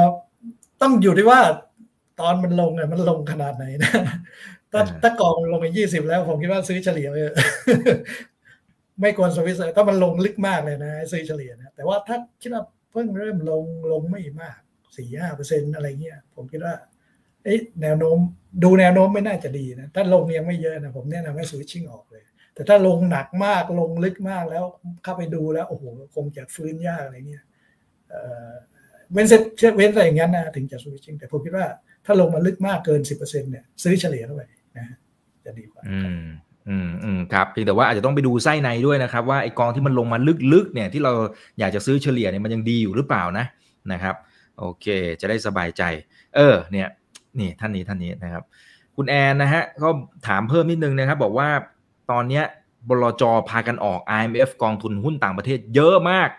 [0.82, 1.40] ต้องอยู่ที่ว่า
[2.20, 3.92] ตอนมันลงเนี่ยมันลงขนาดไหนนะ
[4.72, 7.08] ถ้าถ้ากองลงไปยี่สิบแล้ว ผมคิดว่าซื้อเฉลี่ย
[9.02, 14.60] ไม่ควรสวิสถ้ามันลงลึกมากเลยนะซื้อเฉลี่ยนะแต่ว่าถ้าคิดว่าเพิ่งเริ่มลงลงไม่มาก
[14.98, 16.76] สี่ห้าเปอร์เซ็นอะไรเงี้ยผมคิดว่า
[17.82, 18.18] แนวโน้ม
[18.64, 22.24] ดูแนวโน้มไม่น่าจะดีนะถ้าลงยังไม่เยอะนะผมแนะนำให้สวิตชิ่งออกเลย
[22.54, 24.66] แต่ถ้าลงหนักมากลงลึกมากแล้ว
[25.04, 25.84] เข้าไปดูแล้วโอ้โห
[26.16, 27.44] คงจะฟื้นยากอะไรเงี้ย
[29.14, 29.38] เว้นเซ็
[29.78, 31.68] เว้นอะไรอย่างนั้นนะถึงจะสวิตชิ่งแต่ผมคิดว่า
[32.06, 34.42] ถ้าลงมาลึกมากเกินสิบเปอร์เซ็นเนี่ยซื้อเฉลี่ยเข้าไป
[34.78, 34.86] นะ
[35.46, 35.84] จะดีกว่า
[36.70, 40.18] อืมอืมครับเพียงแต่ว่าอาจจะต้องไปดูไส้ในด้วยนะครับ ว่าไอกองที่มันลงมา
[40.54, 41.14] ลึกๆเนี่ยที่เรา
[41.60, 43.46] อยากจะซื้อเฉลี่ยเนี่ยมันยังดีอยู่หรือเปล่านะ
[43.92, 44.16] นะครับ
[44.60, 44.86] โอเค
[45.22, 45.84] จะได้สบายใจ
[46.36, 46.88] เออ เนี่ย
[47.40, 48.44] นี่ท่านนี้ท่านนี้นะครับ
[48.96, 49.90] คุณแอนนะฮะก็
[50.28, 51.50] ถามเพิ่มนิดนึงนะครับ บอกว่า
[52.12, 52.44] ตอนเนี้ย
[52.90, 56.30] บลจพากันออก IMF กองทุนหุ้นต่างประเทศเยอะมาก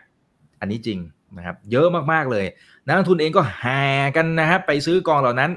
[0.60, 0.98] อันนี้จริง
[1.36, 2.46] นะครับ เยอะมากๆเลย
[2.86, 3.82] นักลงทุนเองก็แห่
[4.16, 5.50] กันนะครับไปซื้อกองเหล่านั้น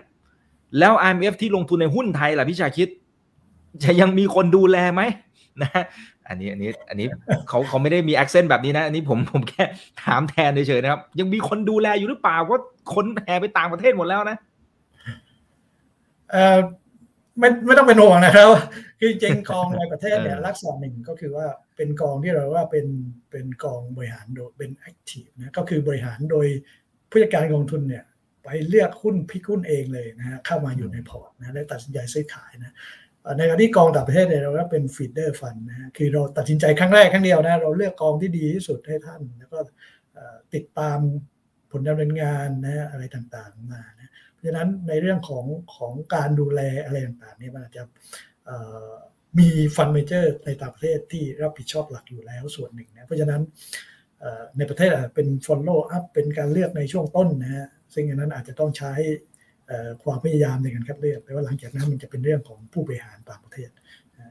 [0.79, 2.89] แล้ว IMF ที่ลงทุนในหุ้นไทยล่ะพี่ชาคิด
[3.83, 5.01] จะยังมีคนดูแลไหม
[5.61, 5.71] นะ
[6.27, 7.07] อันนี้อันนี้อันนี้
[7.49, 9.63] เขาเขาไม่ได้มี accent แบบนี้นะ อันนี้ผมผมแค่
[10.03, 12.59] ถามแทนเฉยๆนะครับ ยังมีคนดูแลอยู่หรือเปล่าว่า
[12.93, 14.37] คนแห่ไปต่างประเทศหมดแล้วนะ
[16.31, 16.59] เออ
[17.39, 18.47] ไม่ไม่ต้องเป็นห่วงนะครับ
[18.99, 22.85] คือจริงกองในประเทศเนี่ยลักษณะหนึ่งก็คือว่าเป็นกองที่เราว่าเป็น
[23.31, 26.47] เป็นกองบริหารโดยเป็น active นะก็คือบริหารโดย
[27.09, 28.03] ผู้จัดการกองทุนเนี่ย
[28.43, 32.73] ไปเลือกหุ้น pick หุ้นเองเลยนะฮะเข้ามาอยู่ในพอร์ตนะและตัดสินใจซื้อขายนะ
[33.37, 39.59] ในขณะที่กองต่างประเทศเนี่ยเราก็เป็น feeder fund นะคือเราตัดสินใจครั้งแรกครั้งเดียวนะเราเลือกกองที่ดีที่สุดให้ท่าน แล้วก็
[40.53, 40.99] ติดตาม
[41.71, 44.11] ผลดำเนินงานนะอะไรต่างๆมานะ
[44.47, 45.45] ฉะนั้นในเรื่องของ
[45.75, 47.83] ของการดูแลอะไรต่างๆนี่มันอาจจะ
[49.39, 53.41] มี fund manager ในต่างประเทศที่รับผิดชอบหลักอยู่แล้วส่วนหนึ่งนะเพราะฉะนั้น
[54.57, 58.93] ในประเทศเป็น follow up เป็นการเลือกในช่วงต้นนะฮะซึ่งอันนั้นอาจจะต้องใช้
[60.03, 63.69] ความพยายามในการคัดเลือกแต่ว่าหลังจากนั้นมันจะเป็นเรื่องของผู้บริหารต่างประเทศ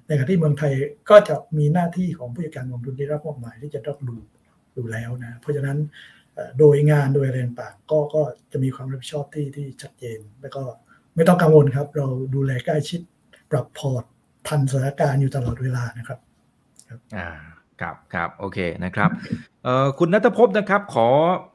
[0.06, 0.72] ในขณะที่เมืองไทย
[1.10, 4.16] ก็จะมีหน้าที่ของผู้จัดการกองทุนที่รับมอบหมายที่จะต้องดู
[4.76, 5.78] ดูแล้วนะ เพราะฉะนั้น
[6.58, 8.22] โดยงานโดยอะไรต่างๆก็ก็
[8.52, 10.62] จะมีความรับผิดชอบที่ที่ชัดเจน แล้วก็
[11.16, 13.00] ไม่ต้องกังวลครับ เราดูแลใกล้ชิด
[13.50, 14.04] ปรับพอร์ต
[14.48, 16.18] ทันสถานการณ์อยู่ตลอดเวลานะครับ
[16.88, 17.28] ครับอ่า
[17.80, 19.10] ครับครับโอเคนะครับ
[19.64, 21.08] เอ่อคุณนัทพบนะครับ ขอ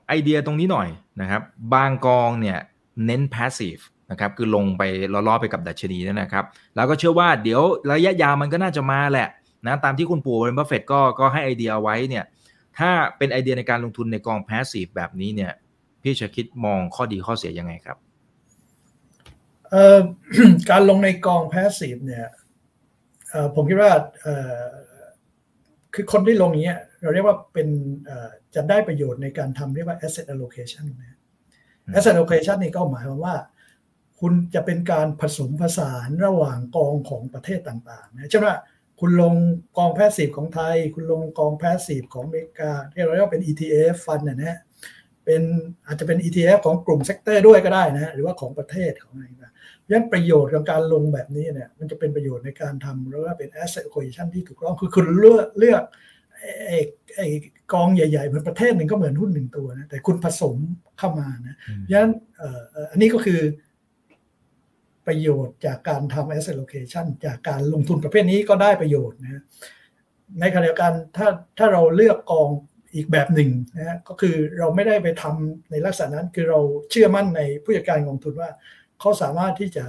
[0.08, 0.88] ไอเดียตรงนี้หน่อย
[1.22, 1.42] นะครับ
[1.74, 2.60] บางกองเนี่ย
[3.06, 4.84] เน้น passive นะครับคือลงไป
[5.14, 6.46] ล้อๆไปกับดัชนีนั่นนะครับ
[6.76, 9.28] แล้วก็เชื่อว่าเดี๋ยวระยะยาวมันก็น่าจะมาแหละ
[9.68, 12.26] นะตามที่คุณปู่เบนบัฟเฟตก็ก็ให้ไอเดียไว้เนี่ย
[12.78, 15.52] ถ้าเป็นไอเดียในการลงทุนในกอง passive แบบนี้เนี่ย
[16.02, 17.98] พี่จะคิดมองข้อดีข้อเสียยังไงครับ
[20.70, 22.28] การลงในกอง passive เนี่ย
[23.56, 23.92] ผมคิดว่า
[25.94, 27.68] คือคนที่ลงเนี้ยเราเรียกว่าเป็น
[28.56, 31.19] จะได้ประโยชน์ในการทำเรียกว่า asset allocation นะ
[31.94, 33.36] asset allocation นี่ก็หมายความว่า
[34.20, 38.56] คุณจะเป็นการผสมผสานระหว่างกองของประเทศต่างๆนะเช่นว่า
[39.00, 39.34] คุณลง
[39.78, 44.60] กอง passive ของไทย คุณลงกอง passive ของอเมริกาที่เราเรียกว่าเป็น ETF ฟันนะฮะ
[45.26, 45.42] เป็น
[45.88, 49.54] อาจจะเป็น ETF ของกลุ่ม sector ด้วยก็ได้นะฮะหรือว่าของประเทศของอะไรนะ
[49.90, 55.84] งั้นประโยชน์ของการลงแบบนี้เนี่ยมันจะเป็นประโยชน์ในการทำเรียกว่าเป็น asset allocation ที่ถูกต้องคือคุณเลือกเลือก
[56.68, 56.80] ไอ้
[57.16, 57.28] ไอ้
[57.74, 60.56] กองใหญ่ๆเหมือนประเทศหนึ่งก็เหมือนหุ้นหนึ่งตัวนะแต่คุณผสม
[61.00, 61.56] เข้ามานะ
[61.92, 62.10] ยัน
[62.92, 63.42] อันนี้ก็คือ
[65.08, 69.44] ประโยชน์จากการทำ asset allocation จากการลงทุนประเภทนี้ก็ได้ประโยชน์นะ
[70.40, 71.28] ในขณะเดียวกันถ้า
[71.58, 72.50] ถ้าเราเลือกกอง
[72.96, 76.60] อีกแบบหนึ่งนะก็คือเราไม่ได้ไปทำในลักษณะนั้นคือเรา
[76.90, 78.50] เชื่อมั่นในผู้จัดการกองทุนว่า
[79.00, 79.86] เขาสามารถที่จะ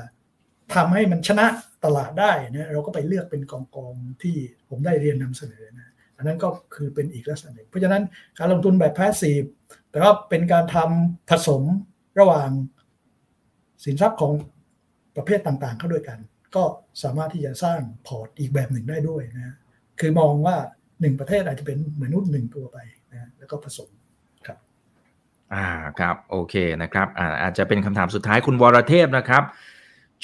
[0.74, 1.46] ทำให้มันชนะ
[1.84, 4.36] ตลาดได้นะเราก็ไปเลือกเป็นกองกองที่
[4.68, 5.89] ผมได้เรียนนำเสนอนะ
[6.20, 8.02] อันนั้นก็คือเป็นอีกลักษณะหนึ่ง เพราะฉะนั้น
[8.38, 9.42] การลงทุนแบบแพสซีฟ
[9.90, 11.62] แต่ว่าเป็นการทำผสม
[12.18, 12.48] ระหว่าง
[13.84, 14.32] สินทรัพย์ของ
[15.16, 16.18] ประเภทต่างๆ เข้าด้วยกัน
[16.56, 16.64] ก็
[17.02, 19.56] สามารถที่จะสร้างพอร์ตอีกแบบหนึ่งได้ด้วยนะ
[20.00, 20.56] คือมองว่า
[21.00, 22.78] หนึ่งประเทศอาจจะเป็นเหมือนหุ้นหนึ่งตัวไป
[23.12, 23.88] นะแล้วก็ผสม
[24.46, 24.58] ครับ
[25.54, 25.66] อ่า
[25.98, 29.42] ครับโอเคนะครับอ่าอาจจะเป็นคำถามสุดท้ายคุณวรเทพนะครับ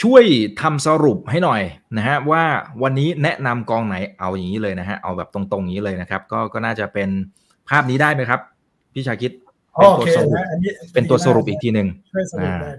[0.02, 0.24] ช่วย
[0.60, 1.62] ทำสรุปให้หน่อย
[1.96, 2.42] นะฮะว่า
[2.82, 7.08] วันนี้แนะนำกองไหนเอาอย่างนี้เลยนะฮะเอาแบบตรงๆนี้เลยนะครับ ก็ก็น่าจะเป็น
[7.68, 8.40] ภาพนี้ได้ไหมครับ
[8.94, 9.32] พี่ชาคิด
[9.74, 10.34] เป็นตัวสรุป
[10.94, 12.70] เป็นตัวสรุปอีกทีหนึ่งช่วยสรุปได้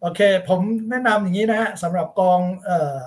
[0.00, 0.60] โอเค ผม
[0.90, 3.02] แนะนำอย่างนี้นะฮะสำหรับกองเอ่อ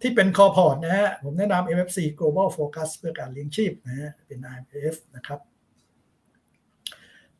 [0.00, 5.40] ที่เป็นคอพอร์ตนะฮะผมแนะนำ MFC Global Focus เพื่อการเลี้ยงชีพนะฮะเป็น IMF นะครับ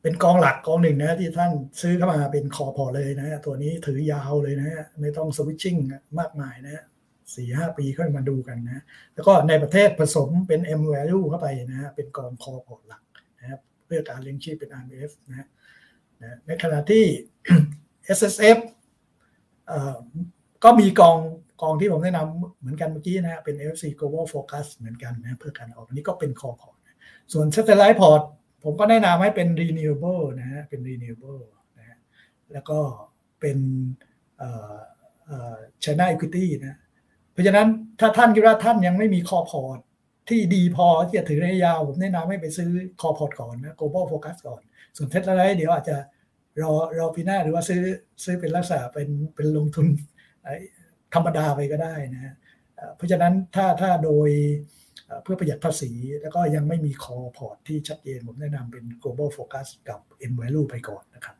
[0.04, 5.76] เป็นกองหลักกองหนึ่งนะที่ท่านซื้อเข้ามาเป็นคอพอเลยนะ ตัวนี้ถือยาวเลยนะ ไม่ต้องสวิตชิ่ง
[6.18, 6.82] มากมายนะ
[7.34, 8.82] สี่ห้าปีค่อยมาดูกันนะ
[9.14, 13.02] แล้วก็ในประเทศผสมเป็น M value เข้าไปนะฮะเป็นกองคอพอหลัก
[13.40, 15.46] นะครับเพื่อการเลี้ยงชีพเป็น IMF นะ
[16.46, 17.04] ในขณะที่
[18.16, 18.58] S S F
[20.64, 21.18] ก็มีกอง
[21.62, 26.76] กองที่ผมแนะนำเหมือนกันเมื่อกี้นะเป็น FC Global Focus เหมือนกันนะเพื่อการออกอันนี้ก็เป็นคอพอร์ต
[27.32, 28.22] ส่วน Satellite Port
[28.64, 31.42] ผมก็แนะนำให้เป็น Renewable นะฮะเป็น Renewable
[31.78, 31.98] นะฮะ
[32.52, 32.78] แล้วก็
[33.40, 33.58] เป็น
[34.38, 34.76] เอ่อ
[35.26, 36.78] เอ่อ China Equity นะ
[37.32, 37.68] เพราะฉะนั้น
[38.00, 39.78] ถ้าท่านคิดว่าท่านยังไม่มี core port
[40.28, 44.60] ที่ดีพอที่จะถือระยะยาว ผมแนะนำให้ไปซื้อ core port ก่อนนะ global focus ก่อน
[44.96, 45.96] ส่วนเทสลาเดี๋ยวอาจจะ
[46.62, 47.82] รอรอปีหน้าหรือว่าซื้อ
[48.24, 49.86] ซื้อเป็นลักษณะเป็นเป็นลงทุน
[51.14, 52.34] ธรรมดาไปก็ได้นะฮะ
[52.96, 54.28] เพราะฉะนั้นถ้าถ้าโดย
[55.22, 55.90] เพื่อประหยัดภาษี
[56.20, 60.00] แล้วก็ยังไม่มี core port ที่ชัดเจน ผมแนะนำเป็น global focus กับ
[60.30, 61.36] M value ไปก่อนนะครับ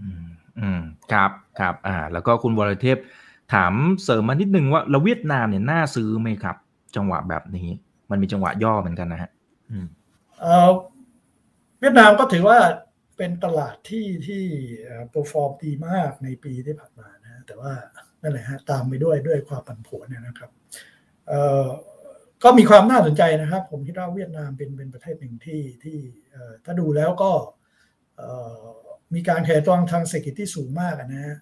[0.00, 0.28] อืม
[0.60, 0.82] อืม
[1.12, 1.30] ครับ
[1.60, 2.98] ครับอ่า แล้วก็คุณวรเทพ
[3.54, 3.72] ถาม
[4.02, 6.56] เสริมมานิดนึงว่าเราเวียดนามเนี่ยน่าซื้อไหมครับ
[6.96, 7.68] จังหวะแบบนี้
[8.10, 9.30] มันมีจังหวะย่อเหมือนกันนะฮะ
[10.40, 10.70] เออ
[11.80, 12.58] เวียดนามก็ถือว่า
[13.16, 14.42] เป็นตลาดที่ที่
[15.10, 17.72] perform ดีมากในปีที่ผ่านมานะแต่ว่า
[18.22, 20.50] นั่นแหละฮะตามไปด้วยด้วยความผันผวนเนี่ยนะครับ
[21.28, 21.66] เอ่อ
[22.42, 25.98] ก็มีความน่าสนใจนะครับ ผมคิดว่าเวียดนามเป็นเป็นประเทศหนึ่งที่ที่
[26.64, 27.30] ถ้าดูแล้วก็
[29.14, 31.36] มีการแข่งตัวทางเศรษฐกิจที่สูงมากนะฮะ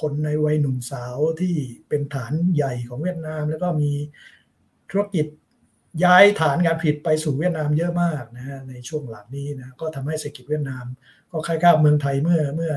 [0.00, 1.54] คนในวัยหนุ่มสาวที่
[1.88, 3.90] เป็นฐานใหญ่ของเวียดนาม แล้วก็มี
[4.90, 5.26] ธุรกิจ
[6.04, 10.84] ย้ายฐานการผลิตไปสู่เวียดนามเยอะมากนะฮะในช่วงหลังนี้นะก็ทำให้เศรษฐกิจเวียดนาม
[11.30, 12.72] ก็คล้ายๆเมืองไทยเมื่อเมื่อ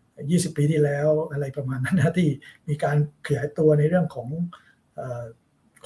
[0.00, 2.28] 20 ปีที่แล้วอะไรประมาณนั้นนะที่
[2.68, 2.96] มีการ
[3.26, 4.28] ขยายตัวในเรื่องของ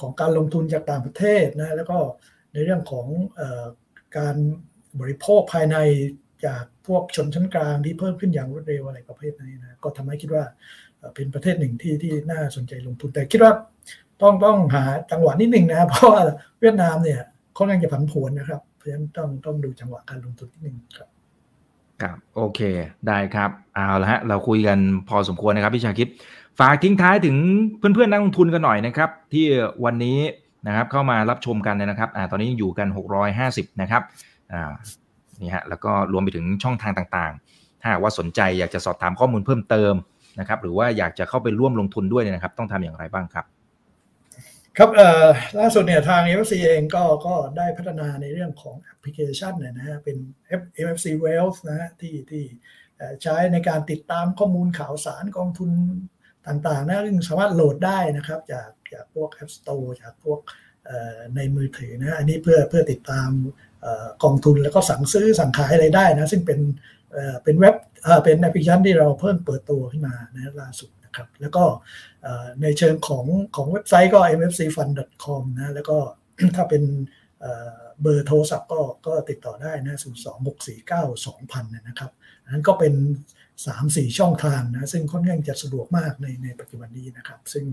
[0.01, 1.97] ของการลงทุนจากต่างประเทศนะแล้วก็
[2.53, 3.07] ในเรื่องของ
[4.17, 4.35] การ
[4.99, 5.77] บริโภคภายใน
[6.45, 10.43] จากพวกชนชั้นกลางที่เพิ่มขึ้นอย่างรวดเร็วอะไรประเภทนี้นะก็ทำให้คิดว่า
[11.15, 13.53] เป็นประเทศหนึ่งที่ที่น่าสนใจลงทุนแต่คิดว่า
[14.21, 16.23] ต้องต้องหาจังหวะนิดหนึ่งนะเพราะว่า
[16.59, 17.19] เวียดนามเนี่ย
[17.57, 21.09] ค่อนข้างจะผันผวนนะครับเพราะฉะนั้นต้องต้องดูจังหวะการลงทุนนิดหนึ่งครับ
[22.01, 22.59] ครับโอเค
[23.07, 24.79] ได้ครับเอาละฮะเราคุยกัน
[25.09, 26.07] พอสมควรนะครับพี่ชาคิด
[26.59, 27.37] ฝากทิ้งท้ายถึง
[27.77, 29.45] เพื่อนๆนักลงทุนกันหน่อยนะครับ ที่
[29.85, 30.19] วันนี้
[30.67, 32.87] นะครับเข้ามารับชมกันนะครับอ่าตอนนี้อยู่กัน
[33.35, 34.01] 650 นะครับ
[34.51, 34.71] อ่า
[35.41, 39.93] นี่ฮะแล้วก็รวมไปถึงช่องทางต่างๆ ถ้าว่าสนใจอยากจะสอบถามข้อมูลเพิ่มเติม
[40.39, 43.45] นะครับ หรือว่าอยากจะเข้าไปร่วมลงทุนด้วยนะครับ ต้องทำอย่างไรบ้างครับ
[44.77, 45.27] ครับเอ่อ
[45.59, 50.17] ล่าสุดเนี่ยทาง MFC เองก็ก็ได้พัฒนาในเรื่องของแอปพลิเคชันเนี่ยนะฮะเป็น
[50.85, 52.43] MFC Wealth นะฮะที่ที่
[53.23, 55.71] ใช้ในการติดตามข้อมูลข่าวสารกองทุน
[56.49, 60.39] ต่างๆนะซึ่งสามารถโหลดได้นะครับจากจากพวก App Store จากพวก
[61.35, 63.29] ในมือถือนะอันนี้เพื่อเพื่อติดตาม
[64.23, 66.59] กองทุนแล้วก็สั่งซื้อสั่งขายอะไรได้นะซึ่งเป็น
[67.43, 67.75] เป็นเว็บ
[68.23, 71.63] เป็นแอปพลิเคชันที่เราเพิ่มเปิดตัวขึ้นมานะล่าสุดนะครับแล้วก็
[72.61, 73.25] ในเชิงของ
[73.55, 75.97] ของเว็บไซต์ก็ mfcfund.com นะแล้วก็
[76.55, 76.83] ถ้าเป็น
[78.01, 79.97] เบอร์โทรศัพท์ก็ก็ติดต่อได้นะ
[80.59, 82.11] 026492000 นะครับ
[82.45, 82.93] นั้นก็เป็น
[83.67, 87.65] 3-4ช่องทางนะซึ่งค่อนข้างจะสะดวกมากในในปัจจุบันนี้นะครับ ซึ่ง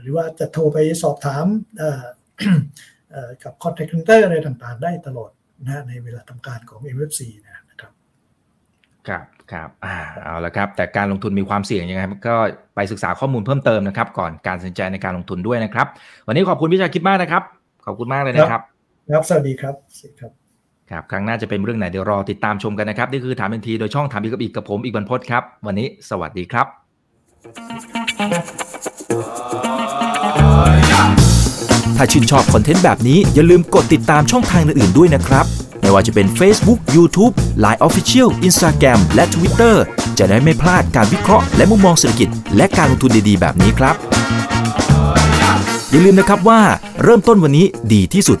[0.00, 1.46] หรือว่าจะโทรไปสอบถาม
[3.44, 5.30] กับ contact center อะไรต่างๆ ได้ตลอด
[5.64, 7.92] นะในเวลาทำการของ MFC นะครับ
[9.08, 12.36] ครับครับอ่าเอาละครับ แต่การลงทุนมีความเสี่ยงยังไงก็
[12.74, 15.86] ไปศึกษาข้อมูลเพิ่มเติมนะครับ ก่อนการตัดสินใจในการลงทุนด้วยนะครับ
[16.26, 17.42] วันนี้ขอบคุณพี่ชาคิดมากนะครับ
[17.86, 18.62] ขอบคุณมากเลยนะครับ
[19.12, 20.45] ครับ สวัสดีครับสวัสดีครับ
[20.90, 26.66] ครับครั้งหน้าจะเป็นเรื่องไหนเดี๋ยวรอติดตามชมกันนะครับนี่คือถามเป็นทีโดยช่องถามอีกกับอีกกับผมอีกบรรพศครับ วันนี้สวัสดีครับ
[31.96, 35.46] ถ้าชื่นชอบคอนเทนต์แบบนี้อย่าลืมกดติดตามช่องทางอื่นๆด้วยนะครับ
[35.80, 37.32] ไม่ว่าจะเป็น Facebook, YouTube,
[37.64, 39.74] Line Official, Instagram และ Twitter
[40.18, 43.94] จะได้ไม่พลาดการวิเคราะห์และมุมมองเศรษฐกิจ และการลงทุนดีๆ แบบนี้ครับ
[45.90, 46.60] อย่าลืมนะครับว่า
[47.02, 48.40] เริ่มต้นวันนี้ดีที่สุด